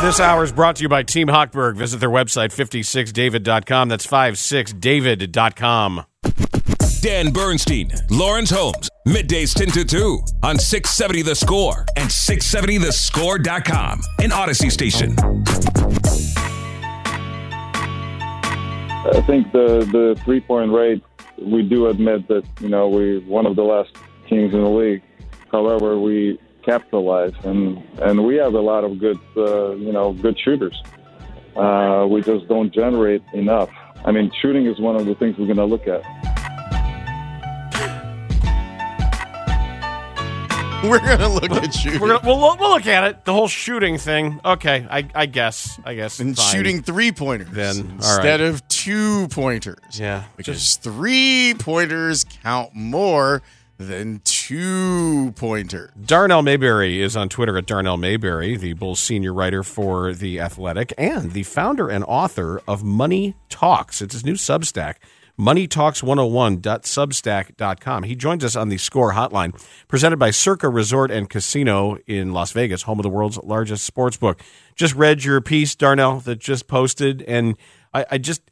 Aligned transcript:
This 0.00 0.18
hour 0.18 0.42
is 0.42 0.50
brought 0.50 0.76
to 0.76 0.82
you 0.82 0.88
by 0.88 1.02
Team 1.02 1.28
Hochberg. 1.28 1.76
Visit 1.76 2.00
their 2.00 2.08
website, 2.08 2.54
56david.com. 2.54 3.90
That's 3.90 4.06
56david.com. 4.06 6.06
Dan 7.02 7.32
Bernstein, 7.32 7.90
Lawrence 8.08 8.48
Holmes, 8.48 8.88
middays 9.06 9.54
10 9.54 9.68
to 9.72 9.84
2 9.84 10.20
on 10.42 10.58
670 10.58 11.20
The 11.20 11.34
Score 11.34 11.84
and 11.96 12.08
670thescore.com, 12.08 14.00
an 14.22 14.32
Odyssey 14.32 14.70
station. 14.70 15.14
I 19.02 19.22
think 19.26 19.52
the 19.52 19.86
the 19.92 20.18
three 20.24 20.40
point 20.40 20.72
rate, 20.72 21.02
we 21.38 21.62
do 21.62 21.88
admit 21.88 22.26
that 22.28 22.44
you 22.60 22.70
know 22.70 22.88
we're 22.88 23.20
one 23.20 23.44
of 23.44 23.54
the 23.54 23.64
last 23.64 23.94
teams 24.30 24.54
in 24.54 24.62
the 24.62 24.70
league. 24.70 25.02
However, 25.52 25.98
we 25.98 26.38
capitalize 26.62 27.32
and 27.44 27.82
and 28.00 28.24
we 28.24 28.36
have 28.36 28.54
a 28.54 28.60
lot 28.60 28.84
of 28.84 28.98
good 28.98 29.18
uh, 29.36 29.72
you 29.76 29.92
know 29.92 30.12
good 30.12 30.38
shooters. 30.38 30.80
Uh, 31.56 32.06
we 32.08 32.22
just 32.22 32.46
don't 32.48 32.72
generate 32.72 33.22
enough. 33.34 33.70
I 34.04 34.12
mean, 34.12 34.30
shooting 34.40 34.66
is 34.66 34.78
one 34.78 34.96
of 34.96 35.04
the 35.04 35.14
things 35.16 35.36
we're 35.36 35.46
going 35.46 35.56
to 35.58 35.64
look 35.64 35.86
at. 35.88 36.02
We're 40.82 40.98
gonna 40.98 41.28
look 41.28 41.50
at 41.50 41.84
you 41.84 42.00
We're 42.00 42.08
gonna, 42.08 42.20
we'll, 42.24 42.38
we'll 42.38 42.56
we'll 42.56 42.70
look 42.70 42.86
at 42.86 43.04
it. 43.04 43.26
The 43.26 43.34
whole 43.34 43.48
shooting 43.48 43.98
thing. 43.98 44.40
Okay, 44.42 44.86
I, 44.88 45.06
I 45.14 45.26
guess. 45.26 45.78
I 45.84 45.94
guess. 45.94 46.20
and 46.20 46.34
fine. 46.34 46.54
shooting 46.54 46.82
three 46.82 47.12
pointers 47.12 47.50
Then, 47.50 47.90
instead 47.96 48.40
right. 48.40 48.48
of 48.48 48.66
two 48.68 49.28
pointers. 49.28 50.00
Yeah. 50.00 50.24
because 50.38 50.76
three 50.76 51.54
pointers 51.58 52.24
count 52.24 52.74
more 52.74 53.42
than 53.80 54.20
two 54.24 55.32
pointer. 55.36 55.92
Darnell 56.00 56.42
Mayberry 56.42 57.00
is 57.00 57.16
on 57.16 57.30
Twitter 57.30 57.56
at 57.56 57.64
Darnell 57.66 57.96
Mayberry, 57.96 58.56
the 58.56 58.74
Bulls 58.74 59.00
senior 59.00 59.32
writer 59.32 59.62
for 59.62 60.12
The 60.12 60.38
Athletic 60.38 60.92
and 60.98 61.32
the 61.32 61.44
founder 61.44 61.88
and 61.88 62.04
author 62.04 62.60
of 62.68 62.84
Money 62.84 63.36
Talks. 63.48 64.02
It's 64.02 64.12
his 64.12 64.22
new 64.24 64.34
Substack, 64.34 64.96
moneytalks101.substack.com. 65.38 68.02
He 68.02 68.14
joins 68.14 68.44
us 68.44 68.54
on 68.54 68.68
the 68.68 68.76
Score 68.76 69.14
Hotline, 69.14 69.58
presented 69.88 70.18
by 70.18 70.30
Circa 70.30 70.68
Resort 70.68 71.10
and 71.10 71.30
Casino 71.30 71.96
in 72.06 72.34
Las 72.34 72.52
Vegas, 72.52 72.82
home 72.82 72.98
of 72.98 73.02
the 73.02 73.08
world's 73.08 73.38
largest 73.38 73.86
sports 73.86 74.18
book. 74.18 74.42
Just 74.74 74.94
read 74.94 75.24
your 75.24 75.40
piece, 75.40 75.74
Darnell, 75.74 76.20
that 76.20 76.38
just 76.38 76.66
posted, 76.66 77.22
and 77.22 77.56
I, 77.94 78.04
I 78.10 78.18
just 78.18 78.42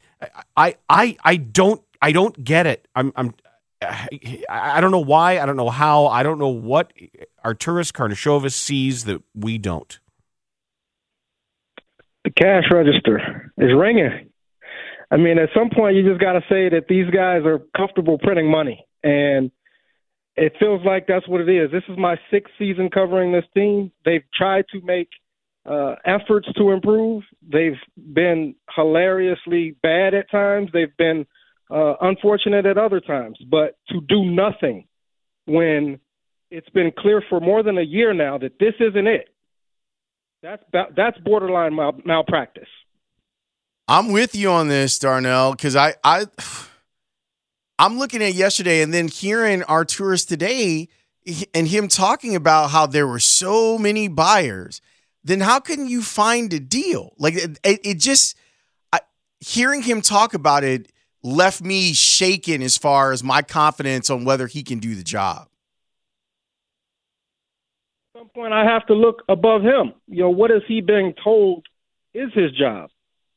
I 0.57 0.73
I 0.89 1.17
I 1.23 1.35
don't 1.35 1.83
I 2.01 2.13
don't 2.13 2.43
get 2.43 2.65
it. 2.65 2.87
I'm 2.95 3.13
I'm 3.15 3.35
I 3.81 4.81
don't 4.81 4.91
know 4.91 4.99
why. 4.99 5.39
I 5.39 5.45
don't 5.45 5.57
know 5.57 5.69
how. 5.69 6.07
I 6.07 6.23
don't 6.23 6.39
know 6.39 6.49
what 6.49 6.91
Arturas 7.45 7.91
Karnisovas 7.91 8.53
sees 8.53 9.05
that 9.05 9.21
we 9.33 9.57
don't. 9.57 9.99
the 12.23 12.31
cash 12.31 12.65
register 12.71 13.53
is 13.57 13.69
ringing. 13.75 14.29
I 15.11 15.17
mean, 15.17 15.39
at 15.39 15.49
some 15.55 15.69
point, 15.75 15.95
you 15.95 16.07
just 16.07 16.21
got 16.21 16.33
to 16.33 16.41
say 16.41 16.69
that 16.69 16.85
these 16.87 17.09
guys 17.09 17.43
are 17.45 17.59
comfortable 17.75 18.19
printing 18.19 18.49
money, 18.49 18.85
and 19.03 19.51
it 20.35 20.53
feels 20.59 20.85
like 20.85 21.07
that's 21.07 21.27
what 21.27 21.41
it 21.41 21.49
is. 21.49 21.71
This 21.71 21.83
is 21.89 21.97
my 21.97 22.17
sixth 22.31 22.53
season 22.59 22.89
covering 22.89 23.31
this 23.31 23.45
team. 23.55 23.91
They've 24.05 24.23
tried 24.35 24.65
to 24.71 24.81
make 24.81 25.09
uh, 25.65 25.95
efforts 26.05 26.47
to 26.57 26.71
improve. 26.71 27.23
They've 27.41 27.79
been 27.97 28.55
hilariously 28.75 29.75
bad 29.81 30.13
at 30.13 30.29
times. 30.29 30.69
They've 30.71 30.95
been 30.97 31.25
uh, 31.69 31.95
unfortunate 32.01 32.65
at 32.65 32.77
other 32.77 32.99
times. 32.99 33.37
But 33.49 33.77
to 33.89 34.01
do 34.01 34.25
nothing 34.25 34.87
when 35.45 35.99
it's 36.51 36.69
been 36.69 36.91
clear 36.97 37.23
for 37.29 37.39
more 37.39 37.63
than 37.63 37.77
a 37.77 37.83
year 37.83 38.13
now 38.13 38.37
that 38.37 38.59
this 38.59 38.73
isn't 38.79 39.07
it. 39.07 39.29
That's 40.41 40.63
that's 40.95 41.17
borderline 41.19 41.75
mal- 41.75 41.99
malpractice. 42.05 42.69
I'm 43.89 44.11
with 44.11 44.35
you 44.35 44.51
on 44.51 44.67
this, 44.67 44.99
Darnell, 44.99 45.51
because 45.51 45.75
I, 45.75 45.95
I, 46.03 46.27
I'm 47.79 47.97
looking 47.97 48.21
at 48.21 48.35
yesterday 48.35 48.83
and 48.83 48.93
then 48.93 49.07
hearing 49.07 49.61
Arturas 49.61 50.27
today 50.27 50.89
and 51.55 51.67
him 51.67 51.87
talking 51.87 52.35
about 52.35 52.69
how 52.69 52.85
there 52.85 53.07
were 53.07 53.19
so 53.19 53.79
many 53.79 54.07
buyers. 54.07 54.79
Then 55.23 55.39
how 55.39 55.59
can 55.59 55.87
you 55.87 56.03
find 56.03 56.53
a 56.53 56.59
deal? 56.59 57.13
Like 57.17 57.33
it, 57.33 57.59
it 57.63 57.99
just, 57.99 58.37
I, 58.93 58.99
hearing 59.39 59.81
him 59.81 60.01
talk 60.01 60.35
about 60.35 60.63
it 60.63 60.91
left 61.23 61.61
me 61.61 61.93
shaken 61.93 62.61
as 62.61 62.77
far 62.77 63.11
as 63.11 63.23
my 63.23 63.41
confidence 63.41 64.09
on 64.09 64.25
whether 64.25 64.47
he 64.47 64.63
can 64.63 64.79
do 64.79 64.95
the 64.95 65.03
job. 65.03 65.47
At 68.15 68.21
some 68.21 68.29
point, 68.29 68.53
I 68.53 68.65
have 68.65 68.85
to 68.87 68.93
look 68.93 69.23
above 69.29 69.61
him. 69.61 69.93
You 70.07 70.23
know, 70.23 70.29
what 70.29 70.51
is 70.51 70.61
he 70.67 70.81
being 70.81 71.13
told 71.23 71.65
is 72.13 72.29
his 72.33 72.51
job? 72.51 72.89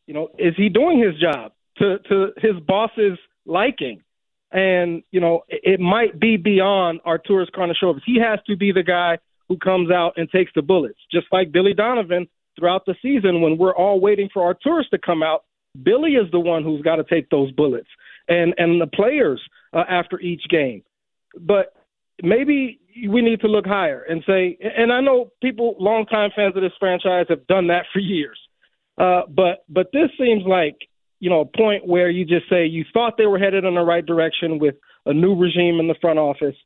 You 0.07 0.15
know, 0.15 0.29
is 0.39 0.55
he 0.57 0.69
doing 0.69 0.99
his 0.99 1.19
job 1.21 1.53
to 1.79 1.99
to 2.09 2.33
his 2.39 2.59
boss's 2.67 3.19
liking? 3.47 4.03
And 4.51 5.03
you 5.11 5.21
know, 5.21 5.43
it, 5.49 5.75
it 5.75 5.81
might 5.81 6.19
be 6.19 6.37
beyond 6.37 7.01
Arturas 7.07 7.51
Karnisovas. 7.51 8.01
He 8.05 8.19
has 8.19 8.39
to 8.47 8.57
be 8.57 8.73
the 8.73 8.83
guy 8.83 9.19
who 9.49 9.57
comes 9.59 9.91
out 9.91 10.15
and 10.17 10.31
takes 10.31 10.53
the 10.55 10.63
bullets, 10.63 10.99
just 11.11 11.27
like 11.33 11.53
Billy 11.53 11.75
Donovan 11.75 12.29
throughout 12.59 12.85
the 12.87 12.95
season. 13.03 13.41
When 13.41 13.59
we're 13.59 13.75
all 13.75 14.01
waiting 14.01 14.29
for 14.33 14.53
Arturas 14.53 14.89
to 14.91 14.99
come 14.99 15.23
out, 15.23 15.45
Billy 15.81 16.13
is 16.13 16.31
the 16.31 16.41
one 16.41 16.63
who's 16.63 16.83
got 16.83 16.97
to 16.97 17.05
take 17.05 17.31
those 17.31 17.51
bullets, 17.53 17.89
and 18.29 18.55
and 18.59 18.81
the 18.81 18.87
players 18.87 19.41
uh, 19.73 19.85
after 19.89 20.21
each 20.21 20.43
game. 20.51 20.83
But 21.39 21.75
maybe 22.23 22.79
we 23.09 23.23
need 23.23 23.41
to 23.41 23.49
look 23.49 23.67
higher 23.67 24.03
and 24.03 24.23
say, 24.27 24.59
and 24.61 24.93
I 24.93 25.01
know 25.01 25.33
people, 25.43 25.77
longtime 25.79 26.31
fans 26.37 26.55
of 26.57 26.63
this 26.63 26.73
franchise, 26.79 27.27
have 27.29 27.47
done 27.47 27.69
that 27.69 27.87
for 27.93 28.01
years. 28.01 28.39
Uh, 28.99 29.23
but 29.29 29.65
but 29.69 29.89
this 29.93 30.11
seems 30.19 30.45
like 30.47 30.77
you 31.21 31.31
know 31.31 31.41
a 31.41 31.57
point 31.57 31.87
where 31.87 32.11
you 32.11 32.25
just 32.25 32.49
say 32.51 32.67
you 32.67 32.85
thought 32.93 33.17
they 33.17 33.27
were 33.27 33.39
headed 33.39 33.65
in 33.65 33.75
the 33.75 33.81
right 33.81 34.05
direction 34.05 34.59
with 34.59 34.75
a 35.07 35.15
new 35.15 35.35
regime 35.35 35.81
in 35.81 35.89
the 35.89 35.97
front 36.01 36.19
office, 36.19 36.57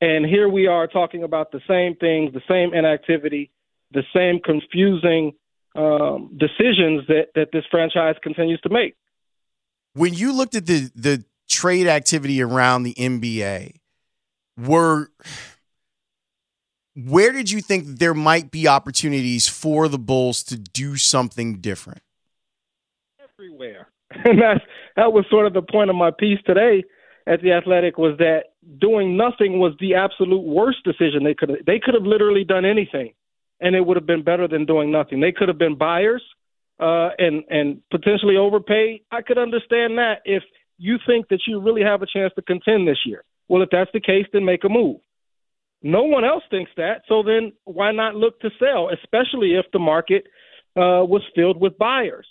and 0.00 0.26
here 0.26 0.48
we 0.48 0.66
are 0.66 0.88
talking 0.88 1.22
about 1.22 1.52
the 1.52 1.60
same 1.68 1.94
things, 1.96 2.32
the 2.32 2.42
same 2.48 2.74
inactivity, 2.74 3.50
the 3.92 4.02
same 4.14 4.40
confusing 4.44 5.32
um, 5.78 6.36
decisions 6.36 7.06
that 7.06 7.28
that 7.34 7.48
this 7.52 7.64
franchise 7.70 8.16
continues 8.22 8.60
to 8.62 8.68
make. 8.68 8.96
When 9.94 10.12
you 10.12 10.32
looked 10.32 10.54
at 10.54 10.66
the 10.66 10.90
the 10.94 11.24
trade 11.48 11.86
activity 11.86 12.42
around 12.42 12.82
the 12.82 12.94
NBA, 12.94 13.76
were 14.58 15.10
where 16.96 17.32
did 17.32 17.50
you 17.50 17.60
think 17.60 17.98
there 17.98 18.14
might 18.14 18.50
be 18.50 18.66
opportunities 18.66 19.46
for 19.48 19.86
the 19.86 19.98
Bulls 19.98 20.42
to 20.44 20.58
do 20.58 20.96
something 20.96 21.60
different? 21.60 22.02
everywhere. 23.38 23.88
And 24.24 24.40
that's 24.40 24.60
that 24.96 25.12
was 25.12 25.26
sort 25.30 25.46
of 25.46 25.52
the 25.52 25.62
point 25.62 25.90
of 25.90 25.96
my 25.96 26.10
piece 26.10 26.40
today 26.44 26.82
at 27.26 27.42
the 27.42 27.52
Athletic 27.52 27.98
was 27.98 28.16
that 28.18 28.44
doing 28.80 29.16
nothing 29.16 29.58
was 29.60 29.74
the 29.80 29.94
absolute 29.94 30.42
worst 30.42 30.78
decision 30.82 31.24
they 31.24 31.34
could 31.34 31.50
have 31.50 31.58
they 31.66 31.78
could 31.78 31.94
have 31.94 32.04
literally 32.04 32.42
done 32.42 32.64
anything 32.64 33.12
and 33.60 33.74
it 33.74 33.84
would 33.84 33.96
have 33.96 34.06
been 34.06 34.22
better 34.22 34.46
than 34.48 34.66
doing 34.66 34.90
nothing. 34.90 35.20
They 35.20 35.32
could 35.32 35.48
have 35.48 35.58
been 35.58 35.76
buyers 35.76 36.22
uh 36.80 37.10
and 37.18 37.44
and 37.50 37.82
potentially 37.90 38.36
overpaid. 38.36 39.00
I 39.10 39.22
could 39.22 39.38
understand 39.38 39.98
that 39.98 40.22
if 40.24 40.42
you 40.78 40.98
think 41.06 41.28
that 41.28 41.40
you 41.46 41.60
really 41.60 41.82
have 41.82 42.02
a 42.02 42.06
chance 42.06 42.32
to 42.36 42.42
contend 42.42 42.86
this 42.86 42.98
year. 43.04 43.24
Well, 43.48 43.62
if 43.62 43.70
that's 43.70 43.90
the 43.92 44.00
case, 44.00 44.26
then 44.32 44.44
make 44.44 44.64
a 44.64 44.68
move. 44.68 45.00
No 45.82 46.04
one 46.04 46.24
else 46.24 46.42
thinks 46.50 46.70
that, 46.76 47.02
so 47.08 47.22
then 47.22 47.52
why 47.64 47.92
not 47.92 48.14
look 48.14 48.40
to 48.40 48.50
sell, 48.58 48.90
especially 48.90 49.54
if 49.54 49.66
the 49.72 49.78
market 49.78 50.24
uh, 50.76 51.02
was 51.06 51.22
filled 51.34 51.60
with 51.60 51.78
buyers? 51.78 52.26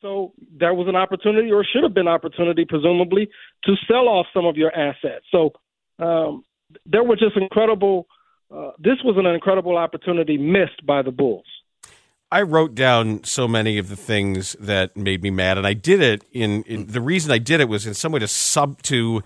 So 0.00 0.32
there 0.58 0.74
was 0.74 0.88
an 0.88 0.96
opportunity, 0.96 1.50
or 1.50 1.64
should 1.64 1.82
have 1.82 1.94
been 1.94 2.08
opportunity, 2.08 2.64
presumably, 2.66 3.28
to 3.64 3.74
sell 3.88 4.08
off 4.08 4.26
some 4.32 4.46
of 4.46 4.56
your 4.56 4.74
assets. 4.74 5.24
So 5.30 5.52
um, 5.98 6.44
there 6.84 7.04
were 7.04 7.16
just 7.16 7.36
incredible. 7.36 8.06
Uh, 8.50 8.70
this 8.78 8.98
was 9.04 9.16
an 9.18 9.26
incredible 9.26 9.76
opportunity 9.76 10.38
missed 10.38 10.84
by 10.86 11.02
the 11.02 11.10
Bulls. 11.10 11.44
I 12.30 12.42
wrote 12.42 12.74
down 12.74 13.22
so 13.24 13.46
many 13.46 13.78
of 13.78 13.88
the 13.88 13.96
things 13.96 14.56
that 14.58 14.96
made 14.96 15.22
me 15.22 15.30
mad, 15.30 15.58
and 15.58 15.66
I 15.66 15.74
did 15.74 16.00
it 16.00 16.24
in, 16.32 16.64
in 16.64 16.86
the 16.86 17.00
reason 17.00 17.30
I 17.30 17.38
did 17.38 17.60
it 17.60 17.68
was 17.68 17.86
in 17.86 17.94
some 17.94 18.12
way 18.12 18.18
to 18.18 18.28
sub 18.28 18.82
to 18.82 19.22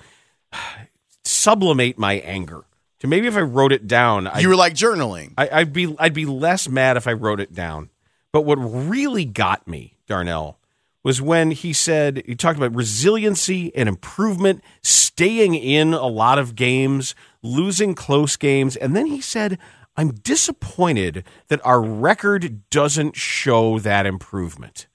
sublimate 1.24 1.98
my 1.98 2.14
anger. 2.14 2.64
To 3.00 3.06
maybe 3.06 3.26
if 3.26 3.36
I 3.36 3.40
wrote 3.40 3.72
it 3.72 3.86
down, 3.86 4.26
I, 4.26 4.40
You 4.40 4.50
were 4.50 4.56
like 4.56 4.74
journaling. 4.74 5.32
I, 5.38 5.48
I'd 5.50 5.72
be 5.72 5.94
I'd 5.98 6.12
be 6.12 6.26
less 6.26 6.68
mad 6.68 6.98
if 6.98 7.06
I 7.06 7.14
wrote 7.14 7.40
it 7.40 7.54
down. 7.54 7.88
But 8.32 8.42
what 8.42 8.56
really 8.56 9.24
got 9.24 9.66
me, 9.66 9.96
Darnell, 10.06 10.58
was 11.02 11.22
when 11.22 11.50
he 11.50 11.72
said 11.72 12.22
he 12.26 12.34
talked 12.34 12.58
about 12.58 12.74
resiliency 12.74 13.74
and 13.74 13.88
improvement, 13.88 14.62
staying 14.82 15.54
in 15.54 15.94
a 15.94 16.06
lot 16.06 16.38
of 16.38 16.54
games, 16.54 17.14
losing 17.42 17.94
close 17.94 18.36
games, 18.36 18.76
and 18.76 18.94
then 18.94 19.06
he 19.06 19.20
said, 19.20 19.58
"I'm 19.96 20.12
disappointed 20.12 21.24
that 21.48 21.64
our 21.64 21.80
record 21.80 22.68
doesn't 22.70 23.16
show 23.16 23.78
that 23.78 24.06
improvement." 24.06 24.86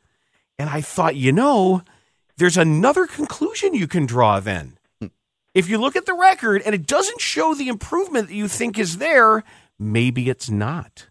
And 0.57 0.69
I 0.69 0.81
thought, 0.81 1.15
you 1.15 1.31
know, 1.31 1.81
there's 2.37 2.57
another 2.57 3.07
conclusion 3.07 3.73
you 3.73 3.87
can 3.87 4.05
draw 4.05 4.39
then. 4.39 4.77
If 5.53 5.69
you 5.69 5.77
look 5.77 5.95
at 5.95 6.05
the 6.05 6.13
record 6.13 6.61
and 6.65 6.75
it 6.75 6.85
doesn't 6.85 7.21
show 7.21 7.53
the 7.53 7.69
improvement 7.69 8.27
that 8.27 8.35
you 8.35 8.49
think 8.49 8.77
is 8.77 8.97
there, 8.97 9.43
maybe 9.79 10.29
it's 10.29 10.49
not. 10.49 11.07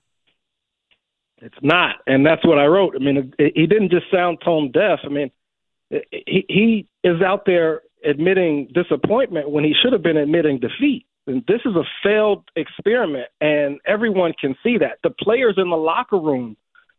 It's 1.39 1.59
not, 1.63 1.97
and 2.07 2.25
that's 2.25 2.45
what 2.45 2.59
I 2.59 2.67
wrote. 2.67 2.95
I 2.95 2.99
mean, 2.99 3.33
he 3.39 3.67
didn't 3.67 3.91
just 3.91 4.11
sound 4.11 4.39
tone 4.43 4.71
deaf. 4.71 5.01
I 5.05 5.09
mean, 5.09 5.31
he 5.91 6.45
he 6.49 6.87
is 7.03 7.21
out 7.23 7.45
there 7.45 7.83
admitting 8.05 8.69
disappointment 8.73 9.51
when 9.51 9.65
he 9.65 9.75
should 9.83 9.93
have 9.93 10.03
been 10.03 10.17
admitting 10.17 10.59
defeat. 10.59 11.07
This 11.27 11.61
is 11.65 11.75
a 11.75 11.85
failed 12.03 12.45
experiment, 12.55 13.29
and 13.41 13.79
everyone 13.87 14.35
can 14.39 14.55
see 14.63 14.79
that. 14.79 14.99
The 15.03 15.11
players 15.11 15.55
in 15.57 15.71
the 15.71 15.77
locker 15.77 16.19
room 16.19 16.57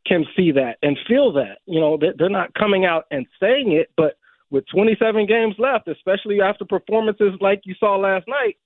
can 0.07 0.25
see 0.35 0.51
that 0.51 0.77
and 0.81 0.97
feel 1.07 1.33
that. 1.33 1.59
You 1.65 1.79
know, 1.79 1.97
they're 2.17 2.29
not 2.29 2.53
coming 2.53 2.85
out 2.85 3.05
and 3.11 3.25
saying 3.39 3.71
it, 3.71 3.91
but 3.97 4.17
with 4.49 4.65
27 4.73 5.25
games 5.27 5.55
left, 5.57 5.87
especially 5.87 6.41
after 6.41 6.65
performances 6.65 7.33
like 7.41 7.61
you 7.65 7.75
saw 7.79 7.97
last 7.97 8.27
night, 8.27 8.57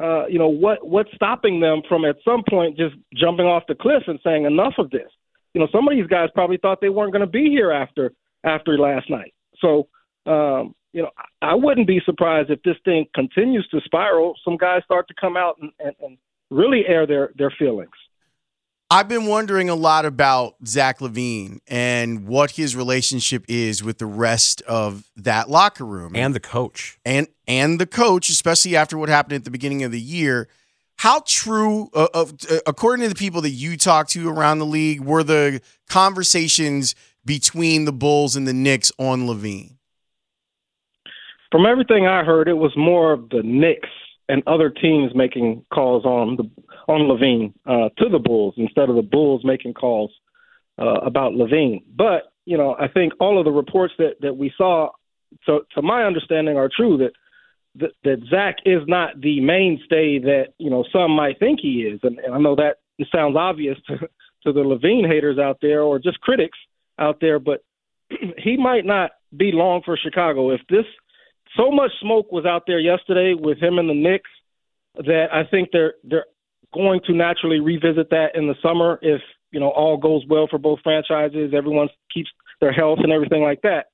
uh, 0.00 0.26
you 0.28 0.38
know 0.38 0.48
what 0.48 0.86
what's 0.86 1.14
stopping 1.14 1.60
them 1.60 1.82
from 1.88 2.04
at 2.04 2.16
some 2.24 2.42
point 2.48 2.76
just 2.76 2.94
jumping 3.14 3.44
off 3.44 3.64
the 3.68 3.74
cliff 3.74 4.02
and 4.06 4.18
saying 4.24 4.44
enough 4.44 4.74
of 4.78 4.90
this? 4.90 5.10
You 5.54 5.60
know, 5.60 5.68
some 5.72 5.86
of 5.88 5.94
these 5.94 6.06
guys 6.06 6.28
probably 6.34 6.56
thought 6.56 6.80
they 6.80 6.88
weren't 6.88 7.12
going 7.12 7.24
to 7.24 7.30
be 7.30 7.50
here 7.50 7.70
after 7.70 8.12
after 8.44 8.78
last 8.78 9.10
night. 9.10 9.34
So, 9.60 9.88
um, 10.24 10.74
you 10.92 11.02
know, 11.02 11.10
I 11.40 11.54
wouldn't 11.54 11.86
be 11.86 12.00
surprised 12.04 12.50
if 12.50 12.62
this 12.62 12.76
thing 12.84 13.06
continues 13.14 13.66
to 13.68 13.80
spiral. 13.84 14.34
Some 14.44 14.56
guys 14.56 14.82
start 14.84 15.08
to 15.08 15.14
come 15.20 15.36
out 15.36 15.56
and, 15.60 15.70
and, 15.78 15.94
and 16.00 16.18
really 16.50 16.84
air 16.86 17.06
their 17.06 17.30
their 17.36 17.52
feelings. 17.56 17.90
I've 18.92 19.06
been 19.06 19.26
wondering 19.26 19.70
a 19.70 19.76
lot 19.76 20.04
about 20.04 20.56
Zach 20.66 20.98
LaVine 20.98 21.60
and 21.68 22.26
what 22.26 22.50
his 22.52 22.74
relationship 22.74 23.44
is 23.46 23.84
with 23.84 23.98
the 23.98 24.06
rest 24.06 24.62
of 24.62 25.08
that 25.14 25.48
locker 25.48 25.86
room 25.86 26.16
and 26.16 26.34
the 26.34 26.40
coach 26.40 26.98
and 27.04 27.28
and 27.46 27.80
the 27.80 27.86
coach, 27.86 28.28
especially 28.28 28.74
after 28.74 28.98
what 28.98 29.08
happened 29.08 29.34
at 29.34 29.44
the 29.44 29.50
beginning 29.50 29.84
of 29.84 29.92
the 29.92 30.00
year. 30.00 30.48
How 30.96 31.22
true, 31.24 31.88
uh, 31.94 32.08
uh, 32.12 32.26
according 32.66 33.04
to 33.04 33.08
the 33.08 33.14
people 33.14 33.40
that 33.42 33.50
you 33.50 33.78
talked 33.78 34.10
to 34.10 34.28
around 34.28 34.58
the 34.58 34.66
league, 34.66 35.00
were 35.00 35.22
the 35.22 35.62
conversations 35.88 36.94
between 37.24 37.86
the 37.86 37.92
Bulls 37.92 38.36
and 38.36 38.46
the 38.46 38.52
Knicks 38.52 38.92
on 38.98 39.26
LaVine? 39.26 39.76
From 41.50 41.66
everything 41.66 42.06
I 42.06 42.22
heard, 42.22 42.48
it 42.48 42.54
was 42.54 42.72
more 42.76 43.12
of 43.12 43.28
the 43.30 43.42
Knicks 43.42 43.88
and 44.28 44.42
other 44.46 44.70
teams 44.70 45.12
making 45.14 45.64
calls 45.72 46.04
on 46.04 46.36
the 46.36 46.50
on 46.88 47.02
LaVine 47.02 47.52
uh, 47.66 47.88
to 47.98 48.08
the 48.08 48.18
Bulls 48.18 48.54
instead 48.56 48.88
of 48.88 48.96
the 48.96 49.02
Bulls 49.02 49.42
making 49.44 49.74
calls 49.74 50.12
uh, 50.78 51.00
about 51.02 51.32
LaVine. 51.32 51.82
But 51.96 52.32
you 52.44 52.56
know, 52.56 52.76
I 52.78 52.88
think 52.88 53.12
all 53.20 53.38
of 53.38 53.44
the 53.44 53.50
reports 53.50 53.94
that 53.98 54.20
that 54.20 54.36
we 54.36 54.52
saw, 54.56 54.90
to 55.46 55.60
to 55.74 55.82
my 55.82 56.04
understanding, 56.04 56.56
are 56.56 56.70
true 56.74 56.98
that 56.98 57.12
that, 57.76 57.90
that 58.04 58.26
Zach 58.30 58.56
is 58.64 58.82
not 58.86 59.20
the 59.20 59.40
mainstay 59.40 60.20
that 60.20 60.54
you 60.58 60.70
know 60.70 60.84
some 60.92 61.10
might 61.10 61.38
think 61.40 61.58
he 61.60 61.82
is, 61.82 62.00
and, 62.04 62.18
and 62.20 62.34
I 62.34 62.38
know 62.38 62.54
that 62.56 62.76
sounds 63.12 63.36
obvious 63.36 63.76
to 63.88 63.96
to 64.44 64.52
the 64.52 64.60
LaVine 64.60 65.06
haters 65.06 65.38
out 65.38 65.58
there 65.60 65.82
or 65.82 65.98
just 65.98 66.20
critics 66.20 66.58
out 66.98 67.18
there, 67.20 67.38
but 67.38 67.62
he 68.38 68.56
might 68.56 68.84
not 68.84 69.10
be 69.36 69.50
long 69.52 69.82
for 69.84 69.96
Chicago 69.96 70.50
if 70.50 70.60
this 70.68 70.86
so 71.56 71.70
much 71.70 71.90
smoke 72.00 72.30
was 72.32 72.44
out 72.44 72.64
there 72.66 72.78
yesterday 72.78 73.34
with 73.38 73.58
him 73.58 73.78
and 73.78 73.88
the 73.88 73.94
Knicks 73.94 74.30
that 74.96 75.26
I 75.32 75.44
think 75.44 75.70
they're 75.72 75.94
they're 76.04 76.26
going 76.72 77.00
to 77.06 77.12
naturally 77.12 77.60
revisit 77.60 78.10
that 78.10 78.28
in 78.34 78.46
the 78.46 78.54
summer 78.62 78.98
if 79.02 79.20
you 79.50 79.60
know 79.60 79.70
all 79.70 79.96
goes 79.96 80.24
well 80.28 80.46
for 80.48 80.58
both 80.58 80.80
franchises, 80.82 81.52
everyone 81.54 81.88
keeps 82.12 82.30
their 82.60 82.72
health 82.72 82.98
and 83.02 83.12
everything 83.12 83.42
like 83.42 83.62
that. 83.62 83.86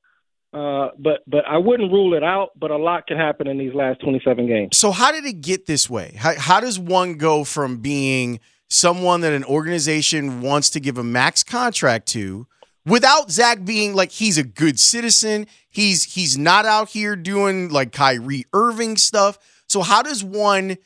Uh, 0.53 0.91
but 0.99 1.23
but 1.27 1.45
I 1.47 1.59
wouldn't 1.59 1.93
rule 1.93 2.15
it 2.15 2.23
out. 2.23 2.51
But 2.57 2.71
a 2.71 2.77
lot 2.77 3.07
can 3.07 3.17
happen 3.17 3.47
in 3.47 3.59
these 3.59 3.75
last 3.75 4.01
27 4.01 4.47
games. 4.47 4.77
So 4.77 4.91
how 4.91 5.13
did 5.13 5.25
it 5.25 5.41
get 5.41 5.67
this 5.67 5.91
way? 5.91 6.15
How, 6.17 6.35
how 6.39 6.61
does 6.61 6.79
one 6.79 7.15
go 7.15 7.45
from 7.45 7.79
being 7.79 8.41
someone 8.69 9.21
that 9.21 9.33
an 9.33 9.45
organization 9.45 10.41
wants 10.41 10.71
to 10.71 10.81
give 10.81 10.99
a 10.99 11.05
max 11.05 11.45
contract 11.45 12.07
to, 12.09 12.47
without 12.87 13.31
Zach 13.31 13.65
being 13.65 13.95
like 13.95 14.13
he's 14.13 14.39
a 14.39 14.45
good 14.45 14.79
citizen, 14.79 15.47
he's 15.69 16.05
he's 16.05 16.39
not 16.39 16.65
out 16.65 16.91
here 16.91 17.17
doing 17.17 17.69
like 17.69 17.93
Kyrie 17.93 18.47
Irving 18.53 18.97
stuff. 18.97 19.39
So 19.69 19.83
how 19.83 20.03
does 20.03 20.23
one 20.23 20.79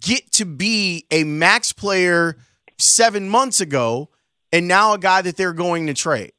get 0.00 0.30
to 0.32 0.44
be 0.44 1.06
a 1.10 1.24
max 1.24 1.72
player 1.72 2.36
seven 2.78 3.28
months 3.28 3.60
ago 3.60 4.10
and 4.52 4.68
now 4.68 4.92
a 4.92 4.98
guy 4.98 5.22
that 5.22 5.36
they're 5.36 5.54
going 5.54 5.86
to 5.86 5.94
trade? 5.94 6.32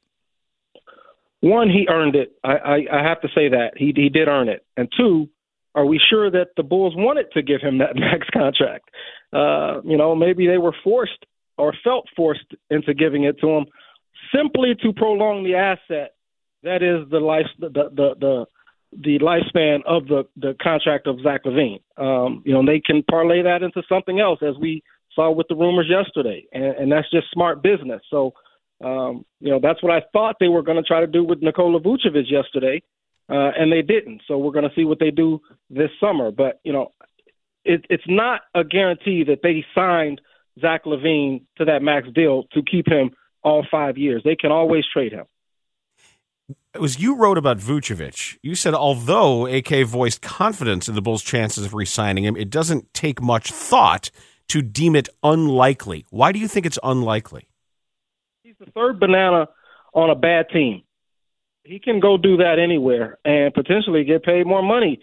One, 1.41 1.69
he 1.69 1.87
earned 1.89 2.15
it. 2.15 2.31
I, 2.43 2.53
I, 2.53 2.75
I 2.99 3.03
have 3.03 3.19
to 3.21 3.27
say 3.29 3.49
that 3.49 3.71
he 3.75 3.91
he 3.95 4.09
did 4.09 4.27
earn 4.27 4.47
it. 4.47 4.65
And 4.77 4.87
two, 4.95 5.29
are 5.75 5.85
we 5.85 5.99
sure 6.09 6.29
that 6.31 6.49
the 6.55 6.63
Bulls 6.63 6.93
wanted 6.95 7.31
to 7.33 7.41
give 7.41 7.59
him 7.59 7.79
that 7.79 7.95
max 7.95 8.27
contract? 8.31 8.89
Uh, 9.33 9.81
you 9.83 9.97
know, 9.97 10.15
maybe 10.15 10.47
they 10.47 10.59
were 10.59 10.75
forced 10.83 11.25
or 11.57 11.73
felt 11.83 12.07
forced 12.15 12.45
into 12.69 12.93
giving 12.93 13.23
it 13.23 13.39
to 13.39 13.49
him 13.49 13.65
simply 14.35 14.75
to 14.81 14.93
prolong 14.93 15.43
the 15.43 15.55
asset. 15.55 16.13
That 16.63 16.81
is 16.81 17.09
the 17.09 17.19
life, 17.19 17.47
the 17.59 17.69
the 17.69 18.15
the, 18.19 18.45
the 18.91 19.19
lifespan 19.19 19.79
of 19.85 20.07
the 20.07 20.23
the 20.37 20.55
contract 20.61 21.07
of 21.07 21.21
Zach 21.21 21.43
LaVine. 21.43 21.81
Um, 21.97 22.41
you 22.45 22.53
know, 22.53 22.65
they 22.65 22.79
can 22.79 23.03
parlay 23.03 23.41
that 23.43 23.63
into 23.63 23.83
something 23.89 24.19
else, 24.19 24.39
as 24.41 24.55
we 24.59 24.83
saw 25.13 25.31
with 25.31 25.47
the 25.47 25.55
rumors 25.55 25.87
yesterday, 25.89 26.45
and, 26.53 26.63
and 26.63 26.91
that's 26.91 27.09
just 27.11 27.31
smart 27.31 27.61
business. 27.61 28.01
So, 28.09 28.33
um, 28.83 29.25
you 29.39 29.51
know, 29.51 29.59
that's 29.61 29.83
what 29.83 29.91
I 29.91 30.01
thought 30.11 30.37
they 30.39 30.47
were 30.47 30.63
going 30.63 30.77
to 30.77 30.83
try 30.83 31.01
to 31.01 31.07
do 31.07 31.23
with 31.23 31.41
Nikola 31.41 31.79
Vucevic 31.79 32.31
yesterday, 32.31 32.81
uh, 33.29 33.51
and 33.57 33.71
they 33.71 33.81
didn't. 33.81 34.21
So 34.27 34.37
we're 34.37 34.51
going 34.51 34.67
to 34.67 34.75
see 34.75 34.85
what 34.85 34.99
they 34.99 35.11
do 35.11 35.41
this 35.69 35.89
summer. 35.99 36.31
But 36.31 36.59
you 36.63 36.73
know, 36.73 36.91
it, 37.65 37.85
it's 37.89 38.03
not 38.07 38.41
a 38.55 38.63
guarantee 38.63 39.23
that 39.25 39.39
they 39.43 39.65
signed 39.75 40.21
Zach 40.59 40.85
LaVine 40.85 41.43
to 41.57 41.65
that 41.65 41.81
max 41.81 42.07
deal 42.13 42.43
to 42.53 42.61
keep 42.63 42.87
him 42.87 43.11
all 43.43 43.65
five 43.69 43.97
years. 43.97 44.21
They 44.23 44.35
can 44.35 44.51
always 44.51 44.83
trade 44.93 45.11
him 45.11 45.25
it 46.73 46.81
was 46.81 46.99
you 46.99 47.15
wrote 47.15 47.37
about 47.37 47.57
Vucevic. 47.57 48.37
You 48.41 48.55
said 48.55 48.73
although 48.73 49.45
AK 49.45 49.85
voiced 49.85 50.21
confidence 50.21 50.89
in 50.89 50.95
the 50.95 51.01
Bulls' 51.01 51.23
chances 51.23 51.65
of 51.65 51.73
re-signing 51.73 52.23
him, 52.23 52.35
it 52.35 52.49
doesn't 52.49 52.93
take 52.93 53.21
much 53.21 53.51
thought 53.51 54.09
to 54.49 54.61
deem 54.61 54.95
it 54.95 55.07
unlikely. 55.21 56.05
Why 56.09 56.31
do 56.31 56.39
you 56.39 56.47
think 56.47 56.65
it's 56.65 56.79
unlikely? 56.83 57.47
He's 58.43 58.55
the 58.59 58.71
third 58.71 58.99
banana 58.99 59.47
on 59.93 60.09
a 60.09 60.15
bad 60.15 60.47
team. 60.49 60.83
He 61.63 61.79
can 61.79 61.99
go 61.99 62.17
do 62.17 62.37
that 62.37 62.59
anywhere 62.59 63.19
and 63.23 63.53
potentially 63.53 64.03
get 64.03 64.23
paid 64.23 64.45
more 64.45 64.61
money 64.61 64.99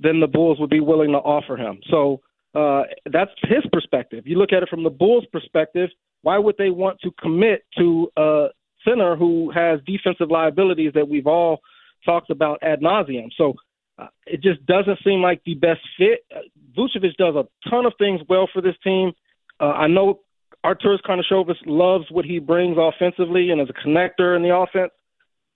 than 0.00 0.20
the 0.20 0.26
Bulls 0.26 0.58
would 0.60 0.68
be 0.68 0.80
willing 0.80 1.12
to 1.12 1.18
offer 1.18 1.56
him. 1.56 1.80
So 1.88 2.20
uh, 2.54 2.82
that's 3.10 3.30
his 3.44 3.64
perspective. 3.72 4.26
You 4.26 4.36
look 4.36 4.52
at 4.52 4.62
it 4.62 4.68
from 4.68 4.82
the 4.82 4.90
Bulls' 4.90 5.24
perspective. 5.32 5.88
Why 6.22 6.38
would 6.38 6.56
they 6.56 6.70
want 6.70 7.00
to 7.00 7.10
commit 7.20 7.64
to 7.78 8.10
a 8.16 8.48
center 8.84 9.16
who 9.16 9.50
has 9.50 9.80
defensive 9.86 10.30
liabilities 10.30 10.92
that 10.94 11.08
we've 11.08 11.26
all 11.26 11.60
talked 12.04 12.30
about 12.30 12.62
ad 12.62 12.80
nauseum. 12.80 13.30
So 13.36 13.54
uh, 13.98 14.08
it 14.26 14.42
just 14.42 14.64
doesn't 14.66 14.98
seem 15.04 15.20
like 15.20 15.42
the 15.44 15.54
best 15.54 15.80
fit. 15.98 16.24
Uh, 16.34 16.40
Vucevic 16.76 17.16
does 17.16 17.34
a 17.34 17.46
ton 17.68 17.86
of 17.86 17.92
things 17.98 18.20
well 18.28 18.48
for 18.52 18.62
this 18.62 18.76
team. 18.82 19.12
Uh, 19.60 19.72
I 19.72 19.86
know 19.86 20.20
Arturas 20.64 21.02
Karnisovas 21.06 21.56
loves 21.66 22.06
what 22.10 22.24
he 22.24 22.38
brings 22.38 22.76
offensively 22.78 23.50
and 23.50 23.60
as 23.60 23.68
a 23.68 23.88
connector 23.88 24.36
in 24.36 24.42
the 24.42 24.54
offense, 24.54 24.92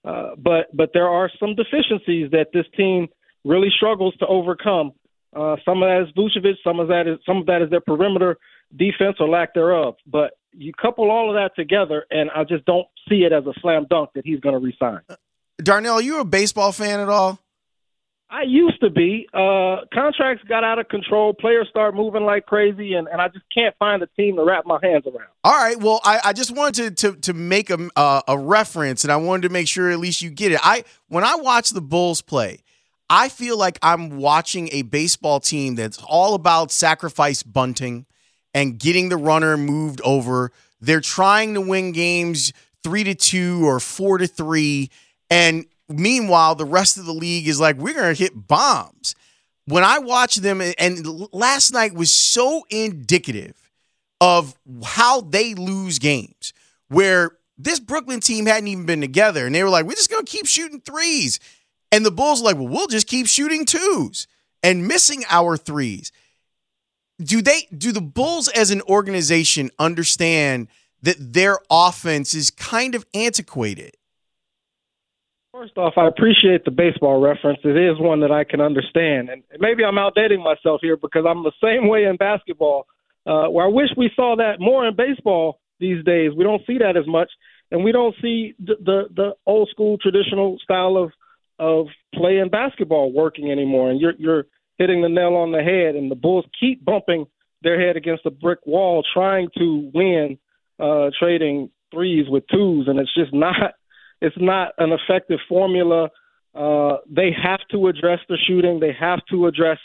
uh, 0.05 0.35
but 0.37 0.67
but 0.75 0.91
there 0.93 1.07
are 1.07 1.29
some 1.39 1.55
deficiencies 1.55 2.31
that 2.31 2.47
this 2.53 2.65
team 2.75 3.07
really 3.43 3.69
struggles 3.75 4.15
to 4.17 4.27
overcome. 4.27 4.91
Uh, 5.35 5.55
some 5.65 5.81
of 5.81 5.87
that 5.87 6.05
is 6.07 6.13
Vucevic, 6.15 6.55
some 6.63 6.79
of 6.79 6.89
that 6.89 7.07
is 7.07 7.19
some 7.25 7.37
of 7.37 7.45
that 7.47 7.61
is 7.61 7.69
their 7.69 7.81
perimeter 7.81 8.37
defense 8.75 9.17
or 9.19 9.27
lack 9.29 9.53
thereof. 9.53 9.95
But 10.05 10.31
you 10.53 10.73
couple 10.73 11.09
all 11.11 11.29
of 11.29 11.35
that 11.35 11.55
together, 11.55 12.05
and 12.09 12.29
I 12.31 12.43
just 12.43 12.65
don't 12.65 12.87
see 13.09 13.23
it 13.23 13.31
as 13.31 13.45
a 13.45 13.53
slam 13.61 13.85
dunk 13.89 14.11
that 14.15 14.25
he's 14.25 14.39
going 14.39 14.53
to 14.53 14.59
resign. 14.59 15.01
Darnell, 15.57 15.95
are 15.95 16.01
you 16.01 16.19
a 16.19 16.25
baseball 16.25 16.71
fan 16.71 16.99
at 16.99 17.09
all? 17.09 17.39
I 18.29 18.43
used 18.43 18.81
to 18.81 18.89
be. 18.89 19.27
Uh, 19.33 19.85
contracts 19.93 20.43
got 20.49 20.63
out 20.63 20.79
of 20.79 20.89
control. 20.89 21.33
Players 21.33 21.67
start 21.69 21.95
moving 21.95 22.23
like 22.23 22.45
crazy, 22.45 22.93
and, 22.93 23.07
and 23.07 23.21
I 23.21 23.29
just 23.29 23.45
can't 23.53 23.73
find 23.79 24.03
a 24.03 24.07
team 24.17 24.35
to 24.35 24.43
wrap 24.43 24.65
my 24.65 24.79
hands 24.83 25.05
around. 25.05 25.29
All 25.45 25.53
right. 25.53 25.79
Well, 25.79 26.01
I, 26.03 26.19
I 26.25 26.33
just 26.33 26.51
wanted 26.51 26.97
to 26.97 27.11
to, 27.11 27.19
to 27.21 27.33
make 27.33 27.69
a 27.69 27.89
uh, 27.95 28.21
a 28.27 28.37
reference, 28.37 29.05
and 29.05 29.13
I 29.13 29.15
wanted 29.15 29.47
to 29.47 29.49
make 29.49 29.67
sure 29.67 29.89
at 29.89 29.99
least 29.99 30.21
you 30.21 30.29
get 30.29 30.51
it. 30.51 30.59
I 30.61 30.83
when 31.07 31.23
I 31.23 31.35
watch 31.35 31.69
the 31.69 31.79
Bulls 31.79 32.21
play, 32.21 32.59
I 33.09 33.29
feel 33.29 33.57
like 33.57 33.79
I'm 33.81 34.17
watching 34.17 34.69
a 34.73 34.81
baseball 34.81 35.39
team 35.39 35.75
that's 35.75 35.97
all 36.05 36.33
about 36.33 36.69
sacrifice 36.69 37.43
bunting 37.43 38.05
and 38.53 38.79
getting 38.79 39.09
the 39.09 39.17
runner 39.17 39.57
moved 39.57 40.01
over. 40.03 40.51
They're 40.81 41.01
trying 41.01 41.53
to 41.55 41.61
win 41.61 41.91
games 41.91 42.53
three 42.83 43.03
to 43.03 43.15
two 43.15 43.67
or 43.67 43.79
four 43.79 44.17
to 44.17 44.27
three. 44.27 44.89
And 45.29 45.65
meanwhile, 45.89 46.55
the 46.55 46.65
rest 46.65 46.97
of 46.97 47.05
the 47.05 47.13
league 47.13 47.47
is 47.47 47.59
like, 47.59 47.77
we're 47.77 47.93
going 47.93 48.15
to 48.15 48.21
hit 48.21 48.47
bombs. 48.47 49.15
When 49.65 49.83
I 49.83 49.99
watch 49.99 50.37
them, 50.37 50.61
and 50.61 51.05
last 51.33 51.73
night 51.73 51.93
was 51.93 52.13
so 52.13 52.65
indicative 52.69 53.53
of 54.21 54.55
how 54.83 55.21
they 55.21 55.53
lose 55.53 55.99
games, 55.99 56.53
where 56.87 57.31
this 57.57 57.79
Brooklyn 57.79 58.21
team 58.21 58.45
hadn't 58.45 58.67
even 58.69 58.85
been 58.85 59.01
together, 59.01 59.45
and 59.45 59.53
they 59.53 59.63
were 59.63 59.69
like, 59.69 59.85
we're 59.85 59.91
just 59.91 60.09
going 60.09 60.25
to 60.25 60.31
keep 60.31 60.47
shooting 60.47 60.79
threes. 60.79 61.39
And 61.91 62.05
the 62.05 62.11
Bulls 62.11 62.41
were 62.41 62.45
like, 62.45 62.55
well, 62.55 62.67
we'll 62.67 62.87
just 62.87 63.07
keep 63.07 63.27
shooting 63.27 63.65
twos 63.65 64.27
and 64.63 64.87
missing 64.87 65.23
our 65.29 65.57
threes 65.57 66.11
do 67.21 67.41
they 67.41 67.67
do 67.75 67.91
the 67.91 68.01
Bulls 68.01 68.47
as 68.49 68.71
an 68.71 68.81
organization 68.83 69.71
understand 69.79 70.67
that 71.01 71.15
their 71.19 71.59
offense 71.69 72.33
is 72.33 72.49
kind 72.49 72.95
of 72.95 73.05
antiquated? 73.13 73.95
First 75.51 75.77
off, 75.77 75.93
I 75.97 76.07
appreciate 76.07 76.65
the 76.65 76.71
baseball 76.71 77.19
reference. 77.19 77.59
It 77.63 77.77
is 77.77 77.99
one 77.99 78.19
that 78.19 78.31
I 78.31 78.43
can 78.43 78.61
understand, 78.61 79.29
and 79.29 79.41
maybe 79.59 79.83
I'm 79.83 79.95
outdating 79.95 80.43
myself 80.43 80.81
here 80.81 80.97
because 80.97 81.25
I'm 81.27 81.43
the 81.43 81.51
same 81.63 81.87
way 81.87 82.03
in 82.03 82.15
basketball. 82.17 82.85
Uh, 83.25 83.47
where 83.49 83.65
I 83.65 83.69
wish 83.69 83.89
we 83.97 84.09
saw 84.15 84.35
that 84.37 84.59
more 84.59 84.87
in 84.87 84.95
baseball 84.95 85.59
these 85.79 86.03
days. 86.05 86.31
We 86.37 86.43
don't 86.43 86.61
see 86.65 86.77
that 86.77 86.95
as 86.95 87.07
much, 87.07 87.29
and 87.71 87.83
we 87.83 87.91
don't 87.91 88.15
see 88.21 88.53
the 88.59 88.75
the, 88.79 89.03
the 89.15 89.31
old 89.45 89.69
school 89.69 89.97
traditional 89.97 90.59
style 90.63 90.95
of 90.95 91.11
of 91.59 91.87
play 92.13 92.37
in 92.37 92.49
basketball 92.49 93.11
working 93.11 93.51
anymore. 93.51 93.89
And 93.89 93.99
you're 93.99 94.13
you're 94.17 94.45
hitting 94.77 95.01
the 95.01 95.09
nail 95.09 95.35
on 95.35 95.51
the 95.51 95.63
head, 95.63 95.95
and 95.95 96.09
the 96.09 96.15
Bulls 96.15 96.45
keep 96.59 96.83
bumping 96.83 97.25
their 97.61 97.79
head 97.79 97.97
against 97.97 98.25
a 98.25 98.31
brick 98.31 98.59
wall 98.65 99.03
trying 99.13 99.49
to 99.57 99.91
win, 99.93 100.37
uh, 100.79 101.09
trading 101.19 101.69
threes 101.91 102.25
with 102.29 102.43
twos, 102.51 102.87
and 102.87 102.99
it's 102.99 103.13
just 103.13 103.33
not 103.33 103.55
it's 104.21 104.35
not 104.39 104.73
an 104.77 104.91
effective 104.91 105.39
formula. 105.47 106.09
Uh, 106.55 106.97
they 107.09 107.29
have 107.31 107.59
to 107.71 107.87
address 107.87 108.19
the 108.29 108.37
shooting. 108.47 108.79
They 108.79 108.93
have 108.99 109.19
to 109.29 109.45
address 109.45 109.77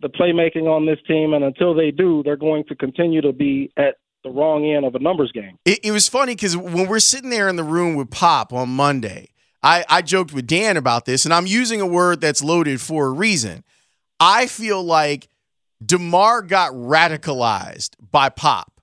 the 0.00 0.08
playmaking 0.08 0.64
on 0.64 0.86
this 0.86 0.98
team, 1.06 1.34
and 1.34 1.44
until 1.44 1.74
they 1.74 1.90
do, 1.90 2.22
they're 2.22 2.36
going 2.36 2.64
to 2.68 2.74
continue 2.74 3.20
to 3.20 3.32
be 3.32 3.72
at 3.76 3.96
the 4.22 4.30
wrong 4.30 4.66
end 4.66 4.84
of 4.84 4.94
a 4.94 4.98
numbers 4.98 5.32
game. 5.32 5.58
It, 5.64 5.80
it 5.82 5.92
was 5.92 6.08
funny 6.08 6.34
because 6.34 6.56
when 6.56 6.88
we're 6.88 7.00
sitting 7.00 7.30
there 7.30 7.48
in 7.48 7.56
the 7.56 7.64
room 7.64 7.94
with 7.94 8.10
Pop 8.10 8.52
on 8.52 8.68
Monday, 8.70 9.28
I, 9.62 9.84
I 9.88 10.02
joked 10.02 10.32
with 10.32 10.46
Dan 10.46 10.76
about 10.76 11.04
this, 11.04 11.24
and 11.24 11.34
I'm 11.34 11.46
using 11.46 11.80
a 11.80 11.86
word 11.86 12.20
that's 12.20 12.42
loaded 12.42 12.80
for 12.80 13.06
a 13.06 13.10
reason. 13.10 13.64
I 14.20 14.46
feel 14.46 14.82
like 14.82 15.28
DeMar 15.84 16.42
got 16.42 16.72
radicalized 16.72 17.96
by 18.10 18.28
Pop, 18.28 18.80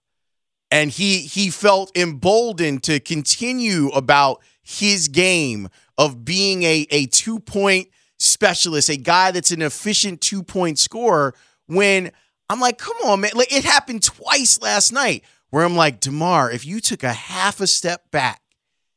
and 0.72 0.90
he 0.90 1.20
he 1.20 1.50
felt 1.52 1.96
emboldened 1.96 2.84
to 2.84 3.00
continue 3.00 3.90
about 3.90 4.42
his 4.64 5.08
game 5.08 5.70
of 5.98 6.26
being 6.26 6.64
a, 6.64 6.88
a 6.90 7.06
two 7.06 7.40
point 7.40 7.88
specialist, 8.18 8.90
a 8.90 8.98
guy 8.98 9.32
that's 9.32 9.52
an 9.52 9.62
efficient 9.62 10.22
two 10.22 10.44
point 10.44 10.80
scorer. 10.80 11.36
When 11.68 12.12
I'm 12.50 12.60
like, 12.60 12.78
come 12.78 12.98
on, 13.06 13.22
man. 13.22 13.32
Like, 13.36 13.54
it 13.54 13.66
happened 13.66 14.04
twice 14.04 14.62
last 14.62 14.92
night 14.92 15.24
where 15.50 15.64
I'm 15.64 15.76
like, 15.76 16.00
DeMar, 16.00 16.52
if 16.52 16.66
you 16.66 16.80
took 16.80 17.04
a 17.04 17.14
half 17.14 17.62
a 17.62 17.68
step 17.68 18.10
back, 18.12 18.42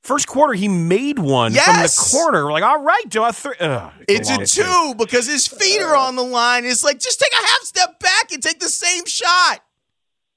First 0.03 0.27
quarter, 0.27 0.55
he 0.55 0.67
made 0.67 1.19
one 1.19 1.53
Yes! 1.53 1.67
from 1.67 1.77
the 1.77 2.23
corner. 2.23 2.45
We're 2.47 2.53
like, 2.53 2.63
all 2.63 2.83
right, 2.83 3.09
do 3.09 3.23
I 3.23 3.33
three? 3.33 3.55
Ugh, 3.61 3.93
it's 4.09 4.31
a 4.31 4.37
long 4.37 4.45
two 4.47 4.95
because 4.97 5.27
his 5.27 5.47
feet 5.47 5.83
are 5.83 5.95
on 5.95 6.17
the 6.17 6.23
line. 6.23 6.65
It's 6.65 6.83
like, 6.83 6.99
just 6.99 7.21
take 7.21 7.33
a 7.33 7.47
half 7.47 7.61
step 7.63 8.01
back 8.01 8.33
and 8.33 8.43
take 8.43 8.61
the 8.61 8.69
same 8.69 9.05
shot. 9.05 9.61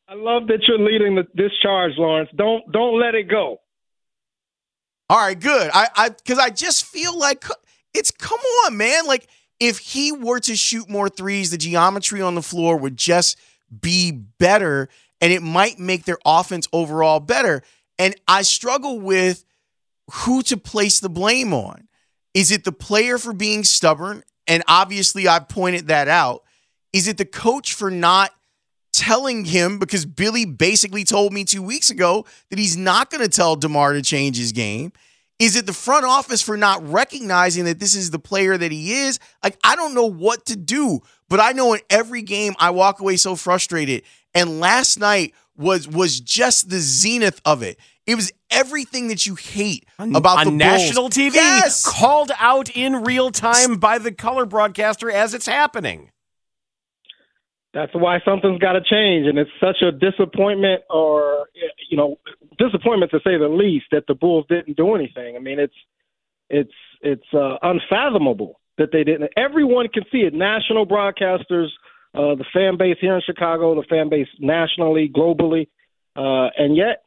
I 0.08 0.16
love 0.16 0.48
that 0.48 0.60
you're 0.68 0.78
leading 0.80 1.16
the, 1.16 1.26
this 1.34 1.52
charge, 1.62 1.94
Lawrence. 1.98 2.30
Don't 2.36 2.70
don't 2.72 3.00
let 3.00 3.16
it 3.16 3.30
go. 3.30 3.62
All 5.10 5.18
right, 5.18 5.40
good. 5.40 5.72
I 5.74 5.88
I 5.96 6.10
because 6.10 6.40
I 6.40 6.50
just 6.50 6.86
feel 6.86 7.18
like 7.18 7.46
it's 7.94 8.12
come 8.12 8.40
on, 8.66 8.76
man. 8.78 9.06
Like 9.08 9.28
if 9.62 9.80
he 9.80 10.12
were 10.12 10.40
to 10.42 10.56
shoot 10.58 10.90
more 10.90 11.08
threes, 11.08 11.52
the 11.52 11.58
geometry 11.58 12.22
on 12.22 12.36
the 12.36 12.42
floor 12.42 12.78
would 12.78 12.98
just 12.98 13.40
be 13.82 14.12
better, 14.12 14.90
and 15.22 15.32
it 15.32 15.42
might 15.42 15.80
make 15.80 16.04
their 16.04 16.18
offense 16.26 16.68
overall 16.74 17.22
better. 17.22 17.64
And 17.98 18.14
I 18.28 18.42
struggle 18.42 19.00
with 19.00 19.46
who 20.12 20.42
to 20.44 20.58
place 20.58 21.00
the 21.00 21.10
blame 21.10 21.54
on. 21.54 21.88
Is 22.34 22.52
it 22.52 22.64
the 22.64 22.72
player 22.72 23.18
for 23.18 23.34
being 23.34 23.64
stubborn? 23.64 24.24
And 24.48 24.64
obviously, 24.68 25.28
I've 25.28 25.48
pointed 25.48 25.88
that 25.88 26.08
out. 26.08 26.44
Is 26.92 27.08
it 27.08 27.18
the 27.18 27.26
coach 27.26 27.74
for 27.74 27.90
not 27.90 28.32
telling 28.92 29.46
him 29.46 29.80
because 29.80 30.06
Billy 30.06 30.46
basically 30.46 31.04
told 31.04 31.34
me 31.34 31.44
two 31.44 31.64
weeks 31.64 31.90
ago 31.90 32.26
that 32.50 32.60
he's 32.60 32.78
not 32.78 33.10
going 33.10 33.24
to 33.24 33.30
tell 33.30 33.56
DeMar 33.56 33.94
to 33.94 34.02
change 34.02 34.38
his 34.38 34.52
game? 34.52 34.92
Is 35.40 35.56
it 35.56 35.66
the 35.66 35.74
front 35.74 36.06
office 36.06 36.42
for 36.42 36.56
not 36.56 36.88
recognizing 36.88 37.66
that 37.66 37.80
this 37.80 37.96
is 37.96 38.12
the 38.12 38.20
player 38.20 38.56
that 38.56 38.72
he 38.72 38.94
is? 38.94 39.20
Like, 39.44 39.58
I 39.64 39.76
don't 39.76 39.96
know 39.96 40.06
what 40.06 40.46
to 40.46 40.56
do, 40.56 41.02
but 41.28 41.40
I 41.40 41.52
know 41.52 41.74
in 41.74 41.82
every 41.90 42.22
game 42.22 42.54
I 42.60 42.70
walk 42.70 43.00
away 43.00 43.18
so 43.18 43.36
frustrated. 43.36 44.04
And 44.36 44.60
last 44.60 45.00
night 45.00 45.34
was 45.58 45.88
was 45.88 46.20
just 46.20 46.70
the 46.70 46.80
zenith 46.80 47.42
of 47.46 47.62
it. 47.62 47.80
It 48.06 48.16
was 48.16 48.32
everything 48.52 49.08
that 49.08 49.26
you 49.26 49.36
hate 49.36 49.86
about 49.98 50.40
on 50.40 50.46
the 50.46 50.52
Bulls. 50.52 50.60
national 50.60 51.10
TV, 51.10 51.36
Yes. 51.36 51.86
called 51.88 52.32
out 52.38 52.70
in 52.76 53.04
real 53.04 53.32
time 53.32 53.78
by 53.78 53.98
the 53.98 54.12
color 54.12 54.46
broadcaster 54.46 55.10
as 55.10 55.34
it's 55.34 55.46
happening. 55.46 56.10
That's 57.74 57.94
why 57.96 58.20
something's 58.24 58.60
got 58.60 58.74
to 58.74 58.82
change, 58.82 59.26
and 59.28 59.40
it's 59.40 59.50
such 59.60 59.82
a 59.82 59.92
disappointment, 59.92 60.84
or 60.92 61.48
you 61.90 61.98
know, 61.98 62.20
disappointment 62.60 63.10
to 63.12 63.20
say 63.24 63.38
the 63.38 63.48
least, 63.48 63.86
that 63.92 64.06
the 64.08 64.14
Bulls 64.14 64.46
didn't 64.48 64.78
do 64.78 64.94
anything. 64.94 65.36
I 65.36 65.40
mean, 65.40 65.60
it's 65.60 65.74
it's 66.50 66.74
it's 67.02 67.34
uh, 67.34 67.58
unfathomable 67.64 68.60
that 68.78 68.92
they 68.92 69.04
didn't. 69.04 69.32
Everyone 69.38 69.88
can 69.88 70.04
see 70.12 70.20
it. 70.20 70.34
National 70.36 70.86
broadcasters, 70.86 71.68
uh, 72.14 72.36
the 72.36 72.46
fan 72.54 72.78
base 72.78 72.98
here 73.02 73.16
in 73.16 73.22
Chicago, 73.26 73.74
the 73.76 73.88
fan 73.88 74.08
base 74.10 74.28
nationally, 74.40 75.10
globally, 75.10 75.68
uh, 76.16 76.50
and 76.58 76.76
yet 76.78 77.03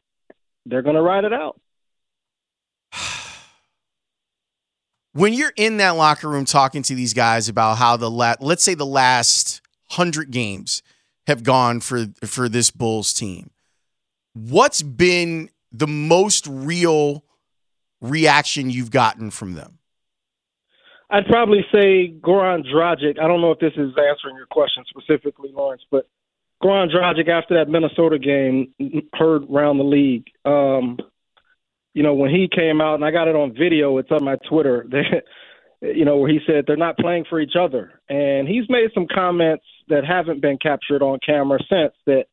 they're 0.67 0.81
going 0.81 0.95
to 0.95 1.01
ride 1.01 1.23
it 1.23 1.33
out. 1.33 1.59
when 5.13 5.33
you're 5.33 5.53
in 5.55 5.77
that 5.77 5.91
locker 5.91 6.29
room 6.29 6.45
talking 6.45 6.83
to 6.83 6.95
these 6.95 7.13
guys 7.13 7.49
about 7.49 7.77
how 7.77 7.97
the 7.97 8.09
la- 8.09 8.35
let's 8.39 8.63
say 8.63 8.73
the 8.73 8.85
last 8.85 9.61
100 9.95 10.31
games 10.31 10.83
have 11.27 11.43
gone 11.43 11.79
for 11.79 12.07
for 12.25 12.47
this 12.49 12.71
Bulls 12.71 13.13
team 13.13 13.51
what's 14.33 14.81
been 14.81 15.49
the 15.71 15.87
most 15.87 16.47
real 16.47 17.23
reaction 17.99 18.69
you've 18.69 18.91
gotten 18.91 19.31
from 19.31 19.53
them 19.53 19.77
I'd 21.09 21.25
probably 21.27 21.65
say 21.71 22.13
Goran 22.19 22.65
Dragic. 22.65 23.17
I 23.17 23.27
don't 23.27 23.39
know 23.39 23.51
if 23.51 23.59
this 23.59 23.71
is 23.77 23.93
answering 23.97 24.35
your 24.35 24.45
question 24.47 24.83
specifically, 24.89 25.51
Lawrence, 25.53 25.83
but 25.89 26.05
Goran 26.61 26.89
Dragic 26.89 27.29
after 27.29 27.55
that 27.55 27.69
Minnesota 27.69 28.17
game 28.17 28.73
heard 29.13 29.43
around 29.49 29.77
the 29.77 29.83
league. 29.83 30.27
Um, 30.43 30.97
you 31.93 32.03
know, 32.03 32.13
when 32.13 32.29
he 32.29 32.47
came 32.47 32.81
out, 32.81 32.95
and 32.95 33.05
I 33.05 33.11
got 33.11 33.27
it 33.27 33.35
on 33.35 33.55
video. 33.57 33.97
It's 33.97 34.11
on 34.11 34.23
my 34.23 34.37
Twitter. 34.49 34.85
That, 35.79 35.95
you 35.95 36.05
know, 36.05 36.17
where 36.17 36.31
he 36.31 36.39
said 36.47 36.63
they're 36.65 36.75
not 36.75 36.97
playing 36.97 37.25
for 37.29 37.39
each 37.39 37.53
other, 37.55 38.01
and 38.09 38.47
he's 38.47 38.67
made 38.67 38.89
some 38.95 39.05
comments 39.13 39.63
that 39.89 40.03
haven't 40.03 40.41
been 40.41 40.57
captured 40.57 41.03
on 41.03 41.19
camera 41.23 41.59
since. 41.69 41.93
That, 42.07 42.25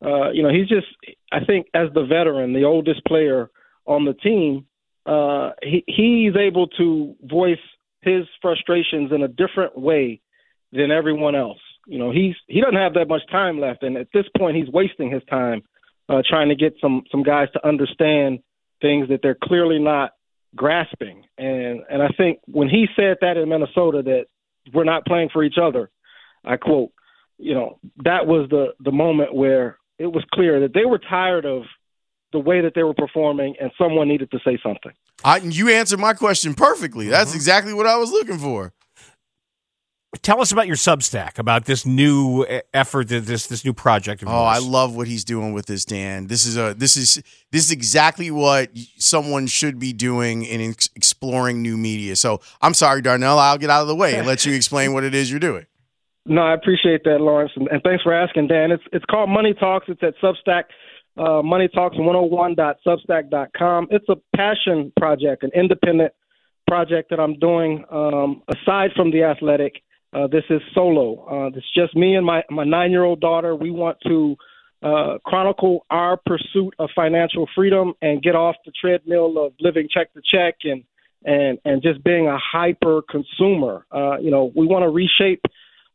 uh, 0.00 0.30
you 0.30 0.44
know, 0.44 0.48
he's 0.48 0.68
just. 0.68 0.86
I 1.32 1.44
think 1.44 1.66
as 1.74 1.88
the 1.92 2.04
veteran, 2.04 2.52
the 2.52 2.62
oldest 2.62 3.04
player 3.04 3.50
on 3.84 4.04
the 4.04 4.14
team, 4.14 4.66
uh, 5.06 5.50
he 5.60 5.82
he's 5.88 6.36
able 6.36 6.68
to 6.78 7.16
voice 7.20 7.58
his 8.02 8.26
frustrations 8.40 9.10
in 9.10 9.22
a 9.22 9.28
different 9.28 9.76
way 9.76 10.20
than 10.70 10.92
everyone 10.92 11.34
else. 11.34 11.58
You 11.88 11.98
know, 11.98 12.10
he's 12.10 12.34
he 12.46 12.60
doesn't 12.60 12.76
have 12.76 12.94
that 12.94 13.08
much 13.08 13.22
time 13.30 13.58
left, 13.58 13.82
and 13.82 13.96
at 13.96 14.08
this 14.12 14.26
point, 14.36 14.56
he's 14.56 14.68
wasting 14.68 15.10
his 15.10 15.22
time 15.30 15.62
uh, 16.08 16.22
trying 16.28 16.50
to 16.50 16.54
get 16.54 16.74
some 16.82 17.02
some 17.10 17.22
guys 17.22 17.48
to 17.54 17.66
understand 17.66 18.40
things 18.82 19.08
that 19.08 19.20
they're 19.22 19.38
clearly 19.42 19.78
not 19.78 20.12
grasping. 20.54 21.24
And 21.38 21.82
and 21.90 22.02
I 22.02 22.08
think 22.08 22.40
when 22.46 22.68
he 22.68 22.86
said 22.94 23.16
that 23.22 23.38
in 23.38 23.48
Minnesota 23.48 24.02
that 24.02 24.26
we're 24.74 24.84
not 24.84 25.06
playing 25.06 25.30
for 25.32 25.42
each 25.42 25.56
other, 25.60 25.90
I 26.44 26.58
quote, 26.58 26.90
you 27.38 27.54
know, 27.54 27.78
that 28.04 28.26
was 28.26 28.50
the 28.50 28.74
the 28.80 28.92
moment 28.92 29.34
where 29.34 29.78
it 29.98 30.12
was 30.12 30.24
clear 30.34 30.60
that 30.60 30.74
they 30.74 30.84
were 30.84 30.98
tired 30.98 31.46
of 31.46 31.62
the 32.34 32.38
way 32.38 32.60
that 32.60 32.74
they 32.74 32.82
were 32.82 32.92
performing, 32.94 33.54
and 33.58 33.70
someone 33.78 34.08
needed 34.08 34.30
to 34.32 34.38
say 34.44 34.58
something. 34.62 34.92
I, 35.24 35.38
you 35.38 35.70
answered 35.70 35.98
my 35.98 36.12
question 36.12 36.54
perfectly 36.54 37.08
that's 37.08 37.34
exactly 37.34 37.74
what 37.74 37.86
i 37.86 37.96
was 37.96 38.12
looking 38.12 38.38
for 38.38 38.72
Tell 40.22 40.40
us 40.40 40.52
about 40.52 40.66
your 40.66 40.76
Substack, 40.76 41.38
about 41.38 41.66
this 41.66 41.84
new 41.84 42.46
effort, 42.72 43.08
this 43.08 43.46
this 43.46 43.62
new 43.62 43.74
project. 43.74 44.22
Of 44.22 44.28
Oh, 44.28 44.32
I 44.32 44.58
love 44.58 44.96
what 44.96 45.06
he's 45.06 45.22
doing 45.22 45.52
with 45.52 45.66
this, 45.66 45.84
Dan. 45.84 46.28
This 46.28 46.46
is 46.46 46.56
a 46.56 46.72
this 46.72 46.96
is 46.96 47.22
this 47.52 47.66
is 47.66 47.70
exactly 47.70 48.30
what 48.30 48.70
someone 48.96 49.46
should 49.46 49.78
be 49.78 49.92
doing 49.92 50.44
in 50.44 50.70
ex- 50.70 50.88
exploring 50.96 51.60
new 51.60 51.76
media. 51.76 52.16
So 52.16 52.40
I'm 52.62 52.72
sorry, 52.72 53.02
Darnell. 53.02 53.38
I'll 53.38 53.58
get 53.58 53.68
out 53.68 53.82
of 53.82 53.88
the 53.88 53.94
way 53.94 54.16
and 54.16 54.26
let 54.26 54.46
you 54.46 54.54
explain 54.54 54.94
what 54.94 55.04
it 55.04 55.14
is 55.14 55.30
you're 55.30 55.40
doing. 55.40 55.66
No, 56.24 56.40
I 56.40 56.54
appreciate 56.54 57.04
that, 57.04 57.20
Lawrence, 57.20 57.52
and, 57.56 57.68
and 57.68 57.82
thanks 57.82 58.02
for 58.02 58.14
asking, 58.14 58.48
Dan. 58.48 58.70
It's 58.70 58.82
it's 58.92 59.04
called 59.04 59.28
Money 59.28 59.52
Talks. 59.52 59.88
It's 59.88 60.02
at 60.02 60.14
Substack, 60.22 60.64
uh, 61.18 61.42
Money 61.42 61.68
Talks 61.68 61.96
101.substack.com. 61.96 63.88
It's 63.90 64.08
a 64.08 64.16
passion 64.34 64.90
project, 64.98 65.42
an 65.42 65.50
independent 65.54 66.12
project 66.66 67.10
that 67.10 67.20
I'm 67.20 67.38
doing. 67.38 67.84
Um, 67.90 68.42
aside 68.48 68.90
from 68.96 69.10
the 69.10 69.24
athletic, 69.24 69.82
uh, 70.12 70.26
this 70.26 70.44
is 70.50 70.60
solo. 70.74 71.26
Uh, 71.26 71.48
it's 71.48 71.66
just 71.74 71.94
me 71.94 72.16
and 72.16 72.24
my 72.24 72.42
my 72.50 72.64
nine 72.64 72.90
year 72.90 73.04
old 73.04 73.20
daughter. 73.20 73.54
We 73.54 73.70
want 73.70 73.98
to 74.06 74.36
uh, 74.82 75.18
chronicle 75.24 75.84
our 75.90 76.16
pursuit 76.16 76.74
of 76.78 76.90
financial 76.94 77.48
freedom 77.54 77.94
and 78.00 78.22
get 78.22 78.34
off 78.34 78.56
the 78.64 78.72
treadmill 78.80 79.44
of 79.44 79.52
living 79.60 79.88
check 79.92 80.12
to 80.14 80.20
check 80.24 80.56
and 80.64 80.84
and 81.24 81.58
and 81.64 81.82
just 81.82 82.02
being 82.04 82.26
a 82.26 82.38
hyper 82.38 83.02
consumer. 83.10 83.84
Uh, 83.92 84.18
you 84.18 84.30
know, 84.30 84.52
we 84.54 84.66
want 84.66 84.82
to 84.84 84.88
reshape 84.88 85.42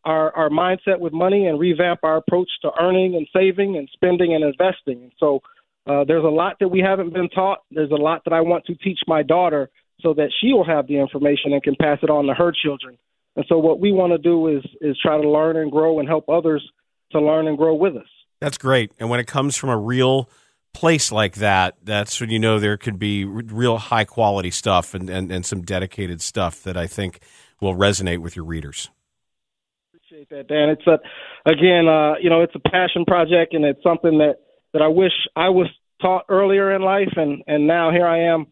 our, 0.06 0.36
our 0.36 0.50
mindset 0.50 1.00
with 1.00 1.14
money 1.14 1.48
and 1.48 1.60
revamp 1.60 2.02
our 2.04 2.18
approach 2.18 2.50
to 2.62 2.72
earning 2.80 3.16
and 3.16 3.28
saving 3.34 3.78
and 3.78 3.90
spending 3.94 4.36
and 4.36 4.44
investing. 4.44 5.04
And 5.04 5.12
so 5.20 5.40
uh, 5.88 6.04
there's 6.06 6.24
a 6.24 6.28
lot 6.28 6.58
that 6.60 6.68
we 6.68 6.80
haven't 6.80 7.14
been 7.14 7.30
taught. 7.30 7.60
There's 7.72 7.92
a 7.92 7.96
lot 7.96 8.24
that 8.26 8.34
I 8.34 8.42
want 8.42 8.66
to 8.66 8.76
teach 8.76 9.00
my 9.08 9.24
daughter 9.24 9.70
so 10.02 10.14
that 10.16 10.30
she 10.42 10.52
will 10.52 10.66
have 10.66 10.88
the 10.88 10.98
information 11.00 11.54
and 11.54 11.64
can 11.64 11.76
pass 11.80 12.00
it 12.04 12.10
on 12.10 12.26
to 12.26 12.34
her 12.34 12.52
children. 12.52 12.98
And 13.36 13.46
so 13.50 13.58
what 13.58 13.80
we 13.80 13.92
want 13.92 14.12
to 14.14 14.18
do 14.18 14.48
is 14.48 14.64
is 14.82 14.98
try 15.02 15.20
to 15.20 15.30
learn 15.30 15.58
and 15.58 15.72
grow 15.72 16.00
and 16.00 16.08
help 16.08 16.30
others 16.30 16.64
to 17.12 17.20
learn 17.20 17.48
and 17.48 17.58
grow 17.58 17.74
with 17.74 17.96
us. 17.96 18.08
That's 18.40 18.58
great. 18.58 18.92
And 19.00 19.10
when 19.10 19.20
it 19.20 19.28
comes 19.28 19.56
from 19.56 19.70
a 19.70 19.78
real 19.78 20.30
place 20.74 21.12
like 21.12 21.36
that, 21.36 21.76
that's 21.84 22.20
when 22.20 22.30
you 22.30 22.40
know 22.40 22.60
there 22.60 22.78
could 22.78 23.00
be 23.00 23.24
real 23.24 23.78
high 23.78 24.06
quality 24.06 24.52
stuff 24.52 24.94
and, 24.94 25.10
and, 25.10 25.32
and 25.32 25.46
some 25.46 25.62
dedicated 25.62 26.22
stuff 26.22 26.64
that 26.64 26.76
I 26.76 26.88
think 26.88 27.20
will 27.62 27.76
resonate 27.76 28.18
with 28.18 28.36
your 28.36 28.46
readers. 28.46 28.90
Appreciate 29.94 30.30
that, 30.30 30.48
Dan. 30.48 30.70
It's 30.70 30.86
a, 30.88 31.00
again, 31.50 31.88
uh, 31.88 32.16
you 32.22 32.30
know, 32.30 32.42
it's 32.42 32.56
a 32.56 32.70
passion 32.70 33.06
project 33.06 33.54
and 33.54 33.64
it's 33.64 33.82
something 33.84 34.18
that, 34.18 34.38
that 34.74 34.82
I 34.82 34.88
wish 34.88 35.14
I 35.36 35.50
was 35.50 35.68
taught 36.02 36.26
earlier 36.28 36.76
in 36.76 36.82
life 36.82 37.14
and, 37.16 37.44
and 37.48 37.68
now 37.68 37.92
here 37.92 38.06
I 38.06 38.34
am 38.34 38.48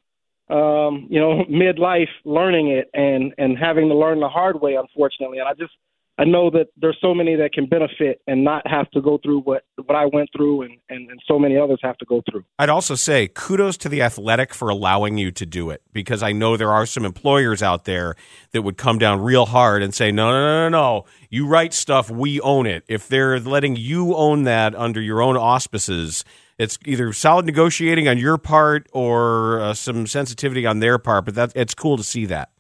um, 0.52 1.08
you 1.10 1.20
know, 1.20 1.44
midlife 1.50 2.10
learning 2.26 2.70
it 2.70 2.90
and 2.94 3.34
and 3.38 3.58
having 3.58 3.90
to 3.90 3.96
learn 3.96 4.20
the 4.20 4.30
hard 4.30 4.62
way, 4.62 4.76
unfortunately. 4.76 5.40
And 5.40 5.48
I 5.48 5.54
just 5.54 5.74
I 6.22 6.24
know 6.26 6.52
that 6.52 6.68
there's 6.78 6.98
so 7.02 7.16
many 7.16 7.36
that 7.38 7.52
can 7.52 7.66
benefit 7.66 8.22
and 8.28 8.44
not 8.44 8.68
have 8.68 8.92
to 8.92 9.02
go 9.02 9.18
through 9.24 9.42
what 9.42 9.64
what 9.86 9.96
I 9.96 10.06
went 10.06 10.30
through 10.36 10.64
and, 10.64 10.78
and, 10.90 11.10
and 11.10 11.20
so 11.28 11.40
many 11.40 11.58
others 11.58 11.80
have 11.82 11.98
to 11.98 12.06
go 12.06 12.22
through. 12.30 12.44
I'd 12.60 12.70
also 12.70 12.94
say 12.94 13.28
kudos 13.28 13.76
to 13.78 13.90
the 13.90 14.04
athletic 14.04 14.54
for 14.54 14.70
allowing 14.70 15.18
you 15.18 15.32
to 15.32 15.46
do 15.48 15.72
it 15.72 15.82
because 15.94 16.22
I 16.22 16.32
know 16.32 16.58
there 16.58 16.72
are 16.72 16.86
some 16.86 17.06
employers 17.06 17.64
out 17.64 17.86
there 17.86 18.16
that 18.52 18.62
would 18.62 18.78
come 18.78 19.00
down 19.00 19.22
real 19.22 19.48
hard 19.48 19.82
and 19.82 19.96
say, 19.96 20.12
no, 20.12 20.30
no, 20.30 20.40
no, 20.40 20.70
no, 20.70 20.70
no. 20.70 21.06
You 21.30 21.48
write 21.48 21.74
stuff, 21.74 22.12
we 22.12 22.40
own 22.42 22.68
it. 22.68 22.84
If 22.88 23.08
they're 23.08 23.40
letting 23.40 23.76
you 23.76 24.14
own 24.14 24.44
that 24.44 24.76
under 24.76 25.02
your 25.02 25.24
own 25.24 25.38
auspices, 25.38 26.24
it's 26.62 26.78
either 26.86 27.12
solid 27.12 27.46
negotiating 27.46 28.08
on 28.08 28.18
your 28.18 28.38
part 28.38 28.88
or 28.94 29.60
uh, 29.60 29.74
some 29.74 30.06
sensitivity 30.06 30.66
on 30.66 30.80
their 30.80 31.00
part. 31.00 31.26
But 31.26 31.36
that 31.36 31.52
it's 31.56 31.74
cool 31.74 31.98
to 31.98 32.04
see 32.04 32.26
that. 32.28 32.52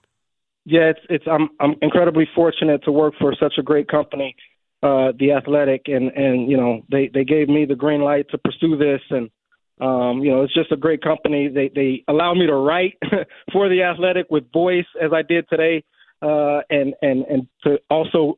Yeah, 0.65 0.89
it's 0.89 0.99
it's 1.09 1.25
I'm 1.27 1.49
I'm 1.59 1.75
incredibly 1.81 2.27
fortunate 2.35 2.83
to 2.85 2.91
work 2.91 3.13
for 3.19 3.33
such 3.39 3.53
a 3.57 3.63
great 3.63 3.87
company, 3.87 4.35
uh, 4.83 5.11
the 5.17 5.33
Athletic, 5.33 5.83
and 5.85 6.09
and 6.11 6.49
you 6.49 6.57
know 6.57 6.81
they 6.91 7.09
they 7.13 7.23
gave 7.23 7.47
me 7.47 7.65
the 7.65 7.75
green 7.75 8.01
light 8.01 8.27
to 8.31 8.37
pursue 8.37 8.77
this, 8.77 9.01
and 9.09 9.29
um, 9.79 10.23
you 10.23 10.31
know 10.31 10.43
it's 10.43 10.53
just 10.53 10.71
a 10.71 10.77
great 10.77 11.01
company. 11.01 11.47
They 11.47 11.71
they 11.73 12.03
allow 12.07 12.33
me 12.33 12.47
to 12.47 12.55
write 12.55 12.97
for 13.53 13.69
the 13.69 13.83
Athletic 13.83 14.27
with 14.29 14.51
voice 14.51 14.85
as 15.01 15.11
I 15.13 15.21
did 15.21 15.45
today, 15.49 15.83
uh, 16.21 16.61
and 16.69 16.93
and 17.01 17.23
and 17.25 17.47
to 17.63 17.79
also 17.89 18.37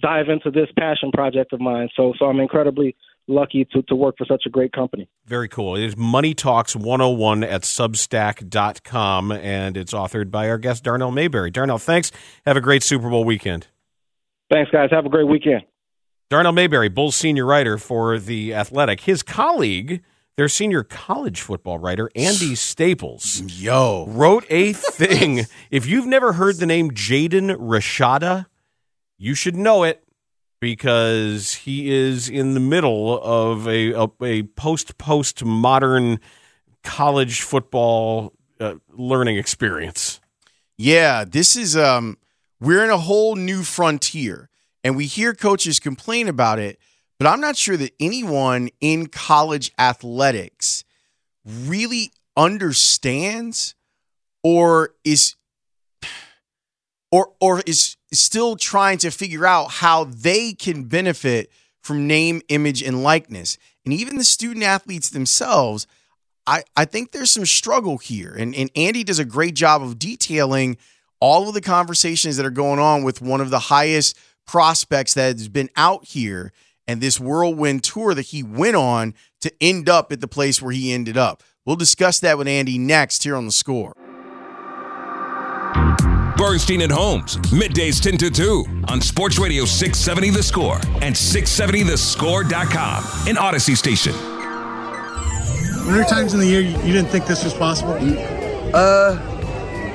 dive 0.00 0.28
into 0.28 0.50
this 0.50 0.68
passion 0.78 1.10
project 1.12 1.52
of 1.52 1.60
mine. 1.60 1.88
So 1.96 2.12
so 2.18 2.26
I'm 2.26 2.40
incredibly 2.40 2.96
lucky 3.28 3.64
to, 3.72 3.82
to 3.82 3.94
work 3.94 4.16
for 4.18 4.24
such 4.26 4.44
a 4.46 4.50
great 4.50 4.72
company. 4.72 5.08
Very 5.24 5.48
cool. 5.48 5.76
It 5.76 5.84
is 5.84 5.96
Money 5.96 6.34
Talks 6.34 6.74
101 6.74 7.44
at 7.44 7.62
substack.com, 7.62 9.32
and 9.32 9.76
it's 9.76 9.92
authored 9.92 10.30
by 10.30 10.48
our 10.48 10.58
guest, 10.58 10.84
Darnell 10.84 11.10
Mayberry. 11.10 11.50
Darnell, 11.50 11.78
thanks. 11.78 12.10
Have 12.46 12.56
a 12.56 12.60
great 12.60 12.82
Super 12.82 13.08
Bowl 13.08 13.24
weekend. 13.24 13.68
Thanks, 14.50 14.70
guys. 14.70 14.90
Have 14.90 15.06
a 15.06 15.08
great 15.08 15.28
weekend. 15.28 15.62
Darnell 16.28 16.52
Mayberry, 16.52 16.88
Bulls 16.88 17.16
senior 17.16 17.44
writer 17.44 17.78
for 17.78 18.18
The 18.18 18.54
Athletic. 18.54 19.00
His 19.00 19.22
colleague, 19.22 20.02
their 20.36 20.48
senior 20.48 20.82
college 20.82 21.40
football 21.42 21.78
writer, 21.78 22.10
Andy 22.16 22.54
Staples, 22.54 23.42
yo, 23.42 24.06
wrote 24.08 24.46
a 24.48 24.72
thing. 24.72 25.46
if 25.70 25.86
you've 25.86 26.06
never 26.06 26.32
heard 26.32 26.56
the 26.56 26.66
name 26.66 26.90
Jaden 26.90 27.54
Rashada, 27.56 28.46
you 29.18 29.34
should 29.34 29.56
know 29.56 29.84
it 29.84 30.02
because 30.62 31.54
he 31.54 31.90
is 31.90 32.28
in 32.28 32.54
the 32.54 32.60
middle 32.60 33.20
of 33.20 33.66
a 33.66 33.90
a, 33.94 34.08
a 34.22 34.42
post 34.44 34.96
post 34.96 35.44
modern 35.44 36.20
college 36.84 37.42
football 37.42 38.32
uh, 38.60 38.76
learning 38.92 39.36
experience. 39.38 40.20
Yeah, 40.78 41.24
this 41.24 41.56
is 41.56 41.76
um 41.76 42.16
we're 42.60 42.84
in 42.84 42.90
a 42.90 42.98
whole 42.98 43.34
new 43.34 43.64
frontier 43.64 44.50
and 44.84 44.96
we 44.96 45.06
hear 45.06 45.34
coaches 45.34 45.80
complain 45.80 46.28
about 46.28 46.60
it, 46.60 46.78
but 47.18 47.26
I'm 47.26 47.40
not 47.40 47.56
sure 47.56 47.76
that 47.76 47.92
anyone 47.98 48.68
in 48.80 49.08
college 49.08 49.72
athletics 49.80 50.84
really 51.44 52.12
understands 52.36 53.74
or 54.44 54.94
is 55.04 55.34
or 57.10 57.32
or 57.40 57.62
is 57.66 57.96
still 58.20 58.56
trying 58.56 58.98
to 58.98 59.10
figure 59.10 59.46
out 59.46 59.70
how 59.70 60.04
they 60.04 60.52
can 60.52 60.84
benefit 60.84 61.50
from 61.80 62.06
name, 62.06 62.42
image, 62.48 62.82
and 62.82 63.02
likeness. 63.02 63.58
And 63.84 63.92
even 63.92 64.16
the 64.16 64.24
student 64.24 64.64
athletes 64.64 65.10
themselves, 65.10 65.86
I, 66.46 66.62
I 66.76 66.84
think 66.84 67.12
there's 67.12 67.30
some 67.30 67.46
struggle 67.46 67.98
here. 67.98 68.34
And, 68.38 68.54
and 68.54 68.70
Andy 68.76 69.04
does 69.04 69.18
a 69.18 69.24
great 69.24 69.54
job 69.54 69.82
of 69.82 69.98
detailing 69.98 70.76
all 71.20 71.48
of 71.48 71.54
the 71.54 71.60
conversations 71.60 72.36
that 72.36 72.46
are 72.46 72.50
going 72.50 72.78
on 72.78 73.02
with 73.02 73.22
one 73.22 73.40
of 73.40 73.50
the 73.50 73.58
highest 73.58 74.18
prospects 74.46 75.14
that 75.14 75.38
has 75.38 75.48
been 75.48 75.70
out 75.76 76.04
here 76.04 76.52
and 76.86 77.00
this 77.00 77.20
whirlwind 77.20 77.84
tour 77.84 78.12
that 78.14 78.26
he 78.26 78.42
went 78.42 78.76
on 78.76 79.14
to 79.40 79.52
end 79.60 79.88
up 79.88 80.10
at 80.10 80.20
the 80.20 80.28
place 80.28 80.60
where 80.60 80.72
he 80.72 80.92
ended 80.92 81.16
up. 81.16 81.42
We'll 81.64 81.76
discuss 81.76 82.18
that 82.20 82.38
with 82.38 82.48
Andy 82.48 82.76
next 82.76 83.22
here 83.22 83.36
on 83.36 83.46
the 83.46 83.52
score. 83.52 83.94
Bernstein 86.42 86.82
and 86.82 86.90
Holmes, 86.90 87.36
middays 87.52 88.02
10 88.02 88.18
to 88.18 88.28
2 88.28 88.82
on 88.88 89.00
Sports 89.00 89.38
Radio 89.38 89.64
670 89.64 90.30
The 90.30 90.42
Score 90.42 90.74
and 91.00 91.14
670thescore.com 91.14 93.28
in 93.28 93.38
Odyssey 93.38 93.76
Station. 93.76 94.12
Were 95.86 95.92
there 95.92 96.04
times 96.04 96.34
in 96.34 96.40
the 96.40 96.46
year 96.46 96.60
you 96.60 96.92
didn't 96.92 97.10
think 97.10 97.26
this 97.26 97.44
was 97.44 97.54
possible? 97.54 97.92
Uh, 98.74 99.14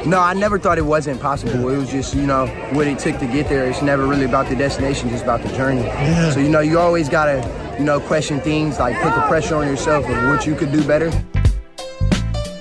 no, 0.05 0.21
I 0.21 0.33
never 0.35 0.57
thought 0.57 0.77
it 0.77 0.85
wasn't 0.85 1.19
possible. 1.19 1.67
It 1.67 1.75
was 1.75 1.91
just, 1.91 2.15
you 2.15 2.25
know, 2.25 2.47
what 2.71 2.87
it 2.87 2.97
took 2.97 3.19
to 3.19 3.27
get 3.27 3.49
there. 3.49 3.69
It's 3.69 3.81
never 3.81 4.07
really 4.07 4.23
about 4.23 4.47
the 4.47 4.55
destination, 4.55 5.09
just 5.09 5.25
about 5.25 5.43
the 5.43 5.49
journey. 5.49 5.81
Yeah. 5.81 6.31
So, 6.31 6.39
you 6.39 6.47
know, 6.47 6.61
you 6.61 6.79
always 6.79 7.09
got 7.09 7.25
to, 7.25 7.75
you 7.77 7.83
know, 7.83 7.99
question 7.99 8.39
things, 8.39 8.79
like 8.79 8.95
put 9.01 9.13
the 9.13 9.27
pressure 9.27 9.55
on 9.55 9.67
yourself 9.67 10.07
of 10.07 10.15
what 10.29 10.47
you 10.47 10.55
could 10.55 10.71
do 10.71 10.81
better. 10.87 11.11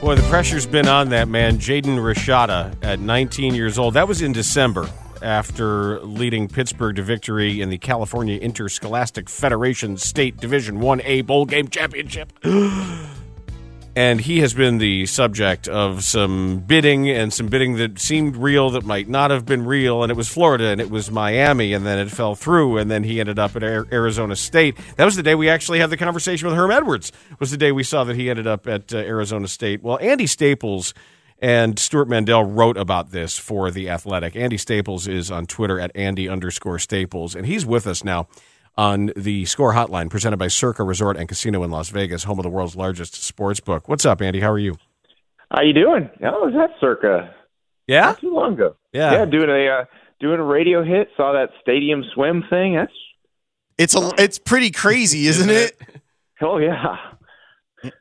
Boy, 0.06 0.14
the 0.14 0.22
pressure's 0.28 0.66
been 0.66 0.86
on 0.86 1.08
that 1.08 1.26
man, 1.26 1.58
Jaden 1.58 1.98
Rashada, 1.98 2.76
at 2.80 3.00
19 3.00 3.56
years 3.56 3.76
old. 3.76 3.94
That 3.94 4.06
was 4.06 4.22
in 4.22 4.30
December 4.30 4.88
after 5.20 5.98
leading 5.98 6.46
Pittsburg 6.46 6.94
to 6.94 7.02
victory 7.02 7.60
in 7.60 7.70
the 7.70 7.78
California 7.78 8.38
Interscholastic 8.38 9.28
Federation 9.28 9.96
State 9.96 10.36
Division 10.36 10.78
1A 10.78 11.26
Bowl 11.26 11.44
Game 11.44 11.66
Championship. 11.66 12.32
and 13.96 14.20
he 14.20 14.40
has 14.40 14.52
been 14.52 14.76
the 14.76 15.06
subject 15.06 15.66
of 15.66 16.04
some 16.04 16.58
bidding 16.58 17.08
and 17.08 17.32
some 17.32 17.46
bidding 17.46 17.76
that 17.76 17.98
seemed 17.98 18.36
real 18.36 18.68
that 18.68 18.84
might 18.84 19.08
not 19.08 19.30
have 19.30 19.46
been 19.46 19.64
real 19.64 20.02
and 20.02 20.12
it 20.12 20.16
was 20.16 20.28
Florida 20.28 20.66
and 20.66 20.82
it 20.82 20.90
was 20.90 21.10
Miami 21.10 21.72
and 21.72 21.86
then 21.86 21.98
it 21.98 22.10
fell 22.10 22.34
through 22.34 22.76
and 22.76 22.90
then 22.90 23.04
he 23.04 23.18
ended 23.18 23.38
up 23.38 23.56
at 23.56 23.62
Arizona 23.62 24.36
State. 24.36 24.76
That 24.96 25.06
was 25.06 25.16
the 25.16 25.22
day 25.22 25.34
we 25.34 25.48
actually 25.48 25.78
had 25.78 25.88
the 25.88 25.96
conversation 25.96 26.46
with 26.46 26.56
Herm 26.56 26.70
Edwards. 26.70 27.10
Was 27.40 27.50
the 27.50 27.56
day 27.56 27.72
we 27.72 27.82
saw 27.82 28.04
that 28.04 28.16
he 28.16 28.28
ended 28.28 28.46
up 28.46 28.66
at 28.66 28.92
uh, 28.92 28.98
Arizona 28.98 29.48
State. 29.48 29.82
Well, 29.82 29.98
Andy 30.02 30.26
Staples 30.26 30.92
and 31.38 31.78
Stewart 31.78 32.08
Mandel 32.08 32.44
wrote 32.44 32.76
about 32.76 33.12
this 33.12 33.38
for 33.38 33.70
the 33.70 33.88
Athletic. 33.88 34.36
Andy 34.36 34.58
Staples 34.58 35.08
is 35.08 35.30
on 35.30 35.46
Twitter 35.46 35.80
at 35.80 35.90
Andy 35.94 36.28
underscore 36.28 36.78
Staples 36.78 37.34
and 37.34 37.46
he's 37.46 37.64
with 37.64 37.86
us 37.86 38.04
now 38.04 38.28
on 38.76 39.12
the 39.16 39.44
Score 39.46 39.72
Hotline 39.72 40.10
presented 40.10 40.36
by 40.36 40.48
Circa 40.48 40.82
Resort 40.84 41.16
and 41.16 41.28
Casino 41.28 41.62
in 41.62 41.70
Las 41.70 41.88
Vegas, 41.88 42.24
home 42.24 42.38
of 42.38 42.42
the 42.42 42.50
world's 42.50 42.76
largest 42.76 43.14
sports 43.22 43.60
book. 43.60 43.88
What's 43.88 44.04
up, 44.04 44.20
Andy? 44.20 44.40
How 44.40 44.50
are 44.50 44.58
you? 44.58 44.76
How 45.50 45.62
you 45.62 45.72
doing? 45.72 46.10
Oh, 46.22 46.46
was 46.46 46.54
that 46.54 46.70
Circa? 46.80 47.34
Yeah, 47.86 48.00
Not 48.00 48.20
too 48.20 48.34
long 48.34 48.54
ago. 48.54 48.76
Yeah, 48.92 49.12
yeah, 49.12 49.24
doing 49.26 49.48
a 49.48 49.68
uh, 49.68 49.84
doing 50.18 50.40
a 50.40 50.44
radio 50.44 50.82
hit. 50.82 51.08
Saw 51.16 51.32
that 51.32 51.50
stadium 51.62 52.02
swim 52.14 52.42
thing. 52.50 52.74
That's 52.74 52.92
it's 53.78 53.94
a 53.94 54.10
it's 54.18 54.38
pretty 54.38 54.70
crazy, 54.70 55.26
isn't 55.26 55.50
it? 55.50 55.80
Oh 56.42 56.58
yeah. 56.58 56.96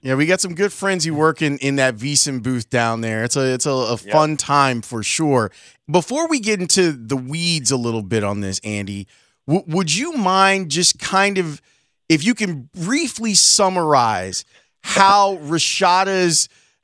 Yeah, 0.01 0.15
we 0.15 0.25
got 0.25 0.41
some 0.41 0.55
good 0.55 0.73
friends 0.73 1.05
who 1.05 1.13
work 1.13 1.41
in, 1.41 1.57
in 1.59 1.75
that 1.75 1.95
VSiN 1.95 2.41
booth 2.41 2.69
down 2.69 3.01
there. 3.01 3.23
It's 3.23 3.35
a 3.35 3.53
it's 3.53 3.65
a, 3.65 3.71
a 3.71 3.97
fun 3.97 4.31
yep. 4.31 4.39
time 4.39 4.81
for 4.81 5.03
sure. 5.03 5.51
Before 5.89 6.27
we 6.27 6.39
get 6.39 6.59
into 6.59 6.91
the 6.91 7.15
weeds 7.15 7.71
a 7.71 7.77
little 7.77 8.01
bit 8.01 8.23
on 8.23 8.41
this, 8.41 8.59
Andy, 8.63 9.07
W- 9.47 9.65
would 9.67 9.95
you 9.95 10.13
mind 10.13 10.71
just 10.71 10.99
kind 10.99 11.37
of, 11.37 11.61
if 12.09 12.25
you 12.25 12.33
can 12.33 12.69
briefly 12.73 13.33
summarize 13.33 14.45
how 14.81 15.37
Rashada's, 15.37 16.49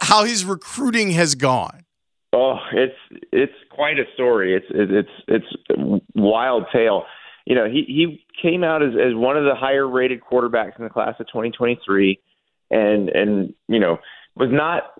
how 0.00 0.24
his 0.24 0.44
recruiting 0.44 1.10
has 1.12 1.34
gone? 1.34 1.84
Oh, 2.34 2.56
it's 2.72 2.96
it's 3.30 3.52
quite 3.70 3.98
a 3.98 4.04
story. 4.14 4.54
It's 4.54 4.66
it's 4.70 5.08
it's 5.28 5.44
a 5.70 6.00
wild 6.14 6.64
tale. 6.72 7.04
You 7.44 7.54
know, 7.54 7.66
he 7.66 7.84
he 7.86 8.24
came 8.40 8.64
out 8.64 8.82
as 8.82 8.90
as 8.94 9.14
one 9.14 9.36
of 9.36 9.44
the 9.44 9.54
higher 9.54 9.86
rated 9.86 10.22
quarterbacks 10.22 10.78
in 10.78 10.84
the 10.84 10.90
class 10.90 11.14
of 11.20 11.26
2023, 11.26 12.18
and 12.70 13.10
and 13.10 13.54
you 13.68 13.78
know 13.78 13.98
was 14.34 14.48
not 14.50 14.94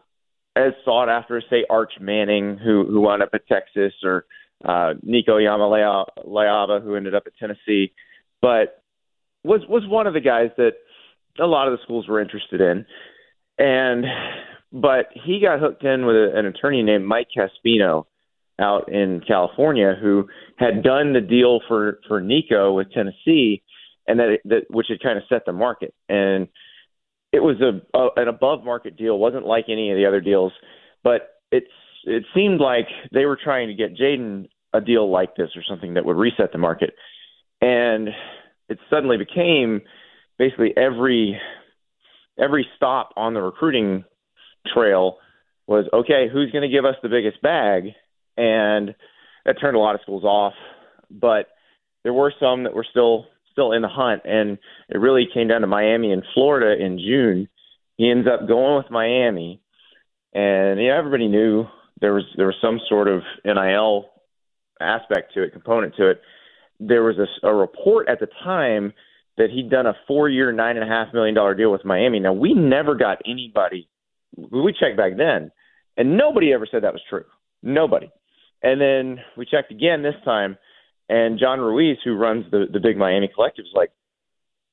as 0.57 0.73
sought 0.85 1.09
after 1.09 1.39
as 1.39 1.45
say 1.49 1.65
Arch 1.71 1.95
Manning, 2.01 2.59
who 2.59 2.85
who 2.87 3.01
wound 3.01 3.23
up 3.23 3.31
at 3.33 3.47
Texas, 3.47 3.95
or 4.05 4.27
uh, 4.65 4.95
Nico 5.03 5.39
Iamaleava, 5.39 6.83
who 6.83 6.95
ended 6.95 7.15
up 7.15 7.25
at 7.27 7.37
Tennessee, 7.39 7.93
but 8.41 8.83
was 9.45 9.61
was 9.69 9.83
one 9.87 10.07
of 10.07 10.15
the 10.15 10.21
guys 10.21 10.51
that 10.57 10.73
a 11.41 11.47
lot 11.47 11.69
of 11.69 11.79
the 11.79 11.83
schools 11.83 12.09
were 12.09 12.21
interested 12.21 12.61
in, 12.61 12.87
and 13.59 14.05
but 14.73 15.07
he 15.25 15.41
got 15.41 15.61
hooked 15.61 15.85
in 15.85 16.07
with 16.07 16.17
a, 16.17 16.33
an 16.35 16.47
attorney 16.47 16.83
named 16.83 17.07
Mike 17.07 17.29
Caspino 17.37 18.07
out 18.61 18.93
in 18.93 19.21
California 19.27 19.95
who 20.01 20.29
had 20.57 20.83
done 20.83 21.13
the 21.13 21.21
deal 21.21 21.61
for 21.67 21.99
for 22.07 22.21
Nico 22.21 22.73
with 22.73 22.93
Tennessee, 22.93 23.63
and 24.07 24.19
that, 24.19 24.39
that 24.45 24.63
which 24.71 24.87
had 24.89 25.03
kind 25.03 25.19
of 25.19 25.25
set 25.29 25.45
the 25.45 25.53
market 25.53 25.95
and 26.09 26.49
it 27.33 27.41
was 27.41 27.57
a, 27.61 27.99
a 27.99 28.09
an 28.17 28.29
above 28.29 28.65
market 28.65 28.97
deal. 28.97 29.19
wasn't 29.19 29.47
like 29.47 29.65
any 29.69 29.91
of 29.91 29.97
the 29.97 30.07
other 30.07 30.21
deals, 30.21 30.53
but 31.03 31.41
it's 31.51 31.67
it 32.05 32.25
seemed 32.35 32.61
like 32.61 32.87
they 33.13 33.25
were 33.25 33.39
trying 33.43 33.69
to 33.69 33.75
get 33.75 33.97
Jaden 33.97 34.49
a 34.73 34.81
deal 34.81 35.11
like 35.11 35.37
this 35.37 35.51
or 35.57 35.63
something 35.69 35.95
that 35.95 36.05
would 36.05 36.17
reset 36.17 36.53
the 36.53 36.59
market, 36.59 36.95
and 37.61 38.09
it 38.69 38.79
suddenly 38.91 39.17
became 39.17 39.83
basically 40.39 40.73
every 40.77 41.39
every 42.39 42.67
stop 42.77 43.11
on 43.17 43.35
the 43.35 43.43
recruiting 43.43 44.05
trail 44.73 45.19
was 45.67 45.87
okay. 45.93 46.29
Who's 46.33 46.51
going 46.51 46.69
to 46.69 46.75
give 46.75 46.85
us 46.85 46.97
the 47.03 47.09
biggest 47.09 47.41
bag? 47.43 47.89
And 48.37 48.95
that 49.45 49.61
turned 49.61 49.77
a 49.77 49.81
lot 49.81 49.95
of 49.95 50.01
schools 50.03 50.25
off, 50.25 50.55
but 51.11 51.49
there 52.03 52.13
were 52.13 52.33
some 52.41 52.65
that 52.65 52.75
were 52.75 52.87
still 52.89 53.27
still 53.53 53.73
in 53.73 53.83
the 53.83 53.89
hunt, 53.89 54.23
and 54.25 54.59
it 54.89 54.99
really 54.99 55.29
came 55.33 55.49
down 55.49 55.61
to 55.61 55.67
Miami 55.67 56.13
and 56.13 56.25
Florida 56.35 56.83
in 56.83 56.99
June. 56.99 57.49
He 57.97 58.11
ends 58.11 58.27
up 58.27 58.49
going 58.49 58.77
with 58.77 58.91
Miami, 58.91 59.61
and 60.33 60.81
you 60.81 60.89
know, 60.89 60.99
everybody 60.99 61.29
knew 61.29 61.67
there 62.01 62.15
was 62.15 62.25
there 62.37 62.47
was 62.47 62.57
some 62.61 62.81
sort 62.89 63.09
of 63.09 63.23
NIL 63.45 64.07
aspect 64.83 65.35
to 65.35 65.43
it, 65.43 65.53
component 65.53 65.95
to 65.97 66.11
it. 66.11 66.21
There 66.81 67.03
was 67.03 67.17
a, 67.19 67.47
a 67.47 67.55
report 67.55 68.09
at 68.09 68.21
the 68.21 68.29
time 68.45 68.93
that 69.39 69.51
he'd 69.51 69.71
done 69.71 69.87
a 69.87 69.95
four-year, 70.07 70.53
nine 70.53 70.77
and 70.77 70.85
a 70.85 70.93
half 70.93 71.15
million 71.15 71.35
dollar 71.35 71.55
deal 71.55 71.73
with 71.73 71.85
Miami. 71.85 72.21
Now 72.21 72.33
we 72.33 72.55
never 72.55 72.95
got 72.95 73.19
anybody. 73.27 73.89
We 74.37 74.75
checked 74.79 74.97
back 74.97 75.17
then, 75.17 75.51
and 75.97 76.17
nobody 76.17 76.53
ever 76.53 76.67
said 76.71 76.85
that 76.85 76.93
was 76.93 77.03
true. 77.09 77.25
Nobody. 77.63 78.11
And 78.63 78.81
then 78.81 79.19
we 79.37 79.47
checked 79.47 79.71
again 79.71 80.03
this 80.03 80.15
time, 80.25 80.57
and 81.09 81.39
John 81.39 81.61
Ruiz, 81.61 81.99
who 82.05 82.17
runs 82.17 82.45
the 82.51 82.67
the 82.73 82.81
big 82.81 82.97
Miami 82.97 83.31
collective, 83.33 83.65
is 83.65 83.73
like, 83.75 83.91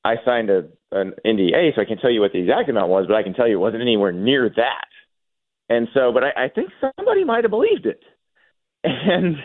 I 0.03 0.15
signed 0.25 0.49
a 0.49 0.67
an 0.91 1.13
NDA, 1.25 1.75
so 1.75 1.81
I 1.81 1.85
can 1.85 1.97
tell 1.97 2.11
you 2.11 2.21
what 2.21 2.31
the 2.31 2.39
exact 2.39 2.69
amount 2.69 2.89
was, 2.89 3.05
but 3.07 3.15
I 3.15 3.23
can 3.23 3.33
tell 3.33 3.47
you 3.47 3.55
it 3.55 3.61
wasn't 3.61 3.81
anywhere 3.81 4.11
near 4.11 4.49
that. 4.55 4.87
And 5.69 5.87
so, 5.93 6.11
but 6.11 6.23
I, 6.23 6.45
I 6.45 6.49
think 6.49 6.69
somebody 6.97 7.23
might 7.23 7.43
have 7.43 7.51
believed 7.51 7.85
it. 7.85 8.01
And 8.83 9.35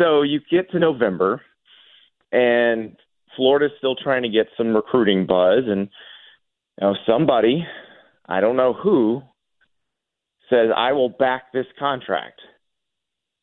so 0.00 0.22
you 0.22 0.40
get 0.50 0.70
to 0.70 0.78
November, 0.78 1.42
and 2.32 2.96
Florida's 3.36 3.72
still 3.78 3.96
trying 3.96 4.22
to 4.22 4.28
get 4.28 4.46
some 4.56 4.74
recruiting 4.74 5.26
buzz, 5.26 5.64
and 5.66 5.88
you 6.80 6.86
know 6.86 6.94
somebody, 7.06 7.66
I 8.26 8.40
don't 8.40 8.56
know 8.56 8.72
who, 8.72 9.22
says 10.48 10.68
I 10.74 10.92
will 10.92 11.10
back 11.10 11.52
this 11.52 11.66
contract, 11.78 12.40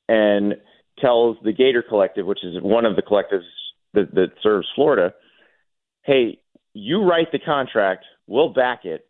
and 0.09 0.55
tells 0.99 1.37
the 1.43 1.53
Gator 1.53 1.83
Collective, 1.87 2.25
which 2.25 2.43
is 2.43 2.55
one 2.61 2.85
of 2.85 2.95
the 2.95 3.03
collectives 3.03 3.45
that, 3.93 4.13
that 4.15 4.31
serves 4.41 4.67
Florida, 4.75 5.13
hey, 6.03 6.39
you 6.73 7.03
write 7.03 7.31
the 7.31 7.39
contract, 7.39 8.05
we'll 8.25 8.53
back 8.53 8.85
it, 8.85 9.07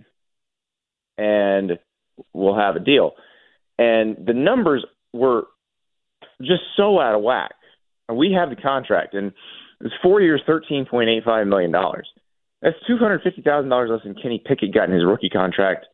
and 1.18 1.80
we'll 2.34 2.58
have 2.58 2.76
a 2.76 2.80
deal. 2.80 3.14
And 3.78 4.18
the 4.26 4.34
numbers 4.34 4.86
were 5.14 5.46
just 6.42 6.62
so 6.76 7.00
out 7.00 7.16
of 7.16 7.22
whack. 7.22 7.52
And 8.10 8.18
we 8.18 8.32
have 8.34 8.50
the 8.50 8.56
contract, 8.56 9.14
and 9.14 9.34
it's 9.82 9.94
four 10.02 10.22
years, 10.22 10.42
thirteen 10.46 10.86
point 10.86 11.10
eight 11.10 11.24
five 11.26 11.48
million 11.48 11.72
dollars. 11.72 12.08
That's 12.62 12.78
two 12.88 12.98
hundred 12.98 13.22
fifty 13.22 13.42
thousand 13.42 13.70
dollars 13.70 13.90
less 13.92 14.02
than 14.04 14.16
Kenny 14.16 14.42
Pickett 14.46 14.74
got 14.74 14.90
in 14.90 14.96
his 14.96 15.06
rookie 15.06 15.30
contract 15.30 15.86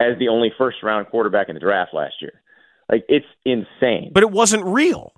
as 0.00 0.18
the 0.18 0.28
only 0.28 0.52
first 0.56 0.78
round 0.82 1.08
quarterback 1.08 1.48
in 1.48 1.54
the 1.54 1.60
draft 1.60 1.92
last 1.92 2.14
year. 2.20 2.40
Like 2.88 3.04
it's 3.08 3.26
insane. 3.44 4.12
But 4.14 4.22
it 4.22 4.30
wasn't 4.30 4.64
real 4.64 5.12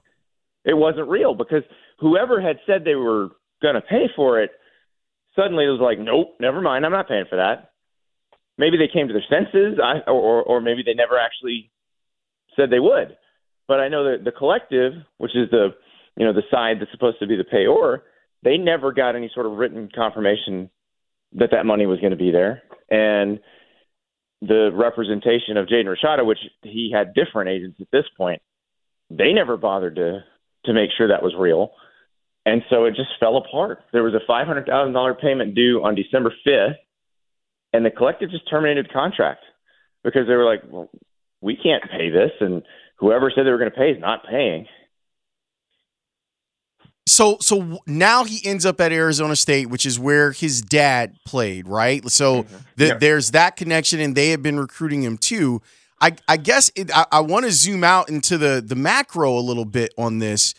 it 0.65 0.77
wasn't 0.77 1.09
real 1.09 1.35
because 1.35 1.63
whoever 1.99 2.41
had 2.41 2.59
said 2.67 2.85
they 2.85 2.95
were 2.95 3.29
going 3.63 3.75
to 3.75 3.81
pay 3.81 4.07
for 4.15 4.41
it 4.41 4.51
suddenly 5.37 5.67
was 5.67 5.81
like, 5.81 5.99
nope, 5.99 6.37
never 6.41 6.61
mind, 6.61 6.85
I'm 6.85 6.93
not 6.93 7.09
paying 7.09 7.25
for 7.29 7.37
that. 7.37 7.71
Maybe 8.59 8.77
they 8.77 8.93
came 8.93 9.09
to 9.09 9.15
their 9.15 9.25
senses, 9.29 9.79
I, 9.83 10.11
or 10.11 10.43
or 10.43 10.61
maybe 10.61 10.83
they 10.85 10.93
never 10.93 11.19
actually 11.19 11.71
said 12.57 12.69
they 12.71 12.81
would. 12.81 13.17
But 13.71 13.79
I 13.79 13.87
know 13.87 14.11
that 14.11 14.25
the 14.25 14.33
collective, 14.33 14.95
which 15.19 15.37
is 15.37 15.49
the 15.53 15.69
you 16.17 16.27
know 16.27 16.33
the 16.33 16.43
side 16.51 16.79
that's 16.81 16.91
supposed 16.91 17.21
to 17.21 17.29
be 17.29 17.37
the 17.37 17.45
payor, 17.45 18.01
they 18.43 18.57
never 18.57 18.91
got 18.91 19.15
any 19.15 19.31
sort 19.33 19.47
of 19.47 19.53
written 19.53 19.89
confirmation 19.95 20.71
that 21.35 21.53
that 21.53 21.65
money 21.65 21.87
was 21.87 22.01
going 22.01 22.11
to 22.11 22.17
be 22.17 22.33
there, 22.33 22.65
and 22.91 23.39
the 24.43 24.71
representation 24.75 25.57
of 25.57 25.69
Jaden 25.69 25.87
Rashada, 25.87 26.27
which 26.27 26.41
he 26.63 26.91
had 26.93 27.15
different 27.15 27.51
agents 27.51 27.79
at 27.81 27.87
this 27.93 28.07
point, 28.17 28.43
they 29.09 29.33
never 29.33 29.57
bothered 29.57 29.95
to 29.95 30.25
to 30.65 30.73
make 30.73 30.91
sure 30.99 31.07
that 31.07 31.23
was 31.23 31.35
real. 31.39 31.71
And 32.45 32.63
so 32.71 32.87
it 32.87 32.97
just 32.97 33.11
fell 33.21 33.37
apart. 33.37 33.85
There 33.93 34.03
was 34.03 34.15
a 34.15 34.29
$500,000 34.29 35.21
payment 35.21 35.55
due 35.55 35.85
on 35.85 35.95
December 35.95 36.33
5th, 36.45 36.75
and 37.73 37.87
the 37.87 37.91
collective 37.91 38.31
just 38.31 38.51
terminated 38.51 38.87
the 38.87 38.93
contract 38.93 39.45
because 40.03 40.27
they 40.27 40.35
were 40.35 40.45
like, 40.45 40.63
well, 40.69 40.91
we 41.41 41.57
can't 41.57 41.85
pay 41.85 42.11
this, 42.11 42.33
and 42.41 42.63
whoever 43.01 43.33
said 43.35 43.47
they 43.47 43.51
were 43.51 43.59
going 43.59 43.71
to 43.71 43.77
pay 43.77 43.91
is 43.91 44.01
not 44.01 44.25
paying. 44.27 44.67
So, 47.07 47.39
so 47.41 47.81
now 47.87 48.25
he 48.25 48.41
ends 48.47 48.65
up 48.65 48.81
at 48.81 48.93
Arizona 48.93 49.35
State, 49.35 49.69
which 49.69 49.85
is 49.85 49.99
where 49.99 50.31
his 50.31 50.63
dad 50.63 51.17
played, 51.27 51.67
right? 51.67 52.09
So 52.09 52.45
mm-hmm. 52.45 52.57
the, 52.77 52.87
yeah. 52.87 52.99
there's 52.99 53.33
that 53.33 53.57
connection, 53.57 53.99
and 54.01 54.15
they 54.15 54.29
have 54.29 54.43
been 54.43 54.61
recruiting 54.61 55.03
him 55.03 55.19
too. 55.19 55.61
I, 56.01 56.15
I 56.29 56.37
guess 56.37 56.71
it, 56.77 56.95
I, 56.95 57.07
I 57.11 57.21
want 57.21 57.47
to 57.47 57.53
zoom 57.53 57.83
out 57.83 58.09
into 58.09 58.39
the 58.39 58.63
the 58.65 58.77
macro 58.77 59.37
a 59.37 59.41
little 59.41 59.65
bit 59.65 59.93
on 59.99 60.19
this 60.19 60.55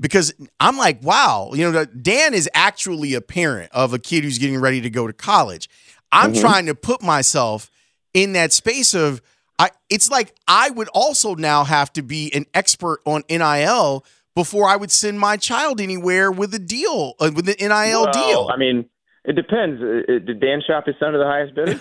because 0.00 0.34
I'm 0.58 0.76
like, 0.76 1.02
wow, 1.02 1.52
you 1.54 1.70
know, 1.70 1.84
Dan 1.84 2.34
is 2.34 2.50
actually 2.52 3.14
a 3.14 3.20
parent 3.20 3.70
of 3.72 3.94
a 3.94 3.98
kid 3.98 4.24
who's 4.24 4.38
getting 4.38 4.60
ready 4.60 4.80
to 4.80 4.90
go 4.90 5.06
to 5.06 5.12
college. 5.12 5.68
I'm 6.10 6.32
mm-hmm. 6.32 6.40
trying 6.40 6.66
to 6.66 6.74
put 6.74 7.02
myself 7.02 7.70
in 8.12 8.32
that 8.32 8.52
space 8.52 8.92
of 8.92 9.22
I 9.62 9.70
it's 9.88 10.10
like 10.10 10.34
I 10.48 10.70
would 10.70 10.88
also 10.88 11.36
now 11.36 11.62
have 11.62 11.92
to 11.92 12.02
be 12.02 12.34
an 12.34 12.46
expert 12.52 13.00
on 13.04 13.22
NIL 13.30 14.04
before 14.34 14.68
I 14.68 14.74
would 14.74 14.90
send 14.90 15.20
my 15.20 15.36
child 15.36 15.80
anywhere 15.80 16.32
with 16.32 16.52
a 16.52 16.58
deal 16.58 17.14
uh, 17.20 17.30
with 17.32 17.48
an 17.48 17.54
NIL 17.60 17.70
well, 17.70 18.12
deal. 18.12 18.50
I 18.52 18.56
mean, 18.56 18.86
it 19.24 19.36
depends. 19.36 19.80
Uh, 19.80 20.12
uh, 20.12 20.18
did 20.18 20.40
Dan 20.40 20.62
shop 20.66 20.86
his 20.86 20.96
son 20.98 21.12
to 21.12 21.18
the 21.18 21.24
highest 21.24 21.54
bidder? 21.54 21.72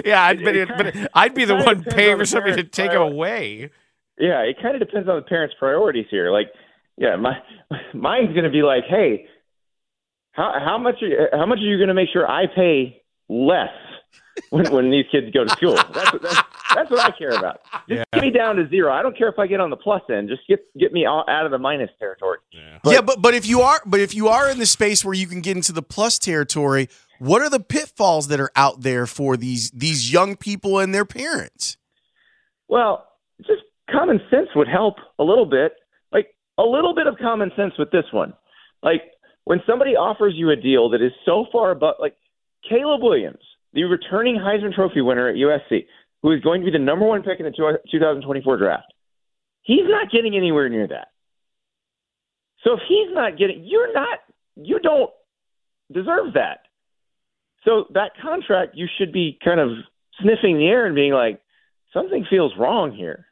yeah, 0.06 0.22
I'd, 0.22 0.44
be, 0.44 0.64
but 0.66 0.94
I'd 1.14 1.34
be 1.34 1.46
the 1.46 1.56
one 1.56 1.82
paying 1.82 2.18
for 2.18 2.26
somebody 2.26 2.62
to 2.62 2.68
take 2.68 2.90
him 2.90 3.00
away. 3.00 3.70
Yeah, 4.18 4.40
it 4.40 4.56
kind 4.60 4.74
of 4.74 4.86
depends 4.86 5.08
on 5.08 5.16
the 5.16 5.22
parents' 5.22 5.54
priorities 5.58 6.06
here. 6.10 6.30
Like, 6.30 6.48
yeah, 6.98 7.16
my 7.16 7.38
mine's 7.94 8.34
going 8.34 8.44
to 8.44 8.50
be 8.50 8.62
like, 8.62 8.84
hey, 8.86 9.24
how 10.32 10.52
how 10.62 10.76
much 10.76 10.96
are, 11.02 11.30
how 11.32 11.46
much 11.46 11.60
are 11.60 11.62
you 11.62 11.78
going 11.78 11.88
to 11.88 11.94
make 11.94 12.10
sure 12.12 12.28
I 12.28 12.44
pay 12.54 13.00
less 13.30 13.70
when, 14.50 14.72
when 14.72 14.90
these 14.90 15.06
kids 15.10 15.30
go 15.32 15.44
to 15.44 15.50
school. 15.50 15.74
That's 15.74 16.12
what, 16.12 16.22
that's, 16.22 16.42
that's 16.74 16.90
what 16.90 17.00
I 17.00 17.10
care 17.16 17.30
about. 17.30 17.60
Just 17.88 17.98
yeah. 17.98 18.04
get 18.12 18.22
me 18.22 18.30
down 18.30 18.56
to 18.56 18.68
zero. 18.68 18.92
I 18.92 19.02
don't 19.02 19.16
care 19.16 19.28
if 19.28 19.38
I 19.38 19.46
get 19.46 19.60
on 19.60 19.70
the 19.70 19.76
plus 19.76 20.02
end. 20.10 20.28
Just 20.28 20.42
get 20.48 20.60
get 20.78 20.92
me 20.92 21.06
out 21.06 21.44
of 21.44 21.50
the 21.50 21.58
minus 21.58 21.90
territory. 21.98 22.38
Yeah. 22.52 22.78
But, 22.82 22.92
yeah, 22.92 23.00
but 23.00 23.20
but 23.20 23.34
if 23.34 23.46
you 23.46 23.62
are 23.62 23.80
but 23.84 24.00
if 24.00 24.14
you 24.14 24.28
are 24.28 24.50
in 24.50 24.58
the 24.58 24.66
space 24.66 25.04
where 25.04 25.14
you 25.14 25.26
can 25.26 25.40
get 25.40 25.56
into 25.56 25.72
the 25.72 25.82
plus 25.82 26.18
territory, 26.18 26.88
what 27.18 27.42
are 27.42 27.50
the 27.50 27.60
pitfalls 27.60 28.28
that 28.28 28.40
are 28.40 28.50
out 28.54 28.82
there 28.82 29.06
for 29.06 29.36
these 29.36 29.70
these 29.70 30.12
young 30.12 30.36
people 30.36 30.78
and 30.78 30.94
their 30.94 31.04
parents? 31.04 31.76
Well, 32.68 33.06
just 33.46 33.62
common 33.90 34.20
sense 34.30 34.48
would 34.54 34.68
help 34.68 34.96
a 35.18 35.24
little 35.24 35.46
bit. 35.46 35.72
Like 36.12 36.28
a 36.58 36.62
little 36.62 36.94
bit 36.94 37.06
of 37.06 37.16
common 37.18 37.50
sense 37.56 37.74
with 37.78 37.90
this 37.90 38.04
one. 38.12 38.34
Like 38.82 39.02
when 39.44 39.60
somebody 39.66 39.96
offers 39.96 40.34
you 40.36 40.50
a 40.50 40.56
deal 40.56 40.90
that 40.90 41.02
is 41.02 41.12
so 41.24 41.46
far 41.50 41.70
above 41.70 41.96
like 41.98 42.14
Caleb 42.68 43.02
Williams 43.02 43.42
the 43.72 43.84
returning 43.84 44.36
Heisman 44.36 44.74
Trophy 44.74 45.00
winner 45.00 45.28
at 45.28 45.36
USC, 45.36 45.86
who 46.22 46.32
is 46.32 46.40
going 46.40 46.60
to 46.60 46.64
be 46.64 46.72
the 46.72 46.78
number 46.78 47.06
one 47.06 47.22
pick 47.22 47.38
in 47.38 47.46
the 47.46 47.78
2024 47.90 48.56
draft, 48.56 48.92
he's 49.62 49.86
not 49.86 50.10
getting 50.10 50.34
anywhere 50.34 50.68
near 50.68 50.88
that. 50.88 51.08
So 52.64 52.74
if 52.74 52.80
he's 52.88 53.14
not 53.14 53.38
getting, 53.38 53.64
you're 53.64 53.92
not, 53.92 54.18
you 54.56 54.80
don't 54.80 55.10
deserve 55.92 56.34
that. 56.34 56.60
So 57.64 57.84
that 57.94 58.12
contract, 58.20 58.74
you 58.74 58.88
should 58.98 59.12
be 59.12 59.38
kind 59.44 59.60
of 59.60 59.70
sniffing 60.20 60.58
the 60.58 60.66
air 60.66 60.86
and 60.86 60.94
being 60.94 61.12
like, 61.12 61.40
something 61.92 62.26
feels 62.28 62.52
wrong 62.58 62.92
here. 62.92 63.26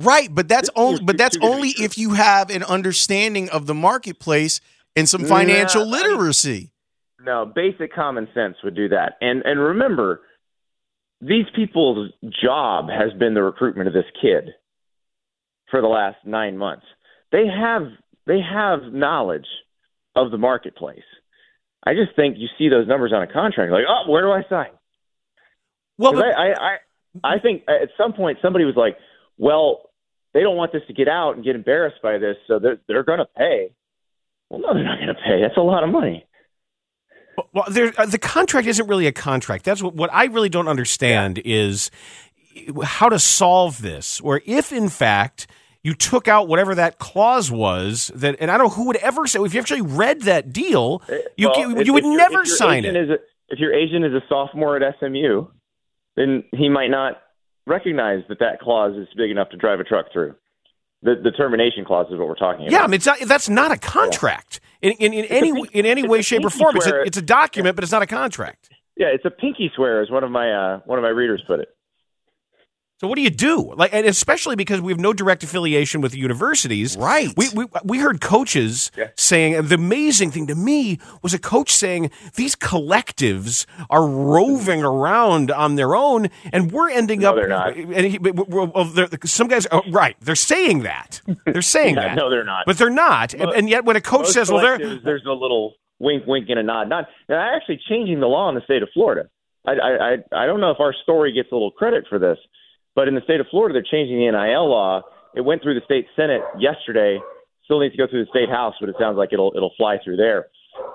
Right, 0.00 0.32
but 0.32 0.46
that's 0.46 0.70
only 0.76 1.02
but 1.02 1.18
that's 1.18 1.36
only 1.42 1.70
if 1.70 1.98
you 1.98 2.10
have 2.10 2.50
an 2.50 2.62
understanding 2.62 3.48
of 3.50 3.66
the 3.66 3.74
marketplace 3.74 4.60
and 4.94 5.08
some 5.08 5.24
financial 5.24 5.84
literacy. 5.84 6.70
No, 7.20 7.44
basic 7.46 7.92
common 7.92 8.28
sense 8.34 8.56
would 8.62 8.76
do 8.76 8.90
that. 8.90 9.14
And 9.20 9.42
and 9.44 9.58
remember, 9.60 10.20
these 11.20 11.46
people's 11.54 12.12
job 12.42 12.88
has 12.90 13.12
been 13.18 13.34
the 13.34 13.42
recruitment 13.42 13.88
of 13.88 13.94
this 13.94 14.04
kid 14.20 14.50
for 15.70 15.80
the 15.80 15.88
last 15.88 16.18
nine 16.24 16.56
months. 16.56 16.86
They 17.32 17.46
have 17.46 17.82
they 18.26 18.40
have 18.40 18.92
knowledge 18.92 19.46
of 20.14 20.30
the 20.30 20.38
marketplace. 20.38 21.02
I 21.84 21.94
just 21.94 22.14
think 22.16 22.36
you 22.38 22.48
see 22.58 22.68
those 22.68 22.86
numbers 22.86 23.12
on 23.14 23.22
a 23.22 23.32
contract, 23.32 23.72
like, 23.72 23.84
oh, 23.88 24.10
where 24.10 24.22
do 24.22 24.30
I 24.30 24.42
sign? 24.48 24.70
Well, 25.96 26.12
but- 26.12 26.24
I, 26.24 26.50
I, 26.50 26.52
I, 26.52 27.34
I 27.36 27.38
think 27.40 27.62
at 27.68 27.88
some 27.96 28.12
point 28.12 28.38
somebody 28.42 28.64
was 28.64 28.74
like, 28.76 28.96
well, 29.38 29.90
they 30.34 30.40
don't 30.40 30.56
want 30.56 30.72
this 30.72 30.82
to 30.88 30.92
get 30.92 31.08
out 31.08 31.36
and 31.36 31.44
get 31.44 31.56
embarrassed 31.56 32.02
by 32.02 32.18
this, 32.18 32.36
so 32.46 32.58
they're 32.58 32.78
they're 32.86 33.02
going 33.02 33.18
to 33.20 33.28
pay. 33.36 33.70
Well, 34.50 34.60
no, 34.60 34.74
they're 34.74 34.84
not 34.84 34.98
going 34.98 35.08
to 35.08 35.14
pay. 35.14 35.40
That's 35.42 35.56
a 35.56 35.62
lot 35.62 35.82
of 35.84 35.90
money. 35.90 36.27
Well, 37.52 37.64
there, 37.70 37.92
uh, 37.98 38.06
the 38.06 38.18
contract 38.18 38.66
isn't 38.66 38.86
really 38.86 39.06
a 39.06 39.12
contract. 39.12 39.64
That's 39.64 39.82
what, 39.82 39.94
what 39.94 40.10
I 40.12 40.24
really 40.26 40.48
don't 40.48 40.68
understand 40.68 41.40
is 41.44 41.90
how 42.82 43.08
to 43.08 43.18
solve 43.18 43.80
this, 43.82 44.20
or 44.20 44.40
if 44.46 44.72
in 44.72 44.88
fact 44.88 45.46
you 45.82 45.94
took 45.94 46.26
out 46.28 46.48
whatever 46.48 46.74
that 46.74 46.98
clause 46.98 47.50
was 47.50 48.10
that, 48.14 48.36
and 48.40 48.50
I 48.50 48.58
don't 48.58 48.66
know 48.68 48.74
who 48.74 48.86
would 48.88 48.96
ever 48.96 49.26
say 49.26 49.40
if 49.40 49.54
you 49.54 49.60
actually 49.60 49.82
read 49.82 50.22
that 50.22 50.52
deal, 50.52 51.02
you 51.36 51.48
Well, 51.48 51.60
you, 51.60 51.78
if- 51.78 51.86
you 51.86 51.92
would 51.92 52.04
never 52.04 52.44
sign 52.44 52.84
it. 52.84 52.96
A, 52.96 53.18
if 53.48 53.58
your 53.58 53.72
agent 53.72 54.04
is 54.04 54.12
a 54.12 54.22
sophomore 54.28 54.76
at 54.76 54.94
SMU, 54.98 55.46
then 56.16 56.44
he 56.52 56.68
might 56.68 56.90
not 56.90 57.22
recognize 57.66 58.22
that 58.28 58.40
that 58.40 58.60
clause 58.60 58.96
is 58.96 59.06
big 59.16 59.30
enough 59.30 59.50
to 59.50 59.56
drive 59.56 59.80
a 59.80 59.84
truck 59.84 60.06
through. 60.12 60.34
The, 61.02 61.14
the 61.22 61.30
termination 61.30 61.84
clause 61.84 62.06
is 62.10 62.18
what 62.18 62.26
we're 62.26 62.34
talking 62.34 62.62
about. 62.62 62.72
Yeah, 62.72 62.82
I 62.82 62.86
mean, 62.88 62.94
it's 62.94 63.06
not, 63.06 63.20
that's 63.20 63.48
not 63.48 63.70
a 63.70 63.78
contract 63.78 64.58
in, 64.82 64.92
in, 64.92 65.12
in 65.12 65.24
any 65.26 65.52
pink- 65.52 65.70
in 65.72 65.86
any 65.86 66.06
way, 66.06 66.22
shape, 66.22 66.44
or 66.44 66.50
form. 66.50 66.76
It's 66.76 66.86
a, 66.86 67.02
it's 67.02 67.16
a 67.16 67.22
document, 67.22 67.76
but 67.76 67.84
it's 67.84 67.92
not 67.92 68.02
a 68.02 68.06
contract. 68.06 68.70
Yeah, 68.96 69.08
it's 69.08 69.24
a 69.24 69.30
pinky 69.30 69.70
swear, 69.74 70.02
as 70.02 70.10
one 70.10 70.24
of 70.24 70.30
my 70.30 70.52
uh, 70.52 70.80
one 70.84 70.98
of 70.98 71.02
my 71.02 71.08
readers 71.08 71.42
put 71.46 71.60
it. 71.60 71.68
So 73.00 73.06
what 73.06 73.14
do 73.14 73.22
you 73.22 73.30
do? 73.30 73.72
Like, 73.76 73.94
and 73.94 74.04
especially 74.06 74.56
because 74.56 74.80
we 74.80 74.90
have 74.90 74.98
no 74.98 75.12
direct 75.12 75.44
affiliation 75.44 76.00
with 76.00 76.10
the 76.12 76.18
universities. 76.18 76.96
Right. 76.96 77.28
We 77.36 77.48
we, 77.54 77.66
we 77.84 77.98
heard 78.00 78.20
coaches 78.20 78.90
saying 79.16 79.54
and 79.54 79.68
the 79.68 79.76
amazing 79.76 80.32
thing 80.32 80.48
to 80.48 80.56
me 80.56 80.98
was 81.22 81.32
a 81.32 81.38
coach 81.38 81.70
saying 81.70 82.10
these 82.34 82.56
collectives 82.56 83.66
are 83.88 84.04
roving 84.06 84.82
around 84.82 85.50
on 85.52 85.76
their 85.76 85.94
own, 85.94 86.28
and 86.52 86.72
we're 86.72 86.90
ending 86.90 87.20
No, 87.20 87.30
up. 87.30 87.36
they're 87.36 87.46
not. 87.48 87.76
And 87.76 88.06
he, 88.06 88.18
well, 88.18 88.84
they're- 88.86 89.08
some 89.26 89.46
guys, 89.46 89.66
oh, 89.70 89.82
right? 89.90 90.16
They're 90.20 90.34
saying 90.34 90.80
that. 90.82 91.20
They're 91.46 91.62
saying 91.62 91.94
Yeah, 91.94 92.08
that. 92.08 92.14
no, 92.16 92.30
they're 92.30 92.42
not. 92.44 92.64
But 92.66 92.78
they're 92.78 92.90
not. 92.90 93.32
And, 93.32 93.50
and 93.50 93.68
yet, 93.70 93.84
when 93.84 93.94
a 93.94 94.00
coach 94.00 94.26
says, 94.26 94.50
"Well, 94.50 94.76
there's 95.04 95.24
a 95.24 95.32
little 95.32 95.74
wink, 96.00 96.24
wink, 96.26 96.46
and 96.48 96.58
a 96.58 96.62
nod, 96.64 96.88
not 96.88 97.04
they're 97.28 97.38
actually 97.54 97.80
changing 97.88 98.18
the 98.18 98.26
law 98.26 98.48
in 98.48 98.56
the 98.56 98.60
state 98.62 98.82
of 98.82 98.88
Florida. 98.92 99.28
I, 99.66 99.72
I, 99.72 99.90
I, 99.90 100.42
I 100.42 100.46
don't 100.46 100.60
know 100.60 100.70
if 100.70 100.80
our 100.80 100.94
story 101.02 101.32
gets 101.32 101.50
a 101.52 101.54
little 101.54 101.70
credit 101.70 102.06
for 102.08 102.18
this, 102.18 102.38
but 102.98 103.06
in 103.06 103.14
the 103.14 103.20
state 103.20 103.38
of 103.38 103.46
Florida, 103.48 103.74
they're 103.74 103.86
changing 103.88 104.18
the 104.18 104.28
NIL 104.28 104.68
law. 104.68 105.02
It 105.32 105.42
went 105.42 105.62
through 105.62 105.74
the 105.74 105.84
state 105.84 106.06
senate 106.16 106.40
yesterday. 106.58 107.20
Still 107.62 107.78
needs 107.78 107.94
to 107.94 107.98
go 107.98 108.10
through 108.10 108.24
the 108.24 108.30
state 108.30 108.48
house, 108.48 108.74
but 108.80 108.88
it 108.88 108.96
sounds 108.98 109.16
like 109.16 109.28
it'll 109.32 109.52
it'll 109.54 109.72
fly 109.76 109.98
through 110.02 110.16
there. 110.16 110.48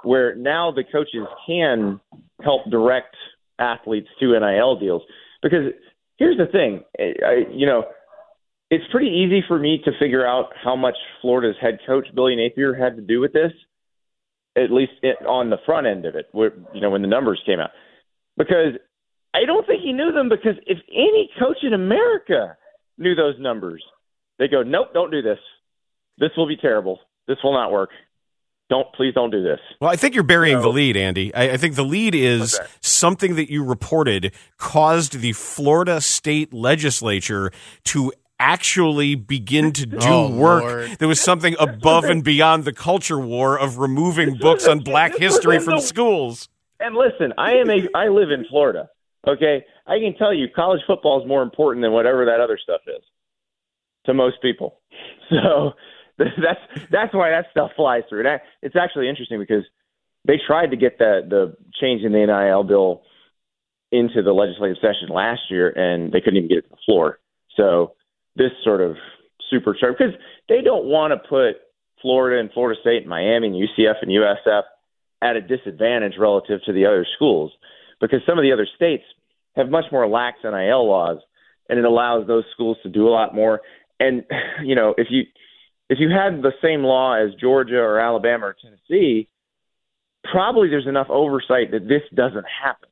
Where 0.04 0.36
now 0.36 0.74
the 0.76 0.84
coaches 0.84 1.26
can 1.48 2.02
help 2.44 2.70
direct 2.70 3.16
athletes 3.58 4.10
to 4.20 4.38
NIL 4.38 4.78
deals. 4.82 5.02
Because 5.42 5.72
here's 6.18 6.38
the 6.38 6.48
thing, 6.52 6.84
I, 7.00 7.50
you 7.50 7.66
know, 7.66 7.86
it's 8.70 8.84
pretty 8.92 9.08
easy 9.08 9.42
for 9.48 9.58
me 9.58 9.80
to 9.86 9.92
figure 9.98 10.28
out 10.28 10.48
how 10.62 10.76
much 10.76 10.96
Florida's 11.22 11.56
head 11.62 11.80
coach 11.88 12.08
Billy 12.14 12.36
Napier 12.36 12.74
had 12.74 12.98
to 12.98 13.02
do 13.02 13.22
with 13.22 13.32
this, 13.32 13.54
at 14.58 14.72
least 14.72 14.92
it, 15.04 15.26
on 15.26 15.50
the 15.50 15.58
front 15.66 15.88
end 15.88 16.06
of 16.06 16.16
it, 16.16 16.28
where, 16.34 16.52
you 16.74 16.82
know, 16.82 16.90
when 16.90 17.02
the 17.02 17.08
numbers 17.08 17.42
came 17.46 17.62
out, 17.62 17.70
because 18.36 18.74
I 19.34 19.46
don't 19.46 19.66
think 19.66 19.82
he 19.82 19.94
knew 19.94 20.12
them. 20.12 20.30
Because 20.30 20.56
if 20.68 20.78
any 20.92 21.30
coach 21.40 21.58
in 21.64 21.74
America 21.74 22.56
knew 22.98 23.16
those 23.16 23.36
numbers, 23.40 23.84
they 24.40 24.48
go, 24.48 24.64
nope, 24.64 24.90
don't 24.94 25.12
do 25.12 25.22
this. 25.22 25.40
This 26.18 26.30
will 26.38 26.48
be 26.48 26.58
terrible. 26.58 27.00
This 27.28 27.38
will 27.44 27.54
not 27.54 27.72
work. 27.72 27.90
Don't 28.70 28.88
please 28.96 29.14
don't 29.14 29.30
do 29.30 29.44
this. 29.44 29.60
Well, 29.82 29.90
I 29.92 29.96
think 29.98 30.16
you're 30.16 30.24
burying 30.24 30.62
the 30.62 30.70
lead, 30.70 30.96
Andy. 30.98 31.34
I, 31.36 31.52
I 31.52 31.58
think 31.58 31.76
the 31.76 31.84
lead 31.84 32.16
is 32.16 32.54
that? 32.58 32.70
something 32.82 33.36
that 33.36 33.52
you 33.52 33.64
reported 33.64 34.32
caused 34.58 35.20
the 35.20 35.34
Florida 35.34 36.00
state 36.02 36.54
legislature 36.54 37.52
to 37.86 38.14
actually 38.40 39.16
begin 39.16 39.72
to 39.74 39.86
do 39.86 39.98
Oh, 40.02 40.30
work 40.36 40.64
Lord. 40.64 40.92
that 40.98 41.08
was 41.08 41.20
something 41.20 41.56
above 41.60 42.06
and 42.06 42.24
beyond 42.24 42.64
the 42.66 42.74
culture 42.74 43.20
war 43.20 43.60
of 43.60 43.78
removing 43.78 44.36
books 44.38 44.66
on 44.68 44.80
black 44.80 45.16
history 45.18 45.60
from 45.60 45.76
the- 45.76 45.82
schools. 45.94 46.50
And 46.80 46.96
listen, 46.96 47.34
I 47.38 47.54
am 47.56 47.70
a 47.70 47.88
I 47.96 48.08
live 48.08 48.32
in 48.32 48.46
Florida. 48.50 48.90
Okay, 49.26 49.64
I 49.88 50.00
can 50.00 50.16
tell 50.18 50.34
you, 50.34 50.48
college 50.54 50.82
football 50.86 51.22
is 51.22 51.28
more 51.28 51.44
important 51.44 51.84
than 51.84 51.94
whatever 51.94 52.26
that 52.26 52.42
other 52.42 52.60
stuff 52.62 52.82
is 52.88 53.04
to 54.06 54.14
most 54.14 54.42
people. 54.42 54.80
So 55.30 55.72
that's 56.18 56.60
that's 56.92 57.14
why 57.14 57.30
that 57.32 57.46
stuff 57.50 57.72
flies 57.76 58.04
through. 58.10 58.26
It's 58.62 58.76
actually 58.76 59.10
interesting 59.10 59.40
because 59.40 59.64
they 60.26 60.36
tried 60.46 60.68
to 60.72 60.78
get 60.78 61.00
the 61.00 61.22
the 61.28 61.56
change 61.82 62.04
in 62.04 62.12
the 62.12 62.26
NIL 62.26 62.64
bill 62.64 63.04
into 63.92 64.22
the 64.22 64.34
legislative 64.34 64.78
session 64.78 65.10
last 65.10 65.42
year, 65.50 65.70
and 65.70 66.12
they 66.12 66.20
couldn't 66.20 66.38
even 66.38 66.50
get 66.50 66.60
it 66.60 66.62
to 66.64 66.70
the 66.70 66.82
floor. 66.86 67.20
So 67.56 67.94
this 68.36 68.52
sort 68.64 68.82
of 68.82 68.98
supercharged 69.50 69.98
because 69.98 70.14
they 70.50 70.62
don't 70.62 70.86
want 70.86 71.14
to 71.14 71.30
put 71.30 71.62
Florida 72.02 72.40
and 72.40 72.52
Florida 72.52 72.80
State 72.82 73.04
and 73.04 73.10
Miami 73.10 73.48
and 73.48 73.56
UCF 73.56 73.96
and 74.02 74.12
USF 74.12 74.64
at 75.22 75.36
a 75.36 75.42
disadvantage 75.42 76.14
relative 76.20 76.60
to 76.66 76.74
the 76.74 76.86
other 76.86 77.08
schools 77.16 77.52
because 78.00 78.22
some 78.26 78.38
of 78.38 78.44
the 78.44 78.52
other 78.52 78.68
states 78.76 79.04
have 79.56 79.70
much 79.70 79.86
more 79.92 80.08
lax 80.08 80.40
NIL 80.44 80.88
laws 80.88 81.20
and 81.70 81.80
it 81.80 81.86
allows 81.86 82.28
those 82.28 82.44
schools 82.54 82.78
to 82.84 82.90
do 82.90 83.08
a 83.08 83.12
lot 83.12 83.34
more. 83.34 83.62
And 84.00 84.24
you 84.64 84.76
know, 84.76 84.94
if 84.98 85.08
you 85.10 85.24
if 85.90 86.00
you 86.00 86.10
had 86.10 86.42
the 86.42 86.54
same 86.62 86.84
law 86.84 87.16
as 87.16 87.34
Georgia 87.40 87.78
or 87.78 88.00
Alabama 88.00 88.48
or 88.48 88.56
Tennessee, 88.62 89.28
probably 90.24 90.70
there's 90.70 90.88
enough 90.88 91.08
oversight 91.10 91.72
that 91.72 91.88
this 91.88 92.02
doesn't 92.14 92.46
happen. 92.64 92.90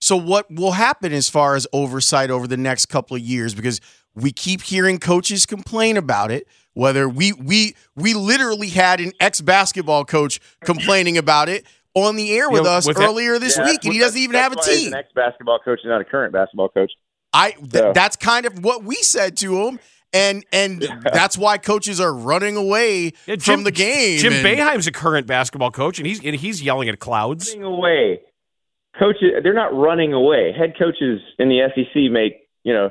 So 0.00 0.16
what 0.16 0.50
will 0.50 0.72
happen 0.72 1.12
as 1.12 1.28
far 1.28 1.56
as 1.56 1.66
oversight 1.72 2.30
over 2.30 2.46
the 2.46 2.56
next 2.56 2.86
couple 2.86 3.16
of 3.16 3.22
years? 3.22 3.54
Because 3.54 3.80
we 4.14 4.30
keep 4.30 4.62
hearing 4.62 4.98
coaches 4.98 5.46
complain 5.46 5.96
about 5.96 6.30
it. 6.30 6.46
Whether 6.74 7.08
we 7.08 7.32
we 7.32 7.74
we 7.94 8.12
literally 8.12 8.68
had 8.68 9.00
an 9.00 9.12
ex 9.20 9.40
basketball 9.40 10.04
coach 10.04 10.40
complaining 10.64 11.16
about 11.16 11.48
it 11.48 11.64
on 11.96 12.14
the 12.16 12.32
air 12.36 12.48
with 12.50 12.62
know, 12.64 12.70
us 12.70 12.86
with 12.86 12.96
that- 12.98 13.08
earlier 13.08 13.38
this 13.38 13.56
Yeah, 13.56 13.64
week, 13.64 13.84
and 13.84 13.92
he 13.94 13.98
doesn't 13.98 14.20
even 14.20 14.36
have 14.36 14.52
a 14.52 14.56
why 14.56 14.62
he's 14.66 14.82
team. 14.84 14.92
An 14.92 14.98
ex 14.98 15.08
basketball 15.14 15.58
coach 15.58 15.80
and 15.82 15.90
not 15.90 16.00
a 16.00 16.04
current 16.04 16.32
basketball 16.32 16.68
coach. 16.68 16.92
I 17.32 17.52
th- 17.52 17.70
So- 17.72 17.92
that's 17.94 18.16
kind 18.16 18.44
of 18.46 18.62
what 18.62 18.84
we 18.84 18.96
said 18.96 19.36
to 19.38 19.66
him, 19.66 19.80
and 20.12 20.44
and 20.52 20.86
that's 21.12 21.36
why 21.38 21.58
coaches 21.58 21.98
are 22.00 22.12
running 22.14 22.56
away 22.56 23.12
Yeah, 23.26 23.36
from 23.40 23.64
the 23.64 23.70
game. 23.72 24.18
Jim 24.18 24.32
and- 24.34 24.46
Boeheim's 24.46 24.86
a 24.86 24.92
current 24.92 25.26
basketball 25.26 25.70
coach, 25.70 25.98
and 25.98 26.06
he's 26.06 26.22
and 26.24 26.36
he's 26.36 26.62
yelling 26.62 26.88
at 26.88 26.98
clouds. 26.98 27.48
running 27.50 27.64
away. 27.64 28.20
Coaches, 28.98 29.32
they're 29.42 29.52
not 29.54 29.74
running 29.74 30.12
away. 30.12 30.52
Head 30.56 30.74
coaches 30.78 31.20
in 31.38 31.48
the 31.50 31.60
SEC 31.74 32.08
make, 32.10 32.48
you 32.64 32.72
know, 32.72 32.90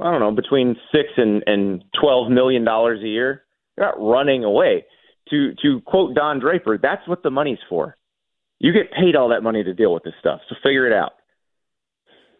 I 0.00 0.10
don't 0.10 0.20
know, 0.20 0.30
between 0.32 0.76
six 0.90 1.08
and 1.16 1.42
and 1.46 1.82
twelve 2.00 2.30
million 2.30 2.64
dollars 2.64 3.00
a 3.02 3.08
year. 3.08 3.44
They're 3.76 3.86
not 3.86 4.00
running 4.00 4.44
away. 4.44 4.84
To 5.30 5.54
to 5.62 5.80
quote 5.82 6.14
Don 6.14 6.38
Draper, 6.40 6.78
that's 6.78 7.06
what 7.06 7.22
the 7.22 7.30
money's 7.30 7.58
for. 7.68 7.96
You 8.62 8.72
get 8.72 8.92
paid 8.92 9.16
all 9.16 9.28
that 9.30 9.42
money 9.42 9.64
to 9.64 9.74
deal 9.74 9.92
with 9.92 10.04
this 10.04 10.14
stuff, 10.20 10.40
so 10.48 10.54
figure 10.62 10.86
it 10.86 10.92
out. 10.92 11.14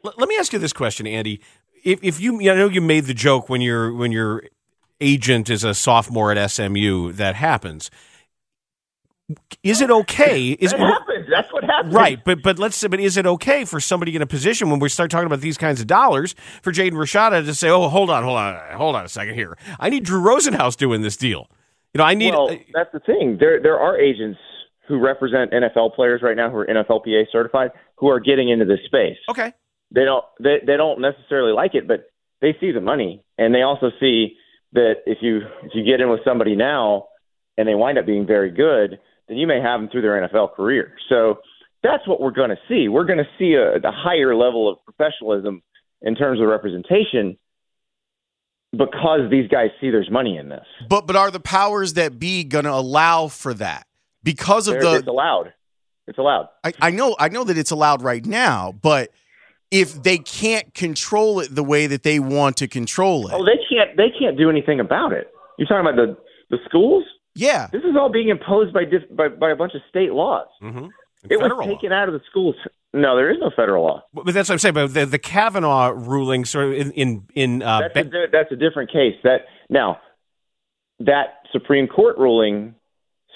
Let, 0.05 0.29
me 0.29 0.37
ask 0.39 0.53
you 0.53 0.61
this 0.61 0.73
question, 0.73 1.05
Andy. 1.05 1.41
If, 1.83 1.99
if 2.01 2.21
you, 2.21 2.39
I 2.49 2.55
know 2.55 2.69
you 2.69 2.81
made 2.81 3.07
the 3.07 3.15
joke 3.15 3.49
when 3.49 3.61
your 3.61 3.93
when 3.93 4.13
your 4.13 4.45
agent 5.01 5.51
is 5.51 5.65
a 5.65 5.75
sophomore 5.75 6.31
at 6.31 6.51
SMU, 6.51 7.11
that 7.15 7.35
happens. 7.35 7.91
Is 9.65 9.81
it 9.81 9.91
okay? 9.91 10.51
Is 10.61 10.71
That 10.71 10.79
happens. 10.79 11.27
That's 11.29 11.53
what 11.53 11.65
happens. 11.65 11.93
right? 11.93 12.25
But 12.25 12.41
but 12.45 12.57
let's 12.57 12.77
say, 12.77 12.87
but 12.87 13.01
is 13.01 13.17
it 13.17 13.27
okay 13.27 13.65
for 13.65 13.81
somebody 13.81 14.15
in 14.15 14.23
a 14.23 14.27
position 14.27 14.71
when 14.71 14.79
we 14.79 14.89
start 14.89 15.11
talking 15.11 15.27
about 15.27 15.41
these 15.41 15.59
kinds 15.59 15.81
of 15.81 15.89
dollars 15.89 16.37
for 16.63 16.71
Jaden 16.71 16.93
Rashada 16.93 17.45
to 17.45 17.53
say, 17.53 17.69
"Oh, 17.69 17.89
hold 17.89 18.11
on, 18.11 18.23
hold 18.23 18.39
on, 18.39 18.77
hold 18.77 18.95
on 18.95 19.05
a 19.05 19.09
second 19.09 19.35
here. 19.35 19.59
I 19.81 19.89
need 19.89 20.05
Drew 20.05 20.21
Rosenhaus 20.21 20.77
doing 20.77 21.03
this 21.03 21.17
deal. 21.17 21.49
You 21.95 21.99
know, 21.99 22.05
I 22.05 22.15
need." 22.15 22.33
Well, 22.33 22.57
that's 22.73 22.93
the 22.93 23.01
thing. 23.01 23.39
There 23.41 23.61
there 23.61 23.81
are 23.81 23.99
agents 23.99 24.39
who 24.89 24.99
represent 24.99 25.53
NFL 25.53 25.95
players 25.95 26.23
right 26.23 26.37
now 26.37 26.51
who 26.51 26.59
are 26.59 26.67
NFLPA 26.67 27.25
certified 27.31 27.71
who 27.97 28.09
are 28.09 28.21
getting 28.21 28.49
into 28.49 28.65
this 28.65 28.81
space. 28.87 29.19
okay, 29.29 29.53
they 29.91 30.05
don't 30.05 30.25
they, 30.41 30.59
they 30.67 30.77
don't 30.77 31.01
necessarily 31.01 31.53
like 31.53 31.75
it, 31.75 31.87
but 31.87 32.11
they 32.41 32.57
see 32.61 32.73
the 32.73 32.81
money 32.81 33.23
and 33.39 33.55
they 33.55 33.63
also 33.63 33.91
see 34.01 34.37
that 34.73 34.95
if 35.07 35.19
you 35.21 35.39
if 35.63 35.73
you 35.75 35.85
get 35.85 36.01
in 36.01 36.09
with 36.11 36.21
somebody 36.25 36.57
now 36.57 37.07
and 37.57 37.69
they 37.69 37.75
wind 37.75 37.99
up 37.99 38.07
being 38.07 38.27
very 38.27 38.51
good, 38.51 38.99
then 39.29 39.37
you 39.37 39.47
may 39.47 39.61
have 39.61 39.81
them 39.81 39.89
through 39.91 40.03
their 40.03 40.29
NFL 40.29 40.55
career. 40.55 40.95
So 41.09 41.39
that's 41.83 42.07
what 42.07 42.21
we're 42.21 42.31
going 42.31 42.51
to 42.51 42.59
see. 42.69 42.89
We're 42.89 43.05
going 43.05 43.19
to 43.19 43.29
see 43.39 43.55
a, 43.55 43.77
a 43.77 43.93
higher 43.93 44.35
level 44.35 44.71
of 44.71 44.79
professionalism 44.85 45.63
in 46.01 46.15
terms 46.15 46.41
of 46.41 46.47
representation 46.49 47.37
because 48.73 49.31
these 49.31 49.49
guys 49.49 49.69
see 49.81 49.91
there's 49.91 50.11
money 50.11 50.37
in 50.37 50.49
this. 50.49 50.65
But 50.89 51.07
but 51.07 51.17
are 51.17 51.31
the 51.31 51.41
powers 51.41 51.95
that 51.95 52.19
be 52.19 52.45
going 52.45 52.65
to 52.65 52.73
allow 52.73 53.29
for 53.29 53.53
that 53.55 53.87
because 54.23 54.69
of 54.69 54.81
There- 54.81 54.97
it's 54.97 55.05
the? 55.05 55.11
allowed. 55.11 55.53
It's 56.07 56.19
allowed. 56.19 56.49
I, 56.65 56.73
I 56.81 56.91
know 56.91 57.15
I 57.19 57.29
know 57.29 57.45
that 57.45 57.57
it's 57.57 57.71
allowed 57.71 58.03
right 58.03 58.25
now, 58.27 58.73
but 58.83 59.11
if 59.71 60.03
they 60.03 60.19
can't 60.19 60.75
control 60.75 61.39
it 61.41 61.55
the 61.55 61.63
way 61.63 61.87
that 61.87 62.03
they 62.03 62.19
want 62.19 62.57
to 62.59 62.69
control 62.69 63.29
it, 63.29 63.33
Oh, 63.35 63.45
they 63.45 63.59
can't. 63.71 63.97
They 63.97 64.11
can't 64.19 64.37
do 64.37 64.51
anything 64.51 64.81
about 64.81 65.13
it. 65.13 65.29
You're 65.59 65.69
talking 65.69 65.87
about 65.87 65.97
the 65.97 66.17
the 66.51 66.59
schools. 66.69 67.05
Yeah. 67.35 67.69
This 67.73 67.83
is 67.83 67.97
all 67.99 68.11
being 68.11 68.29
imposed 68.29 68.75
by 68.75 68.85
diff- 68.85 69.15
by, 69.17 69.29
by 69.29 69.51
a 69.53 69.57
bunch 69.57 69.75
of 69.75 69.81
state 69.89 70.13
laws. 70.13 70.49
Mm-hmm. 70.63 70.87
It 71.31 71.39
was 71.41 71.53
taken 71.67 71.93
out 71.93 72.09
of 72.09 72.15
the 72.15 72.21
schools. 72.29 72.57
No, 72.93 73.17
there 73.17 73.31
is 73.31 73.39
no 73.41 73.51
federal 73.55 73.85
law. 73.85 74.03
But 74.13 74.35
that's 74.35 74.49
what 74.51 74.55
I'm 74.55 74.59
saying. 74.59 74.75
But 74.75 74.93
the, 74.93 75.07
the 75.07 75.19
Kavanaugh 75.19 75.91
ruling, 75.97 76.45
sort 76.45 76.67
of 76.67 76.73
in 76.75 76.91
in, 76.93 77.27
in 77.35 77.63
uh, 77.63 77.89
That's 77.95 78.09
a, 78.09 78.27
that's 78.31 78.53
a 78.53 78.57
different 78.57 78.91
case. 78.93 79.15
That 79.23 79.43
now 79.71 79.99
that 80.99 81.39
Supreme 81.53 81.87
Court 81.87 82.19
ruling 82.19 82.75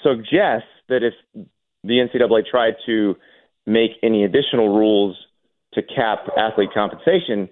suggests 0.03 0.67
that 0.89 1.03
if 1.03 1.13
the 1.83 1.93
NCAA 1.99 2.45
tried 2.49 2.75
to 2.85 3.15
make 3.65 3.91
any 4.03 4.23
additional 4.23 4.69
rules 4.77 5.17
to 5.73 5.81
cap 5.81 6.19
athlete 6.37 6.69
compensation, 6.73 7.49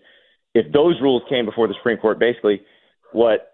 if 0.54 0.72
those 0.72 0.96
rules 1.02 1.22
came 1.30 1.46
before 1.46 1.68
the 1.68 1.74
Supreme 1.76 1.98
Court, 1.98 2.20
basically 2.20 2.62
what 3.12 3.52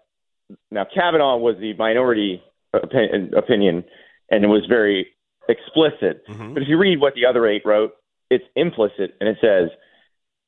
now 0.70 0.84
Kavanaugh 0.92 1.36
was 1.36 1.56
the 1.60 1.74
minority 1.74 2.42
opi- 2.74 3.36
opinion 3.36 3.84
and 4.30 4.44
it 4.44 4.48
was 4.48 4.64
very 4.68 5.08
explicit. 5.48 6.26
Mhm. 6.28 6.54
But 6.54 6.62
if 6.62 6.68
you 6.68 6.78
read 6.78 7.00
what 7.00 7.14
the 7.14 7.26
other 7.26 7.46
eight 7.46 7.62
wrote, 7.64 7.94
it's 8.30 8.44
implicit 8.56 9.14
and 9.20 9.28
it 9.28 9.38
says 9.40 9.70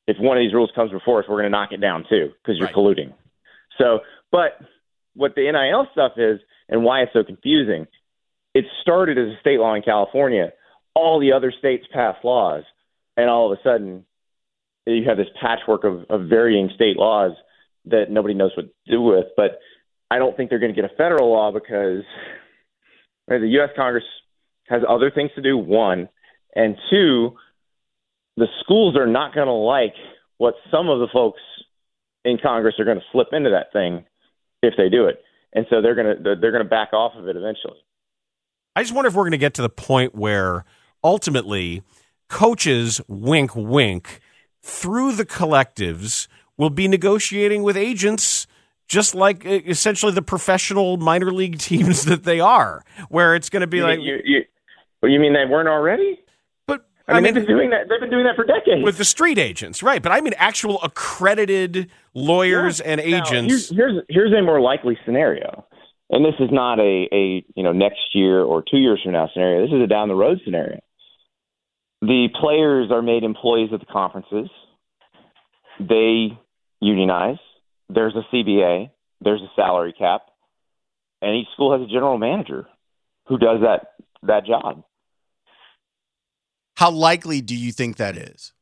if 0.07 0.19
one 0.19 0.37
of 0.37 0.43
these 0.43 0.53
rules 0.55 0.71
comes 0.75 0.93
before 0.93 1.21
us, 1.23 1.29
we're 1.29 1.37
going 1.37 1.45
to 1.45 1.51
knock 1.51 1.73
it 1.73 1.81
down 1.81 2.05
too 2.09 2.33
because 2.43 2.59
you're 2.59 2.67
Right. 2.69 2.75
colluding. 2.75 3.13
So, 3.79 4.01
but 4.31 4.59
what 5.15 5.35
the 5.35 5.51
NIL 5.51 5.89
stuff 5.93 6.13
is 6.17 6.41
and 6.69 6.85
why 6.85 7.03
it's 7.03 7.13
so 7.13 7.25
confusing, 7.25 7.87
it 8.55 8.65
started 8.83 9.19
as 9.19 9.35
a 9.37 9.41
state 9.41 9.59
law 9.59 9.75
in 9.75 9.83
California. 9.83 10.53
All 10.95 11.19
the 11.19 11.33
other 11.33 11.53
states 11.57 11.85
passed 11.93 12.25
laws, 12.25 12.63
and 13.17 13.29
all 13.29 13.53
of 13.53 13.59
a 13.59 13.63
sudden, 13.63 14.07
you 14.87 15.05
have 15.09 15.17
this 15.17 15.27
patchwork 15.41 15.85
of, 15.85 16.05
of 16.09 16.29
varying 16.29 16.71
state 16.75 16.97
laws 16.97 17.33
that 17.87 18.11
nobody 18.11 18.35
knows 18.35 18.53
what 18.57 18.67
to 18.67 18.93
do 18.93 19.03
with. 19.03 19.27
But 19.37 19.59
I 20.11 20.19
don't 20.19 20.37
think 20.37 20.51
they're 20.51 20.61
going 20.61 20.75
to 20.75 20.81
get 20.81 20.91
a 20.91 20.97
federal 20.97 21.33
law 21.33 21.51
because 21.53 22.05
right, 23.29 23.41
the 23.41 23.49
U.S. 23.49 23.71
Congress 23.77 24.05
has 24.69 24.83
other 24.89 25.11
things 25.11 25.31
to 25.35 25.43
do. 25.43 25.59
One, 25.59 26.09
and 26.55 26.77
two, 26.91 27.33
the 28.37 28.47
schools 28.61 28.97
are 28.97 29.07
not 29.07 29.35
going 29.35 29.47
to 29.49 29.53
like 29.53 29.95
what 30.39 30.55
some 30.71 30.89
of 30.89 31.01
the 31.01 31.09
folks 31.13 31.41
in 32.25 32.39
Congress 32.43 32.77
are 32.79 32.85
going 32.85 32.99
to 32.99 33.05
slip 33.13 33.29
into 33.33 33.51
that 33.51 33.73
thing 33.73 34.05
if 34.63 34.75
they 34.77 34.89
do 34.89 35.07
it, 35.07 35.21
and 35.53 35.67
so 35.69 35.83
they're 35.83 35.95
going 35.95 36.17
to 36.17 36.23
they're, 36.23 36.41
they're 36.41 36.53
going 36.53 36.65
to 36.65 36.69
back 36.69 36.93
off 36.93 37.13
of 37.17 37.29
it 37.29 37.37
eventually. 37.37 37.79
I 38.77 38.83
just 38.83 38.95
wonder 38.95 39.09
if 39.09 39.15
we're 39.15 39.23
going 39.25 39.33
to 39.33 39.39
get 39.39 39.55
to 39.55 39.63
the 39.63 39.69
point 39.69 40.15
where 40.15 40.65
ultimately 41.03 41.83
coaches, 42.29 43.01
wink, 43.09 43.55
wink, 43.55 44.21
through 44.63 45.13
the 45.13 45.25
collectives 45.27 46.27
will 46.57 46.71
be 46.71 46.89
negotiating 46.89 47.63
with 47.63 47.77
agents 47.77 48.47
just 48.89 49.15
like 49.15 49.45
essentially 49.47 50.13
the 50.13 50.23
professional 50.23 50.97
minor 50.97 51.33
league 51.33 51.59
teams 51.71 52.05
that 52.05 52.25
they 52.25 52.41
are, 52.41 52.85
where 53.09 53.35
it's 53.35 53.49
going 53.49 53.61
to 53.63 53.67
be 53.67 53.79
you, 53.79 53.83
like, 53.83 54.01
you, 54.01 54.19
you, 54.25 54.45
what, 55.01 55.11
you 55.11 55.19
mean 55.19 55.33
they 55.33 55.45
weren't 55.47 55.69
already? 55.69 56.19
but 56.67 56.85
I 57.09 57.15
mean, 57.15 57.25
they've 57.25 57.35
been 57.35 57.47
doing 57.47 57.71
that. 57.71 57.87
They've 57.89 58.01
been 58.01 58.11
doing 58.11 58.25
that 58.25 58.35
for 58.37 58.45
decades. 58.45 58.83
with 58.83 58.97
the 58.99 59.05
street 59.05 59.39
agents, 59.39 59.83
right? 59.83 60.03
But 60.03 60.13
I 60.13 60.21
mean 60.23 60.33
actual 60.39 60.81
accredited 60.83 61.91
lawyers 62.15 62.81
Yeah. 62.81 62.93
and 62.93 63.01
Now, 63.11 63.19
agents. 63.19 63.69
here's, 63.69 63.71
here's 63.71 64.03
here's 64.09 64.33
a 64.33 64.43
more 64.43 64.61
likely 64.61 64.99
scenario, 65.05 65.67
and 66.11 66.25
this 66.25 66.35
is 66.39 66.51
not 66.51 66.79
a 66.79 67.09
a 67.13 67.45
you 67.55 67.63
know 67.63 67.73
next 67.73 68.15
year 68.15 68.41
or 68.43 68.63
two 68.63 68.79
years 68.79 69.01
from 69.03 69.13
now 69.13 69.29
scenario. 69.33 69.63
This 69.67 69.75
is 69.75 69.83
a 69.83 69.87
down 69.87 70.09
the 70.09 70.15
road 70.15 70.41
scenario. 70.45 70.81
The 72.03 72.29
players 72.39 72.91
are 72.91 73.03
made 73.03 73.23
employees 73.23 73.73
of 73.73 73.81
the 73.81 73.87
conferences. 73.87 74.51
They 75.81 76.39
unionize. 76.81 77.39
There's 77.89 78.15
a 78.15 78.23
CBA. 78.35 78.91
There's 79.21 79.41
a 79.41 79.51
salary 79.57 79.95
cap, 79.97 80.23
and 81.23 81.35
each 81.35 81.49
school 81.55 81.73
has 81.73 81.87
a 81.87 81.91
general 81.91 82.19
manager 82.19 82.67
who 83.27 83.39
does 83.39 83.61
that 83.63 83.93
that 84.23 84.47
job. 84.47 84.85
How 86.77 86.91
likely 86.91 87.41
do 87.41 87.57
you 87.57 87.73
think 87.73 87.97
that 87.97 88.17
is? 88.17 88.53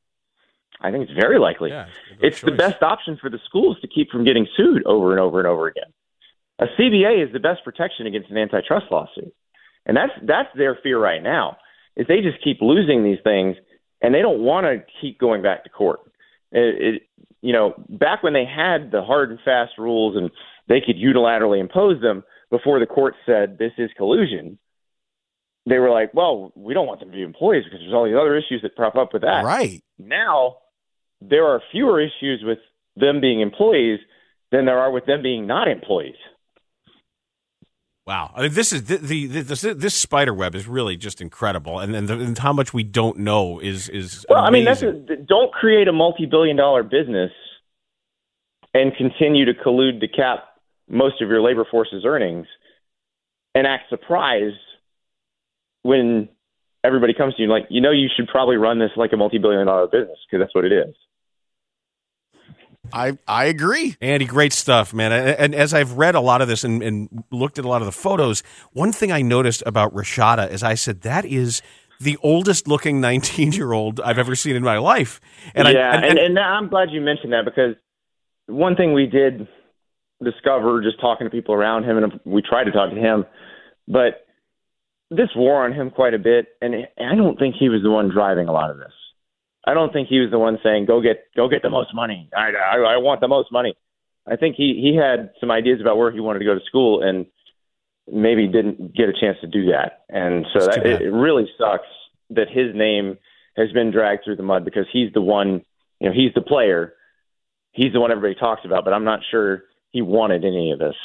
I 0.81 0.90
think 0.90 1.09
it's 1.09 1.18
very 1.18 1.38
likely. 1.38 1.70
Yeah, 1.70 1.87
it's 2.20 2.37
it's 2.37 2.40
the 2.40 2.52
best 2.52 2.83
option 2.83 3.18
for 3.20 3.31
the 3.31 3.38
schools 3.46 3.78
to 3.81 3.88
keep 3.88 4.11
from 4.11 4.24
getting 4.24 4.46
sued 4.57 4.85
over 4.85 5.12
and 5.12 5.20
over 5.20 5.38
and 5.38 5.48
over 5.48 5.66
again. 5.66 5.92
A 6.62 6.81
CBA 6.81 7.27
is 7.27 7.33
the 7.33 7.40
best 7.40 7.64
protection 7.64 8.07
against 8.07 8.31
an 8.31 8.38
antitrust 8.38 8.87
lawsuit, 8.90 9.35
and 9.85 9.96
that's 9.96 10.12
that's 10.27 10.48
their 10.57 10.79
fear 10.83 10.98
right 10.98 11.22
now. 11.22 11.57
Is 11.96 12.07
they 12.07 12.20
just 12.20 12.42
keep 12.42 12.59
losing 12.61 13.05
these 13.05 13.18
things, 13.25 13.57
and 14.01 14.14
they 14.14 14.22
don't 14.22 14.40
want 14.40 14.64
to 14.66 14.85
keep 15.01 15.18
going 15.18 15.42
back 15.42 15.64
to 15.64 15.70
court. 15.70 16.01
It, 16.53 16.94
it, 16.94 17.03
you 17.40 17.53
know, 17.53 17.75
back 17.88 18.22
when 18.22 18.33
they 18.33 18.44
had 18.44 18.90
the 18.90 19.03
hard 19.03 19.31
and 19.31 19.40
fast 19.44 19.72
rules 19.77 20.16
and 20.16 20.31
they 20.68 20.81
could 20.81 20.96
unilaterally 20.96 21.61
impose 21.61 22.01
them 22.01 22.22
before 22.51 22.79
the 22.79 22.87
court 22.87 23.14
said 23.27 23.59
this 23.59 23.72
is 23.79 23.90
collusion, 23.96 24.59
they 25.66 25.79
were 25.79 25.90
like, 25.90 26.14
well, 26.14 26.53
we 26.55 26.75
don't 26.75 26.87
want 26.87 27.01
them 27.01 27.11
to 27.11 27.16
be 27.16 27.22
employees 27.22 27.64
because 27.64 27.81
there's 27.81 27.92
all 27.92 28.05
these 28.05 28.14
other 28.14 28.37
issues 28.37 28.61
that 28.62 28.77
prop 28.77 28.94
up 28.96 29.12
with 29.12 29.22
that 29.22 29.44
Right. 29.44 29.83
now 29.98 30.59
there 31.20 31.46
are 31.46 31.61
fewer 31.70 32.01
issues 32.01 32.42
with 32.44 32.59
them 32.96 33.20
being 33.20 33.40
employees 33.40 34.01
than 34.51 34.66
there 34.66 34.79
are 34.79 34.90
with 34.90 35.07
them 35.07 35.22
being 35.22 35.46
not 35.46 35.68
employees. 35.68 36.16
Wow, 38.04 38.32
I 38.34 38.42
mean, 38.42 38.54
this 38.54 38.72
is 38.72 38.84
the, 38.84 38.96
the, 38.96 39.26
the 39.26 39.42
this, 39.42 39.60
this 39.60 39.94
spider 39.94 40.34
web 40.34 40.56
is 40.56 40.66
really 40.66 40.96
just 40.96 41.20
incredible, 41.20 41.78
and 41.78 41.94
and, 41.94 42.08
the, 42.08 42.14
and 42.14 42.36
how 42.36 42.52
much 42.52 42.74
we 42.74 42.82
don't 42.82 43.18
know 43.18 43.60
is 43.60 43.88
is 43.88 44.26
Well, 44.28 44.42
I 44.42 44.50
mean, 44.50 44.64
that's 44.64 44.82
a, 44.82 44.92
don't 44.92 45.52
create 45.52 45.86
a 45.86 45.92
multi-billion-dollar 45.92 46.82
business 46.82 47.30
and 48.74 48.92
continue 48.96 49.44
to 49.44 49.54
collude 49.54 50.00
to 50.00 50.08
cap 50.08 50.44
most 50.88 51.22
of 51.22 51.28
your 51.28 51.40
labor 51.40 51.64
force's 51.70 52.04
earnings 52.04 52.46
and 53.54 53.66
act 53.68 53.88
surprised 53.88 54.56
when 55.82 56.28
everybody 56.82 57.14
comes 57.14 57.34
to 57.36 57.42
you 57.42 57.48
like, 57.48 57.66
you 57.70 57.80
know, 57.80 57.92
you 57.92 58.08
should 58.16 58.26
probably 58.26 58.56
run 58.56 58.78
this 58.78 58.90
like 58.96 59.12
a 59.12 59.16
multi-billion-dollar 59.16 59.86
business 59.88 60.18
because 60.26 60.42
that's 60.42 60.54
what 60.54 60.64
it 60.64 60.72
is. 60.72 60.94
I 62.92 63.18
I 63.26 63.46
agree. 63.46 63.96
Andy, 64.00 64.24
great 64.24 64.52
stuff, 64.52 64.92
man. 64.92 65.12
And, 65.12 65.28
and 65.28 65.55
as 65.55 65.74
I've 65.74 65.92
read 65.92 66.14
a 66.14 66.20
lot 66.20 66.42
of 66.42 66.48
this 66.48 66.64
and, 66.64 66.83
and 66.83 67.24
looked 67.31 67.59
at 67.59 67.64
a 67.64 67.68
lot 67.68 67.83
of 67.83 67.87
the 67.87 67.92
photos, 67.92 68.42
one 68.72 68.92
thing 68.92 69.12
I 69.12 69.22
noticed 69.22 69.62
about 69.66 69.94
Rashada 69.94 70.50
is 70.50 70.62
I 70.62 70.74
said 70.74 71.02
that 71.02 71.24
is 71.24 71.62
the 72.00 72.18
oldest 72.22 72.68
looking 72.68 73.00
19 73.00 73.52
year 73.52 73.72
old 73.72 74.00
I've 74.00 74.18
ever 74.18 74.35
seen 74.35 74.57
in 74.57 74.62
my 74.62 74.78
life. 74.78 75.20
And 75.55 75.68
yeah, 75.68 75.90
I, 75.90 76.07
and, 76.07 76.18
and, 76.18 76.38
I'm 76.38 76.68
glad 76.68 76.90
you 76.90 77.00
mentioned 77.00 77.33
that 77.33 77.44
because 77.44 77.76
one 78.46 78.76
thing 78.76 78.92
we 78.92 79.07
did 79.07 79.48
discover 80.22 80.83
just 80.83 81.00
talking 81.00 81.26
to 81.26 81.31
people 81.31 81.55
around 81.55 81.85
him, 81.85 81.98
and 81.98 82.20
we 82.24 82.42
tried 82.42 82.64
to 82.64 82.72
talk 82.72 82.90
to 82.90 82.96
him, 82.96 83.24
but 83.88 84.26
this 85.11 85.28
wore 85.37 85.64
on 85.64 85.72
him 85.72 85.90
quite 85.90 86.14
a 86.14 86.18
bit, 86.18 86.46
and 86.61 86.74
I 86.98 87.14
don't 87.14 87.38
think 87.38 87.57
he 87.59 87.68
was 87.68 87.83
the 87.83 87.90
one 87.90 88.09
driving 88.09 88.48
a 88.48 88.52
lot 88.52 88.70
of 88.70 88.78
this. 88.78 88.92
I 89.64 89.75
don't 89.75 89.92
think 89.92 90.09
he 90.09 90.18
was 90.20 90.31
the 90.31 90.38
one 90.38 90.59
saying, 90.62 90.87
"Go 90.87 91.01
get, 91.01 91.25
go 91.37 91.48
get 91.48 91.62
the 91.62 91.70
most 91.70 91.94
money. 91.94 92.29
I, 92.37 92.51
I, 92.51 92.94
I 92.94 92.96
want 92.98 93.20
the 93.20 93.29
most 93.29 93.53
money." 93.53 93.75
I 94.27 94.37
think 94.37 94.57
he 94.57 94.79
he 94.81 94.96
had 94.96 95.31
some 95.40 95.51
ideas 95.51 95.81
about 95.81 95.96
where 95.96 96.11
he 96.12 96.20
wanted 96.20 96.40
to 96.40 96.44
go 96.44 96.55
to 96.55 96.64
school, 96.66 97.03
and 97.03 97.27
maybe 98.11 98.46
didn't 98.48 98.94
get 98.94 99.09
a 99.09 99.12
chance 99.12 99.38
to 99.40 99.46
do 99.46 99.66
that. 99.72 100.03
And 100.09 100.46
so 100.53 100.64
That's 100.64 100.77
that 100.77 100.87
it, 100.87 101.03
it 101.03 101.11
really 101.11 101.48
sucks 101.59 101.87
that 102.31 102.48
his 102.48 102.75
name 102.75 103.18
has 103.57 103.70
been 103.72 103.90
dragged 103.90 104.25
through 104.25 104.37
the 104.37 104.42
mud 104.42 104.64
because 104.64 104.87
he's 104.92 105.12
the 105.12 105.20
one, 105.20 105.62
you 106.01 106.09
know, 106.09 106.12
he's 106.12 106.33
the 106.35 106.40
player, 106.40 106.94
he's 107.72 107.92
the 107.92 108.01
one 108.01 108.11
everybody 108.11 108.38
talks 108.38 108.62
about. 108.64 108.85
But 108.85 108.92
I'm 108.94 109.05
not 109.05 109.20
sure 109.31 109.64
he 109.90 110.03
wanted 110.03 110.44
any 110.44 110.72
of 110.72 110.79
this. 110.79 110.96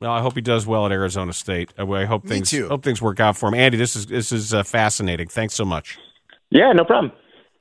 well, 0.00 0.10
I 0.10 0.20
hope 0.20 0.34
he 0.34 0.40
does 0.42 0.66
well 0.66 0.84
at 0.86 0.92
Arizona 0.92 1.32
State. 1.32 1.72
I 1.78 1.82
I 1.84 2.04
hope 2.04 2.24
Me 2.24 2.30
things 2.30 2.50
too. 2.50 2.68
hope 2.68 2.82
things 2.82 3.00
work 3.00 3.20
out 3.20 3.36
for 3.36 3.48
him. 3.48 3.54
Andy, 3.54 3.78
this 3.78 3.96
is 3.96 4.06
this 4.06 4.32
is 4.32 4.52
uh, 4.52 4.62
fascinating. 4.62 5.28
Thanks 5.28 5.54
so 5.54 5.64
much. 5.64 5.98
Yeah, 6.50 6.72
no 6.72 6.84
problem. 6.84 7.12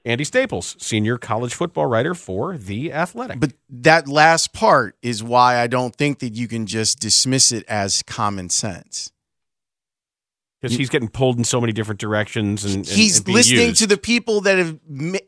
Andy 0.06 0.24
Staples, 0.24 0.76
senior 0.80 1.18
college 1.18 1.54
football 1.56 1.88
writer 1.88 2.14
for 2.14 2.58
The 2.58 2.94
Athletic. 2.94 3.40
But 3.40 3.54
that 3.70 4.08
last 4.08 4.54
part 4.54 4.96
is 5.02 5.24
why 5.24 5.58
I 5.58 5.66
don't 5.68 5.96
think 5.96 6.20
that 6.20 6.34
you 6.34 6.48
can 6.48 6.68
just 6.68 7.00
dismiss 7.00 7.52
it 7.52 7.66
as 7.68 8.04
common 8.04 8.50
sense. 8.50 9.12
because 10.62 10.78
he's 10.78 10.90
getting 10.90 11.10
pulled 11.10 11.38
in 11.38 11.44
so 11.44 11.60
many 11.62 11.74
different 11.74 12.00
directions 12.00 12.64
and, 12.66 12.76
and 12.76 12.86
He's 12.88 13.20
and 13.20 13.28
listening 13.30 13.68
used. 13.70 13.80
to 13.82 13.88
the 13.88 13.98
people 13.98 14.42
that 14.42 14.58
have 14.58 14.80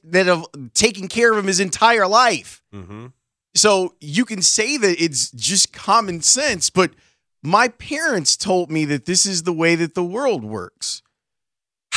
that 0.04 0.26
have 0.28 0.46
taken 0.74 1.08
care 1.08 1.32
of 1.32 1.38
him 1.38 1.48
his 1.48 1.60
entire 1.60 2.08
life. 2.08 2.62
Mhm. 2.74 3.14
So 3.56 3.96
you 4.00 4.26
can 4.26 4.42
say 4.42 4.78
that 4.78 5.04
it's 5.04 5.32
just 5.32 5.74
common 5.74 6.22
sense, 6.22 6.70
but 6.70 6.92
my 7.44 7.68
parents 7.68 8.36
told 8.38 8.72
me 8.72 8.86
that 8.86 9.06
this 9.06 9.26
is 9.26 9.44
the 9.44 9.54
way 9.54 9.76
that 9.76 9.94
the 9.96 10.04
world 10.04 10.44
works. 10.44 11.02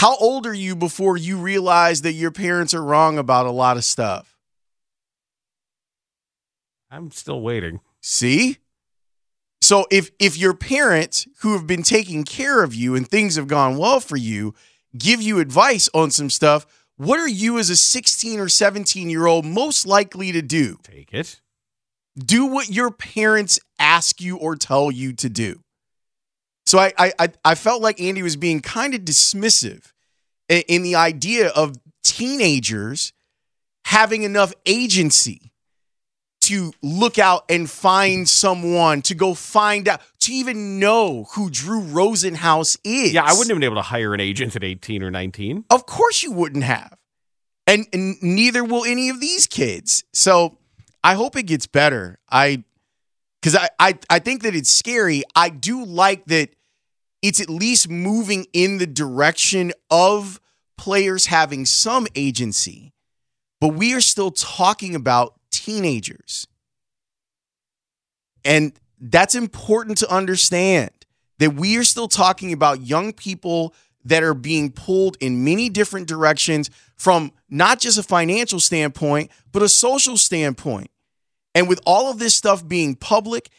How 0.00 0.16
old 0.16 0.46
are 0.46 0.54
you 0.54 0.74
before 0.74 1.18
you 1.18 1.36
realize 1.36 2.00
that 2.00 2.14
your 2.14 2.30
parents 2.30 2.72
are 2.72 2.82
wrong 2.82 3.18
about 3.18 3.44
a 3.44 3.50
lot 3.50 3.76
of 3.76 3.84
stuff? 3.84 4.34
I'm 6.90 7.10
still 7.10 7.42
waiting. 7.42 7.80
See? 8.00 8.56
So 9.60 9.84
if 9.90 10.10
if 10.18 10.38
your 10.38 10.54
parents 10.54 11.28
who 11.40 11.52
have 11.52 11.66
been 11.66 11.82
taking 11.82 12.24
care 12.24 12.64
of 12.64 12.74
you 12.74 12.94
and 12.94 13.06
things 13.06 13.36
have 13.36 13.46
gone 13.46 13.76
well 13.76 14.00
for 14.00 14.16
you 14.16 14.54
give 14.96 15.20
you 15.20 15.38
advice 15.38 15.90
on 15.92 16.10
some 16.10 16.30
stuff, 16.30 16.64
what 16.96 17.20
are 17.20 17.28
you 17.28 17.58
as 17.58 17.68
a 17.68 17.76
16 17.76 18.40
or 18.40 18.48
17 18.48 19.10
year 19.10 19.26
old 19.26 19.44
most 19.44 19.86
likely 19.86 20.32
to 20.32 20.40
do? 20.40 20.78
Take 20.82 21.12
it. 21.12 21.42
do 22.16 22.46
what 22.46 22.70
your 22.70 22.90
parents 22.90 23.60
ask 23.78 24.18
you 24.18 24.38
or 24.38 24.56
tell 24.56 24.90
you 24.90 25.12
to 25.12 25.28
do. 25.28 25.60
So 26.70 26.78
I 26.78 26.92
I 26.96 27.12
I- 27.18 27.28
I 27.44 27.54
felt 27.56 27.82
like 27.82 28.00
Andy 28.00 28.22
was 28.22 28.36
being 28.36 28.60
kind 28.60 28.94
of 28.94 29.00
dismissive 29.00 29.90
in, 30.48 30.62
in 30.68 30.82
the 30.82 30.94
idea 30.94 31.48
of 31.48 31.74
teenagers 32.04 33.12
having 33.86 34.22
enough 34.22 34.52
agency 34.66 35.50
to 36.42 36.72
look 36.80 37.18
out 37.18 37.44
and 37.48 37.68
find 37.68 38.28
someone 38.28 39.02
to 39.02 39.16
go 39.16 39.34
find 39.34 39.88
out 39.88 40.00
to 40.20 40.32
even 40.32 40.78
know 40.78 41.26
who 41.34 41.50
Drew 41.50 41.80
Rosenhaus 41.82 42.78
is. 42.84 43.14
Yeah, 43.14 43.24
I 43.24 43.32
wouldn't 43.32 43.48
have 43.48 43.56
been 43.56 43.64
able 43.64 43.74
to 43.74 43.82
hire 43.82 44.14
an 44.14 44.20
agent 44.20 44.54
at 44.54 44.62
18 44.62 45.02
or 45.02 45.10
19. 45.10 45.64
Of 45.70 45.86
course 45.86 46.22
you 46.22 46.30
wouldn't 46.30 46.62
have. 46.62 46.96
And, 47.66 47.88
and 47.92 48.16
neither 48.22 48.62
will 48.62 48.84
any 48.84 49.08
of 49.10 49.20
these 49.20 49.48
kids. 49.48 50.04
So 50.12 50.56
I 51.02 51.14
hope 51.14 51.34
it 51.34 51.44
gets 51.44 51.66
better. 51.66 52.20
I 52.30 52.62
because 53.42 53.56
I, 53.56 53.70
I 53.80 53.98
I 54.08 54.18
think 54.20 54.44
that 54.44 54.54
it's 54.54 54.70
scary. 54.70 55.24
I 55.34 55.48
do 55.48 55.84
like 55.84 56.26
that 56.26 56.54
it's 57.22 57.40
at 57.40 57.50
least 57.50 57.88
moving 57.88 58.46
in 58.52 58.78
the 58.78 58.86
direction 58.86 59.72
of 59.90 60.40
players 60.78 61.26
having 61.26 61.66
some 61.66 62.06
agency, 62.14 62.92
but 63.60 63.68
we 63.68 63.94
are 63.94 64.00
still 64.00 64.30
talking 64.30 64.94
about 64.94 65.34
teenagers. 65.50 66.46
And 68.44 68.72
that's 68.98 69.34
important 69.34 69.98
to 69.98 70.10
understand 70.10 70.90
that 71.38 71.54
we 71.54 71.76
are 71.76 71.84
still 71.84 72.08
talking 72.08 72.52
about 72.52 72.86
young 72.86 73.12
people 73.12 73.74
that 74.04 74.22
are 74.22 74.34
being 74.34 74.70
pulled 74.70 75.16
in 75.20 75.44
many 75.44 75.68
different 75.68 76.08
directions 76.08 76.70
from 76.96 77.32
not 77.48 77.80
just 77.80 77.98
a 77.98 78.02
financial 78.02 78.60
standpoint, 78.60 79.30
but 79.52 79.62
a 79.62 79.68
social 79.68 80.16
standpoint. 80.16 80.90
And 81.54 81.68
with 81.68 81.80
all 81.84 82.10
of 82.10 82.18
this 82.18 82.34
stuff 82.34 82.66
being 82.66 82.94
public 82.94 83.50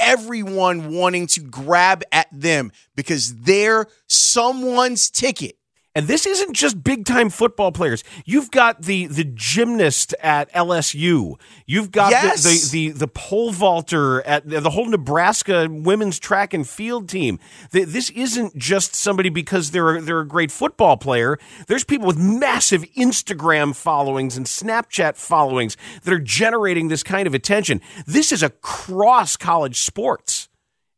everyone 0.00 0.92
wanting 0.92 1.26
to 1.28 1.40
grab 1.40 2.02
at 2.10 2.26
them 2.32 2.72
because 2.96 3.34
they're 3.36 3.86
someone's 4.08 5.10
ticket. 5.10 5.56
And 5.92 6.06
this 6.06 6.24
isn't 6.24 6.54
just 6.54 6.84
big 6.84 7.04
time 7.04 7.30
football 7.30 7.72
players. 7.72 8.04
You've 8.24 8.52
got 8.52 8.82
the 8.82 9.06
the 9.06 9.24
gymnast 9.24 10.14
at 10.22 10.52
LSU. 10.52 11.34
You've 11.66 11.90
got 11.90 12.12
Yes. 12.12 12.44
the, 12.44 12.50
the 12.50 12.88
the 12.92 12.98
the 13.00 13.08
pole 13.08 13.50
vaulter 13.50 14.22
at 14.22 14.48
the 14.48 14.70
whole 14.70 14.86
Nebraska 14.86 15.66
women's 15.68 16.20
track 16.20 16.54
and 16.54 16.68
field 16.68 17.08
team. 17.08 17.40
This 17.72 18.10
isn't 18.10 18.56
just 18.56 18.94
somebody 18.94 19.30
because 19.30 19.72
they're 19.72 19.96
a, 19.96 20.00
they're 20.00 20.20
a 20.20 20.28
great 20.28 20.52
football 20.52 20.96
player. 20.96 21.38
There's 21.66 21.82
people 21.82 22.06
with 22.06 22.18
massive 22.18 22.82
Instagram 22.96 23.74
followings 23.74 24.36
and 24.36 24.46
Snapchat 24.46 25.16
followings 25.16 25.76
that 26.04 26.14
are 26.14 26.20
generating 26.20 26.86
this 26.86 27.02
kind 27.02 27.26
of 27.26 27.34
attention. 27.34 27.80
This 28.06 28.30
is 28.30 28.44
across 28.44 29.36
college 29.36 29.80
sports. 29.80 30.48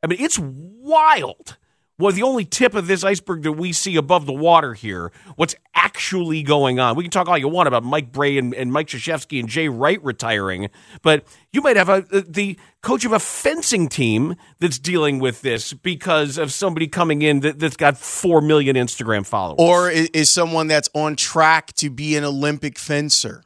I 0.03 0.07
mean, 0.07 0.21
it's 0.21 0.39
wild. 0.39 1.57
Well, 1.99 2.13
the 2.13 2.23
only 2.23 2.45
tip 2.45 2.75
of 2.75 2.87
this 2.87 3.05
iceberg 3.05 3.43
that 3.43 3.53
we 3.53 3.73
see 3.73 3.97
above 3.97 4.27
the 4.27 4.33
water 4.33 4.75
here, 4.75 5.13
what's 5.37 5.55
actually 5.75 6.43
going 6.43 6.81
on. 6.81 6.97
We 6.97 7.05
can 7.05 7.11
talk 7.11 7.29
all 7.29 7.37
you 7.39 7.49
want 7.49 7.69
about 7.69 7.85
Mike 7.85 8.11
Brey 8.11 8.39
and, 8.39 8.55
and 8.55 8.73
Mike 8.73 8.89
Krzyzewski 8.89 9.39
and 9.39 9.49
Jay 9.49 9.69
Wright 9.69 10.03
retiring, 10.03 10.71
but 11.03 11.25
you 11.53 11.61
might 11.61 11.77
have 11.77 11.89
a 11.89 12.03
the 12.27 12.59
coach 12.81 13.05
of 13.05 13.13
a 13.13 13.19
fencing 13.19 13.89
team 13.89 14.35
that's 14.59 14.79
dealing 14.79 15.19
with 15.19 15.43
this 15.43 15.73
because 15.75 16.39
of 16.39 16.53
somebody 16.53 16.89
coming 16.89 17.23
in 17.23 17.41
that, 17.41 17.59
that's 17.59 17.77
got 17.77 17.99
four 17.99 18.41
million 18.41 18.75
Instagram 18.75 19.25
followers, 19.27 19.57
Or 19.59 19.91
is 19.91 20.31
someone 20.31 20.67
that's 20.67 20.89
on 20.95 21.15
track 21.15 21.73
to 21.75 21.91
be 21.91 22.17
an 22.17 22.25
Olympic 22.25 22.79
fencer. 22.79 23.45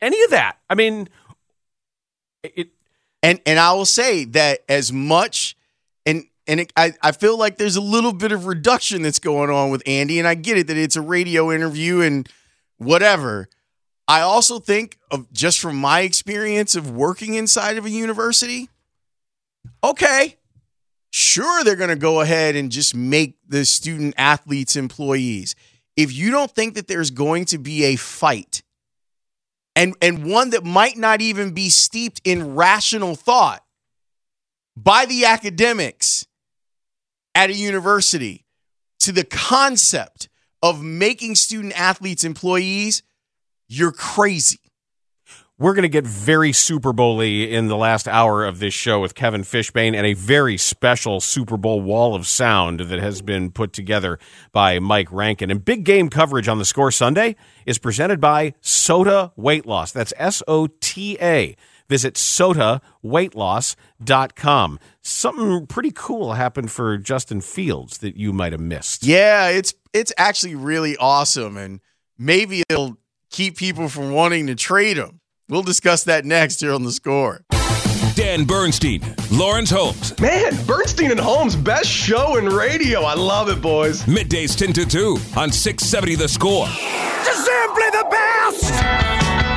any 0.00 0.22
of 0.22 0.30
that. 0.30 0.58
I 0.70 0.74
mean, 0.74 1.08
it, 2.44 2.68
And 3.22 3.40
and 3.46 3.58
I 3.58 3.72
will 3.72 3.84
say 3.86 4.24
that 4.26 4.60
as 4.68 4.92
much 4.92 5.56
and 6.48 6.60
it, 6.60 6.72
I 6.76 6.94
I 7.02 7.12
feel 7.12 7.38
like 7.38 7.58
there's 7.58 7.76
a 7.76 7.80
little 7.80 8.12
bit 8.12 8.32
of 8.32 8.46
reduction 8.46 9.02
that's 9.02 9.18
going 9.18 9.50
on 9.50 9.70
with 9.70 9.82
Andy, 9.86 10.18
and 10.18 10.26
I 10.26 10.34
get 10.34 10.58
it 10.58 10.66
that 10.66 10.76
it's 10.76 10.96
a 10.96 11.02
radio 11.02 11.52
interview 11.52 12.00
and 12.00 12.28
whatever. 12.78 13.48
I 14.08 14.22
also 14.22 14.58
think 14.58 14.98
of 15.10 15.30
just 15.32 15.60
from 15.60 15.76
my 15.76 16.00
experience 16.00 16.74
of 16.74 16.90
working 16.90 17.34
inside 17.34 17.76
of 17.76 17.84
a 17.84 17.90
university, 17.90 18.70
okay, 19.84 20.36
sure 21.10 21.62
they're 21.62 21.76
going 21.76 21.90
to 21.90 21.96
go 21.96 22.22
ahead 22.22 22.56
and 22.56 22.72
just 22.72 22.94
make 22.94 23.36
the 23.46 23.66
student 23.66 24.14
athletes 24.16 24.76
employees. 24.76 25.54
If 25.94 26.16
you 26.16 26.30
don't 26.30 26.50
think 26.50 26.74
that 26.74 26.88
there's 26.88 27.10
going 27.10 27.44
to 27.46 27.58
be 27.58 27.84
a 27.84 27.96
fight 27.96 28.62
and 29.76 29.94
and 30.00 30.24
one 30.24 30.50
that 30.50 30.64
might 30.64 30.96
not 30.96 31.20
even 31.20 31.52
be 31.52 31.68
steeped 31.68 32.20
in 32.24 32.54
rational 32.54 33.14
thought 33.14 33.62
by 34.74 35.04
the 35.04 35.26
academics 35.26 36.26
at 37.38 37.50
a 37.50 37.54
university 37.54 38.44
to 38.98 39.12
the 39.12 39.22
concept 39.22 40.28
of 40.60 40.82
making 40.82 41.36
student 41.36 41.72
athletes 41.78 42.24
employees, 42.24 43.04
you're 43.68 43.92
crazy. 43.92 44.58
We're 45.56 45.74
going 45.74 45.84
to 45.84 45.88
get 45.88 46.04
very 46.04 46.52
Super 46.52 46.92
Bowl 46.92 47.20
in 47.20 47.68
the 47.68 47.76
last 47.76 48.08
hour 48.08 48.44
of 48.44 48.58
this 48.58 48.74
show 48.74 48.98
with 48.98 49.14
Kevin 49.14 49.42
Fishbain 49.42 49.94
and 49.94 50.04
a 50.04 50.14
very 50.14 50.56
special 50.56 51.20
Super 51.20 51.56
Bowl 51.56 51.80
wall 51.80 52.16
of 52.16 52.26
sound 52.26 52.80
that 52.80 52.98
has 52.98 53.22
been 53.22 53.52
put 53.52 53.72
together 53.72 54.18
by 54.50 54.80
Mike 54.80 55.12
Rankin. 55.12 55.48
And 55.48 55.64
big 55.64 55.84
game 55.84 56.10
coverage 56.10 56.48
on 56.48 56.58
the 56.58 56.64
Score 56.64 56.90
Sunday 56.90 57.36
is 57.66 57.78
presented 57.78 58.20
by 58.20 58.54
SOTA 58.62 59.30
Weight 59.36 59.64
Loss. 59.64 59.92
That's 59.92 60.12
S 60.16 60.42
O 60.48 60.66
T 60.80 61.16
A. 61.22 61.54
Visit 61.88 62.14
sotaweightloss.com. 62.14 64.78
Something 65.02 65.66
pretty 65.66 65.90
cool 65.94 66.32
happened 66.34 66.70
for 66.70 66.96
Justin 66.98 67.40
Fields 67.40 67.98
that 67.98 68.16
you 68.16 68.32
might 68.32 68.52
have 68.52 68.60
missed. 68.60 69.02
Yeah, 69.04 69.48
it's 69.48 69.74
it's 69.92 70.12
actually 70.18 70.54
really 70.54 70.96
awesome 70.98 71.56
and 71.56 71.80
maybe 72.18 72.62
it'll 72.68 72.98
keep 73.30 73.56
people 73.56 73.88
from 73.88 74.12
wanting 74.12 74.46
to 74.48 74.54
trade 74.54 74.98
him. 74.98 75.20
We'll 75.48 75.62
discuss 75.62 76.04
that 76.04 76.26
next 76.26 76.60
here 76.60 76.74
on 76.74 76.82
the 76.84 76.92
score. 76.92 77.40
Dan 78.14 78.44
Bernstein, 78.44 79.00
Laurence 79.30 79.70
Holmes, 79.70 80.18
Man, 80.18 80.52
Bernstein 80.66 81.12
and 81.12 81.20
Holmes, 81.20 81.54
best 81.54 81.88
show 81.88 82.34
in 82.36 82.46
radio. 82.46 83.02
I 83.02 83.14
love 83.14 83.48
it, 83.48 83.62
boys. 83.62 84.02
middays 84.04 84.56
10 84.58 84.72
to 84.72 84.84
2 84.84 85.10
on 85.36 85.52
670 85.52 86.16
The 86.16 86.26
Score. 86.28 86.66
Simply 86.66 87.90
the 87.92 88.04
best! 88.10 89.47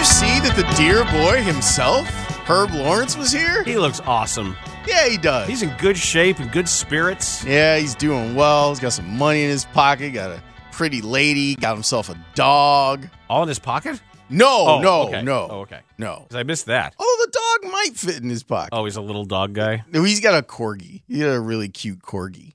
You 0.00 0.06
see 0.06 0.40
that 0.40 0.56
the 0.56 0.62
dear 0.82 1.04
boy 1.12 1.42
himself, 1.42 2.08
Herb 2.48 2.70
Lawrence, 2.72 3.18
was 3.18 3.30
here? 3.30 3.62
He 3.64 3.76
looks 3.76 4.00
awesome. 4.06 4.56
Yeah, 4.88 5.06
he 5.06 5.18
does. 5.18 5.46
He's 5.46 5.60
in 5.60 5.76
good 5.76 5.98
shape 5.98 6.38
and 6.38 6.50
good 6.50 6.66
spirits. 6.70 7.44
Yeah, 7.44 7.76
he's 7.76 7.94
doing 7.94 8.34
well. 8.34 8.70
He's 8.70 8.80
got 8.80 8.94
some 8.94 9.18
money 9.18 9.42
in 9.42 9.50
his 9.50 9.66
pocket. 9.66 10.14
Got 10.14 10.30
a 10.30 10.42
pretty 10.72 11.02
lady. 11.02 11.54
Got 11.54 11.74
himself 11.74 12.08
a 12.08 12.16
dog. 12.34 13.08
All 13.28 13.42
in 13.42 13.48
his 13.50 13.58
pocket? 13.58 14.00
No, 14.30 14.48
Oh, 14.68 14.80
no, 14.80 15.02
okay. 15.08 15.20
no. 15.20 15.48
Oh, 15.50 15.58
okay. 15.60 15.80
No. 15.98 16.24
'Cause 16.30 16.36
I 16.36 16.44
missed 16.44 16.64
that. 16.64 16.94
Although 16.98 17.24
the 17.26 17.32
dog 17.62 17.70
might 17.70 17.90
fit 17.94 18.22
in 18.22 18.30
his 18.30 18.42
pocket. 18.42 18.70
Oh, 18.72 18.86
he's 18.86 18.96
a 18.96 19.02
little 19.02 19.26
dog 19.26 19.52
guy. 19.52 19.84
No, 19.92 20.02
he's 20.02 20.20
got 20.20 20.32
a 20.38 20.42
corgi. 20.42 21.02
He 21.08 21.18
got 21.18 21.34
a 21.34 21.40
really 21.40 21.68
cute 21.68 22.00
corgi. 22.00 22.54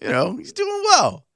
You 0.00 0.08
know, 0.08 0.36
he's 0.38 0.54
doing 0.54 0.82
well. 0.86 1.26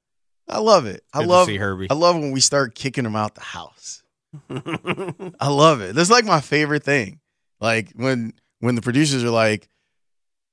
I 0.48 0.58
love 0.60 0.86
it. 0.86 1.04
I 1.12 1.18
Good 1.18 1.24
to 1.24 1.28
love 1.30 1.46
see 1.48 1.56
Herbie. 1.58 1.88
I 1.90 1.94
love 1.94 2.16
when 2.16 2.30
we 2.32 2.40
start 2.40 2.74
kicking 2.74 3.04
him 3.04 3.14
out 3.14 3.34
the 3.34 3.42
house. 3.42 4.02
I 4.50 5.48
love 5.48 5.80
it. 5.80 5.94
That's 5.94 6.10
like 6.10 6.24
my 6.24 6.40
favorite 6.40 6.84
thing. 6.84 7.20
Like 7.60 7.92
when 7.94 8.34
when 8.60 8.74
the 8.74 8.82
producers 8.82 9.24
are 9.24 9.30
like, 9.30 9.68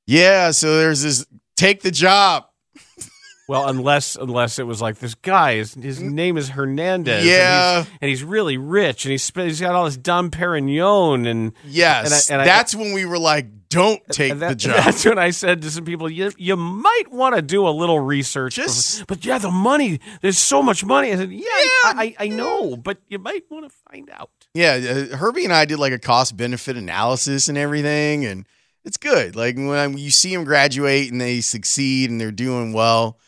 "Yeah, 0.07 0.51
so 0.51 0.77
there's 0.77 1.01
this 1.01 1.25
take 1.57 1.81
the 1.81 1.91
job." 1.91 2.45
Well, 3.47 3.67
unless 3.67 4.15
unless 4.15 4.57
it 4.57 4.63
was 4.65 4.81
like 4.81 4.97
this 4.97 5.13
guy, 5.15 5.55
his, 5.57 5.73
his 5.75 6.01
name 6.01 6.35
is 6.37 6.49
Hernandez. 6.49 7.19
and 7.19 7.27
Yeah. 7.29 7.83
he's, 7.83 7.91
and 8.01 8.09
he's 8.09 8.23
really 8.23 8.57
rich, 8.57 9.05
and 9.05 9.11
he's 9.11 9.31
he's 9.35 9.61
got 9.61 9.75
all 9.75 9.85
this 9.85 9.97
Dom 9.97 10.31
Perignon, 10.31 11.27
and 11.29 11.53
Yes, 11.65 12.05
And 12.29 12.39
I- 12.39 12.41
and 12.43 12.49
I- 12.49 12.53
that's 12.55 12.73
when 12.73 12.93
we 12.93 13.05
were 13.05 13.19
like, 13.19 13.45
"Don't 13.69 14.01
take 14.11 14.39
that- 14.39 14.49
the 14.49 14.55
job." 14.55 14.83
That's 14.85 15.05
when 15.05 15.19
I 15.19 15.29
said 15.29 15.61
to 15.61 15.69
some 15.69 15.85
people, 15.85 16.09
you 16.09 16.31
you 16.37 16.55
might 16.55 17.11
want 17.11 17.35
to 17.35 17.41
do 17.43 17.67
a 17.67 17.69
little 17.69 17.99
research. 17.99 18.55
Just- 18.55 19.05
but 19.05 19.23
yeah, 19.23 19.37
the 19.37 19.51
money. 19.51 19.99
There's 20.21 20.39
so 20.39 20.63
much 20.63 20.83
money. 20.83 21.11
I 21.13 21.15
said, 21.17 21.31
yeah, 21.31 21.43
I, 21.83 22.15
I, 22.19 22.25
I 22.25 22.27
know, 22.29 22.75
but 22.75 22.97
you 23.09 23.19
might 23.19 23.43
want 23.51 23.69
to 23.69 23.75
find 23.91 24.09
out. 24.09 24.31
Yeah, 24.55 25.05
uh, 25.11 25.17
Herbie 25.17 25.43
and 25.43 25.53
I 25.53 25.65
did 25.65 25.77
like 25.77 25.93
a 25.93 25.99
cost 25.99 26.35
benefit 26.35 26.77
analysis 26.77 27.47
and 27.47 27.57
everything, 27.59 28.25
and 28.25 28.47
it's 28.85 28.97
good. 28.97 29.35
Like 29.35 29.55
when 29.57 29.97
you 29.99 30.09
see 30.09 30.33
them 30.33 30.45
graduate 30.45 31.11
and 31.11 31.21
they 31.21 31.41
succeed 31.41 32.09
and 32.09 32.19
they're 32.19 32.31
doing 32.31 32.71
well, 32.73 33.19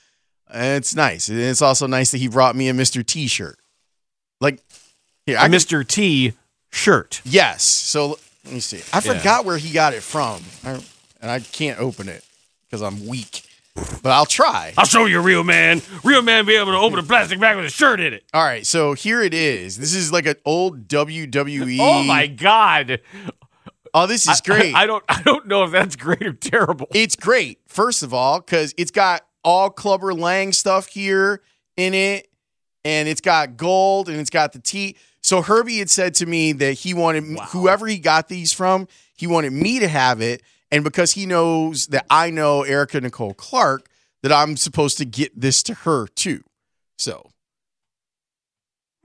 it's 0.53 0.95
nice. 0.95 1.29
And 1.29 1.39
it's 1.39 1.61
also 1.61 1.87
nice 1.87 2.11
that 2.11 2.17
he 2.19 2.27
brought 2.27 2.55
me 2.55 2.69
a 2.69 2.73
Mr. 2.73 3.05
T 3.05 3.27
shirt. 3.27 3.57
Like, 4.39 4.59
here, 5.25 5.37
I 5.37 5.47
Mr. 5.47 5.85
T 5.87 6.33
shirt. 6.71 7.21
Yes. 7.25 7.63
So 7.63 8.19
let 8.45 8.53
me 8.53 8.59
see. 8.59 8.81
I 8.93 8.97
Yeah. 9.03 9.17
forgot 9.17 9.45
where 9.45 9.57
he 9.57 9.71
got 9.71 9.93
it 9.93 10.03
from, 10.03 10.41
I, 10.63 10.79
and 11.21 11.31
I 11.31 11.39
can't 11.39 11.79
open 11.79 12.07
it 12.09 12.23
because 12.65 12.81
I'm 12.81 13.07
weak. 13.07 13.43
but 14.01 14.09
I'll 14.09 14.25
try. 14.25 14.73
I'll 14.75 14.85
show 14.85 15.05
you 15.05 15.19
a 15.19 15.21
real 15.21 15.43
man. 15.43 15.83
Real 16.03 16.23
man 16.23 16.45
be 16.47 16.55
able 16.55 16.71
to 16.71 16.77
open 16.79 16.97
a 16.97 17.03
plastic 17.03 17.39
bag 17.39 17.57
with 17.57 17.65
a 17.65 17.69
shirt 17.69 17.99
in 17.99 18.11
it. 18.11 18.23
All 18.33 18.43
right, 18.43 18.65
so 18.65 18.93
here 18.93 19.21
it 19.21 19.35
is. 19.35 19.77
This 19.77 19.93
is 19.93 20.11
like 20.11 20.25
an 20.25 20.37
old 20.45 20.87
WWE. 20.87 21.77
Oh 21.79 22.01
my 22.03 22.25
god. 22.25 23.01
Oh, 23.93 24.07
this 24.07 24.27
is 24.27 24.41
great. 24.41 24.73
I, 24.73 24.81
I 24.81 24.85
don't 24.87 25.03
I 25.07 25.21
don't 25.21 25.45
know 25.45 25.63
if 25.63 25.69
that's 25.71 25.95
great 25.95 26.23
or 26.23 26.33
terrible. 26.33 26.87
It's 26.91 27.15
great, 27.15 27.59
first 27.67 28.01
of 28.01 28.15
all, 28.15 28.39
because 28.39 28.73
it's 28.77 28.89
got 28.89 29.26
all 29.47 29.69
Clubber 29.69 30.13
Lang 30.13 30.51
stuff 30.51 30.87
here 30.87 31.41
in 31.77 31.93
it, 31.93 32.27
and 32.83 33.07
it's 33.07 33.21
got 33.21 33.55
gold 33.55 34.09
and 34.09 34.19
it's 34.19 34.29
got 34.29 34.51
the 34.51 34.59
T. 34.59 34.97
So 35.21 35.41
Herbie 35.41 35.79
had 35.79 35.89
said 35.89 36.15
to 36.15 36.25
me 36.25 36.51
that 36.51 36.73
he 36.73 36.93
wanted 36.93 37.23
whoever 37.51 37.87
he 37.87 37.97
got 37.97 38.27
these 38.27 38.51
from, 38.51 38.89
he 39.15 39.25
wanted 39.25 39.53
me 39.53 39.79
to 39.79 39.87
have 39.87 40.19
it, 40.19 40.43
and 40.69 40.83
because 40.83 41.13
he 41.13 41.25
knows 41.25 41.87
that 41.87 42.05
I 42.09 42.29
know 42.29 42.63
Erica 42.63 42.99
Nicole 42.99 43.33
Clark, 43.33 43.87
that 44.21 44.33
I'm 44.33 44.57
supposed 44.57 44.97
to 44.97 45.05
get 45.05 45.39
this 45.39 45.63
to 45.63 45.73
her 45.73 46.07
too. 46.07 46.43
So 46.97 47.29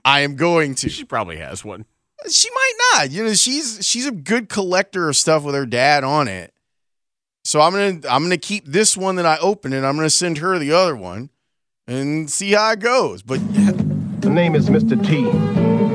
I 0.04 0.22
am 0.22 0.34
going 0.34 0.74
to. 0.76 0.88
She 0.88 1.04
probably 1.04 1.36
has 1.36 1.64
one. 1.64 1.84
She 2.28 2.50
might 2.50 2.72
not. 2.94 3.10
You 3.12 3.26
know, 3.26 3.34
she's 3.34 3.78
she's 3.86 4.08
a 4.08 4.12
good 4.12 4.48
collector 4.48 5.08
of 5.08 5.16
stuff 5.16 5.44
with 5.44 5.54
her 5.54 5.66
dad 5.66 6.02
on 6.02 6.26
it. 6.26 6.52
So 7.44 7.60
I'm 7.60 7.72
gonna 7.72 8.00
I'm 8.08 8.22
gonna 8.22 8.36
keep 8.38 8.66
this 8.66 8.96
one 8.96 9.16
that 9.16 9.26
I 9.26 9.36
opened 9.38 9.74
and 9.74 9.84
I'm 9.84 9.96
gonna 9.96 10.10
send 10.10 10.38
her 10.38 10.58
the 10.58 10.72
other 10.72 10.96
one 10.96 11.30
and 11.86 12.30
see 12.30 12.52
how 12.52 12.70
it 12.72 12.80
goes. 12.80 13.22
But 13.22 13.40
The 14.22 14.30
name 14.30 14.54
is 14.54 14.68
Mr. 14.70 14.96
T. 15.04 15.24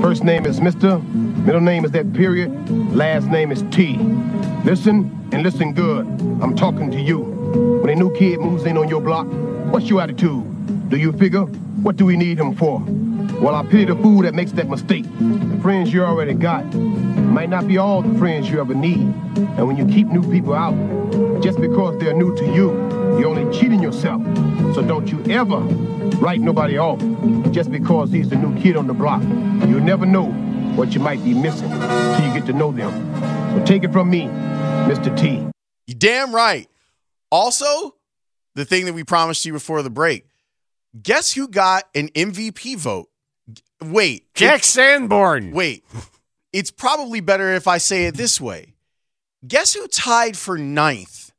First 0.02 0.24
name 0.24 0.45
is 0.45 0.60
Mr. 0.60 1.02
Middle 1.45 1.62
name 1.62 1.86
is 1.86 1.91
that 1.91 2.12
period. 2.14 2.52
Last 2.93 3.28
name 3.28 3.54
is 3.54 3.64
T. 3.72 3.95
Listen 4.66 5.10
and 5.32 5.43
listen 5.43 5.74
good. 5.74 6.06
I'm 6.41 6.56
talking 6.56 6.91
to 6.91 7.00
you. 7.00 7.20
When 7.20 7.89
a 7.89 7.95
new 7.95 8.14
kid 8.16 8.39
moves 8.39 8.66
in 8.66 8.78
on 8.78 8.89
your 8.89 9.00
block, 9.00 9.28
what's 9.72 9.89
your 9.89 10.02
attitude? 10.02 10.89
Do 10.89 10.98
you 10.98 11.14
figure, 11.14 11.43
what 11.43 11.95
do 11.95 12.06
we 12.06 12.18
need 12.18 12.38
him 12.38 12.54
for? 12.56 12.82
Well, 13.39 13.56
I 13.56 13.64
pity 13.64 13.86
the 13.86 13.95
fool 13.95 14.24
that 14.24 14.34
makes 14.34 14.52
that 14.54 14.68
mistake. 14.70 15.06
The 15.20 15.60
friends 15.62 15.93
you 15.93 16.04
already 16.04 16.34
got 16.34 16.64
might 17.38 17.50
not 17.50 17.68
be 17.68 17.78
all 17.78 18.02
the 18.02 18.18
friends 18.18 18.50
you 18.50 18.60
ever 18.60 18.74
need. 18.74 18.98
And 18.98 19.68
when 19.68 19.78
you 19.78 19.86
keep 19.86 20.08
new 20.08 20.28
people 20.32 20.56
out, 20.56 20.74
just 21.40 21.62
because 21.62 21.96
they're 22.00 22.16
new 22.16 22.36
to 22.36 22.46
you, 22.52 22.72
you're 23.20 23.28
only 23.28 23.56
cheating 23.56 23.80
yourself. 23.80 24.24
So 24.74 24.82
don't 24.82 25.08
you 25.12 25.24
ever 25.26 25.60
write 26.18 26.42
nobody 26.42 26.80
off 26.80 27.00
just 27.52 27.70
because 27.72 28.12
he's 28.12 28.28
the 28.28 28.38
new 28.38 28.60
kid 28.60 28.76
on 28.76 28.88
the 28.88 28.96
block. 28.96 29.22
You'll 29.22 29.82
never 29.82 30.04
know 30.04 30.32
what 30.76 30.96
you 30.96 31.00
might 31.00 31.24
be 31.24 31.36
missing 31.36 31.70
till 31.70 32.28
you 32.28 32.34
get 32.34 32.48
to 32.48 32.54
know 32.54 32.72
them. 32.72 32.92
So 33.54 33.64
take 33.66 33.84
it 33.84 33.94
from 33.94 34.10
me, 34.10 34.24
Mr. 34.90 35.16
T. 35.16 35.48
You 35.86 35.94
damn 35.94 36.34
right. 36.34 36.68
Also, 37.32 37.94
the 38.56 38.66
thing 38.66 38.86
that 38.86 38.94
we 38.94 39.04
promised 39.04 39.46
you 39.46 39.54
before 39.54 39.84
the 39.84 39.92
break. 39.92 40.26
Guess 41.00 41.34
who 41.34 41.48
got 41.48 41.84
an 41.94 42.10
MVP 42.16 42.78
vote? 42.78 43.10
Wait. 43.80 44.26
Jack 44.34 44.62
it- 44.62 44.66
Sanborn. 44.66 45.52
Wait. 45.52 45.86
It's 46.54 46.72
probably 46.72 47.20
better 47.20 47.54
if 47.54 47.68
I 47.68 47.78
say 47.78 48.06
it 48.06 48.16
this 48.16 48.39
way. 48.41 48.74
Guess 49.48 49.74
who 49.74 49.88
tied 49.88 50.38
for 50.38 50.58
ninth 50.58 51.32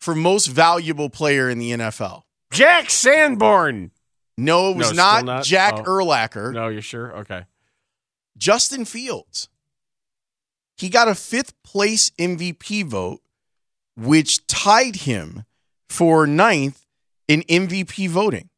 for 0.00 0.14
most 0.14 0.46
valuable 0.46 1.08
player 1.10 1.48
in 1.48 1.58
the 1.58 1.72
NFL? 1.72 2.22
Jack 2.52 2.90
Sanborn. 2.90 3.90
No, 4.36 4.70
it 4.70 4.76
was 4.76 4.90
No, 4.92 4.96
not, 4.96 5.24
not? 5.24 5.44
Jack 5.44 5.74
Oh. 5.78 5.82
Urlacher. 5.84 6.52
No, 6.52 6.68
you're 6.68 6.82
sure? 6.82 7.16
Okay. 7.18 7.44
Justin 8.36 8.84
Fields. 8.84 9.48
He 10.76 10.88
got 10.88 11.08
a 11.08 11.14
fifth 11.14 11.60
place 11.64 12.10
MVP 12.18 12.84
vote, 12.86 13.20
which 13.96 14.46
tied 14.46 14.96
him 14.96 15.44
for 15.88 16.26
ninth 16.26 16.86
in 17.26 17.42
MVP 17.42 18.08
voting 18.08 18.48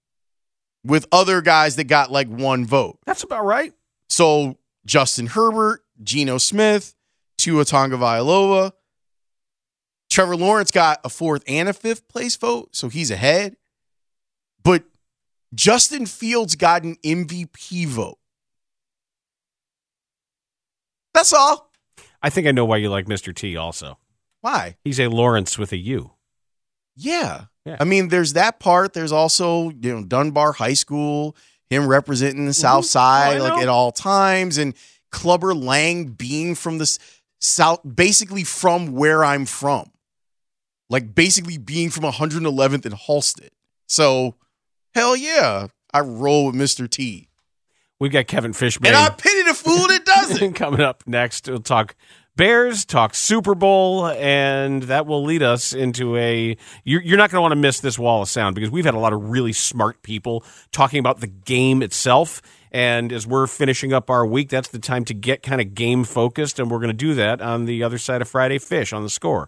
with 0.84 1.06
other 1.10 1.40
guys 1.40 1.76
that 1.76 1.84
got 1.84 2.10
like 2.10 2.28
one 2.28 2.66
vote. 2.66 2.98
That's 3.06 3.22
about 3.22 3.44
right. 3.46 3.72
So 4.10 4.58
Justin 4.84 5.28
Herbert, 5.28 5.82
Geno 6.02 6.38
Smith, 6.38 6.94
Tua 7.38 7.64
Tonga 7.64 7.96
Tagovailoa, 7.96 8.72
Trevor 10.10 10.36
Laurence 10.36 10.70
got 10.70 11.00
a 11.04 11.08
fourth 11.08 11.44
and 11.46 11.68
a 11.68 11.72
fifth 11.72 12.08
place 12.08 12.36
vote, 12.36 12.74
so 12.74 12.88
he's 12.88 13.10
ahead. 13.10 13.56
But 14.62 14.84
Justin 15.54 16.04
Fields 16.04 16.56
got 16.56 16.82
an 16.82 16.96
MVP 17.04 17.86
vote. 17.86 18.18
That's 21.14 21.32
all. 21.32 21.70
I 22.22 22.30
think 22.30 22.46
I 22.46 22.50
know 22.50 22.64
why 22.64 22.78
you 22.78 22.90
like 22.90 23.06
Mr. 23.06 23.34
T 23.34 23.56
also. 23.56 23.98
Why? 24.40 24.76
He's 24.84 25.00
a 25.00 25.08
Lawrence 25.08 25.58
with 25.58 25.72
a 25.72 25.76
U. 25.76 26.12
Yeah. 26.96 27.44
Yeah. 27.64 27.76
I 27.78 27.84
mean, 27.84 28.08
there's 28.08 28.32
that 28.34 28.58
part. 28.58 28.94
There's 28.94 29.12
also, 29.12 29.70
you 29.70 29.94
know, 29.94 30.04
Dunbar 30.04 30.52
High 30.52 30.74
School, 30.74 31.36
him 31.68 31.86
representing 31.86 32.46
the 32.46 32.52
mm-hmm. 32.52 32.60
South 32.60 32.84
oh, 32.84 32.88
Side 32.88 33.40
Oh, 33.40 33.44
like 33.44 33.62
at 33.62 33.68
all 33.68 33.92
times, 33.92 34.58
and 34.58 34.74
Clubber 35.10 35.54
Lang 35.54 36.06
being 36.06 36.54
from 36.54 36.78
the 36.78 36.98
South, 37.40 37.80
basically 37.94 38.44
from 38.44 38.92
where 38.92 39.24
I'm 39.24 39.46
from. 39.46 39.90
Like 40.88 41.14
basically 41.14 41.58
being 41.58 41.90
from 41.90 42.04
111th 42.04 42.84
and 42.84 42.94
Halsted. 42.94 43.50
So, 43.86 44.36
hell 44.94 45.16
yeah, 45.16 45.68
I 45.92 46.00
roll 46.00 46.46
with 46.46 46.54
Mr. 46.54 46.88
T. 46.88 47.28
We've 48.00 48.10
got 48.10 48.26
Kevin 48.26 48.52
Fishbain. 48.52 48.88
And 48.88 48.96
I 48.96 49.10
pity 49.10 49.42
the 49.42 49.54
fool 49.54 49.86
that 49.88 50.04
doesn't. 50.04 50.54
Coming 50.54 50.80
up 50.80 51.04
next, 51.06 51.48
we'll 51.48 51.60
talk 51.60 51.94
Bears, 52.40 52.86
talk 52.86 53.14
Super 53.14 53.54
Bowl, 53.54 54.06
and 54.06 54.84
that 54.84 55.04
will 55.04 55.22
lead 55.24 55.42
us 55.42 55.74
into 55.74 56.16
a. 56.16 56.56
You're, 56.84 57.02
you're 57.02 57.18
not 57.18 57.28
going 57.30 57.36
to 57.36 57.42
want 57.42 57.52
to 57.52 57.56
miss 57.56 57.80
this 57.80 57.98
wall 57.98 58.22
of 58.22 58.30
sound 58.30 58.54
because 58.54 58.70
we've 58.70 58.86
had 58.86 58.94
a 58.94 58.98
lot 58.98 59.12
of 59.12 59.28
really 59.28 59.52
smart 59.52 60.02
people 60.02 60.42
talking 60.72 61.00
about 61.00 61.20
the 61.20 61.26
game 61.26 61.82
itself. 61.82 62.40
And 62.72 63.12
as 63.12 63.26
we're 63.26 63.46
finishing 63.46 63.92
up 63.92 64.08
our 64.08 64.24
week, 64.24 64.48
that's 64.48 64.68
the 64.68 64.78
time 64.78 65.04
to 65.04 65.12
get 65.12 65.42
kind 65.42 65.60
of 65.60 65.74
game 65.74 66.02
focused, 66.04 66.58
and 66.58 66.70
we're 66.70 66.78
going 66.78 66.88
to 66.88 66.94
do 66.94 67.12
that 67.12 67.42
on 67.42 67.66
the 67.66 67.82
other 67.82 67.98
side 67.98 68.22
of 68.22 68.28
Friday 68.28 68.58
Fish 68.58 68.94
on 68.94 69.02
the 69.02 69.10
score. 69.10 69.46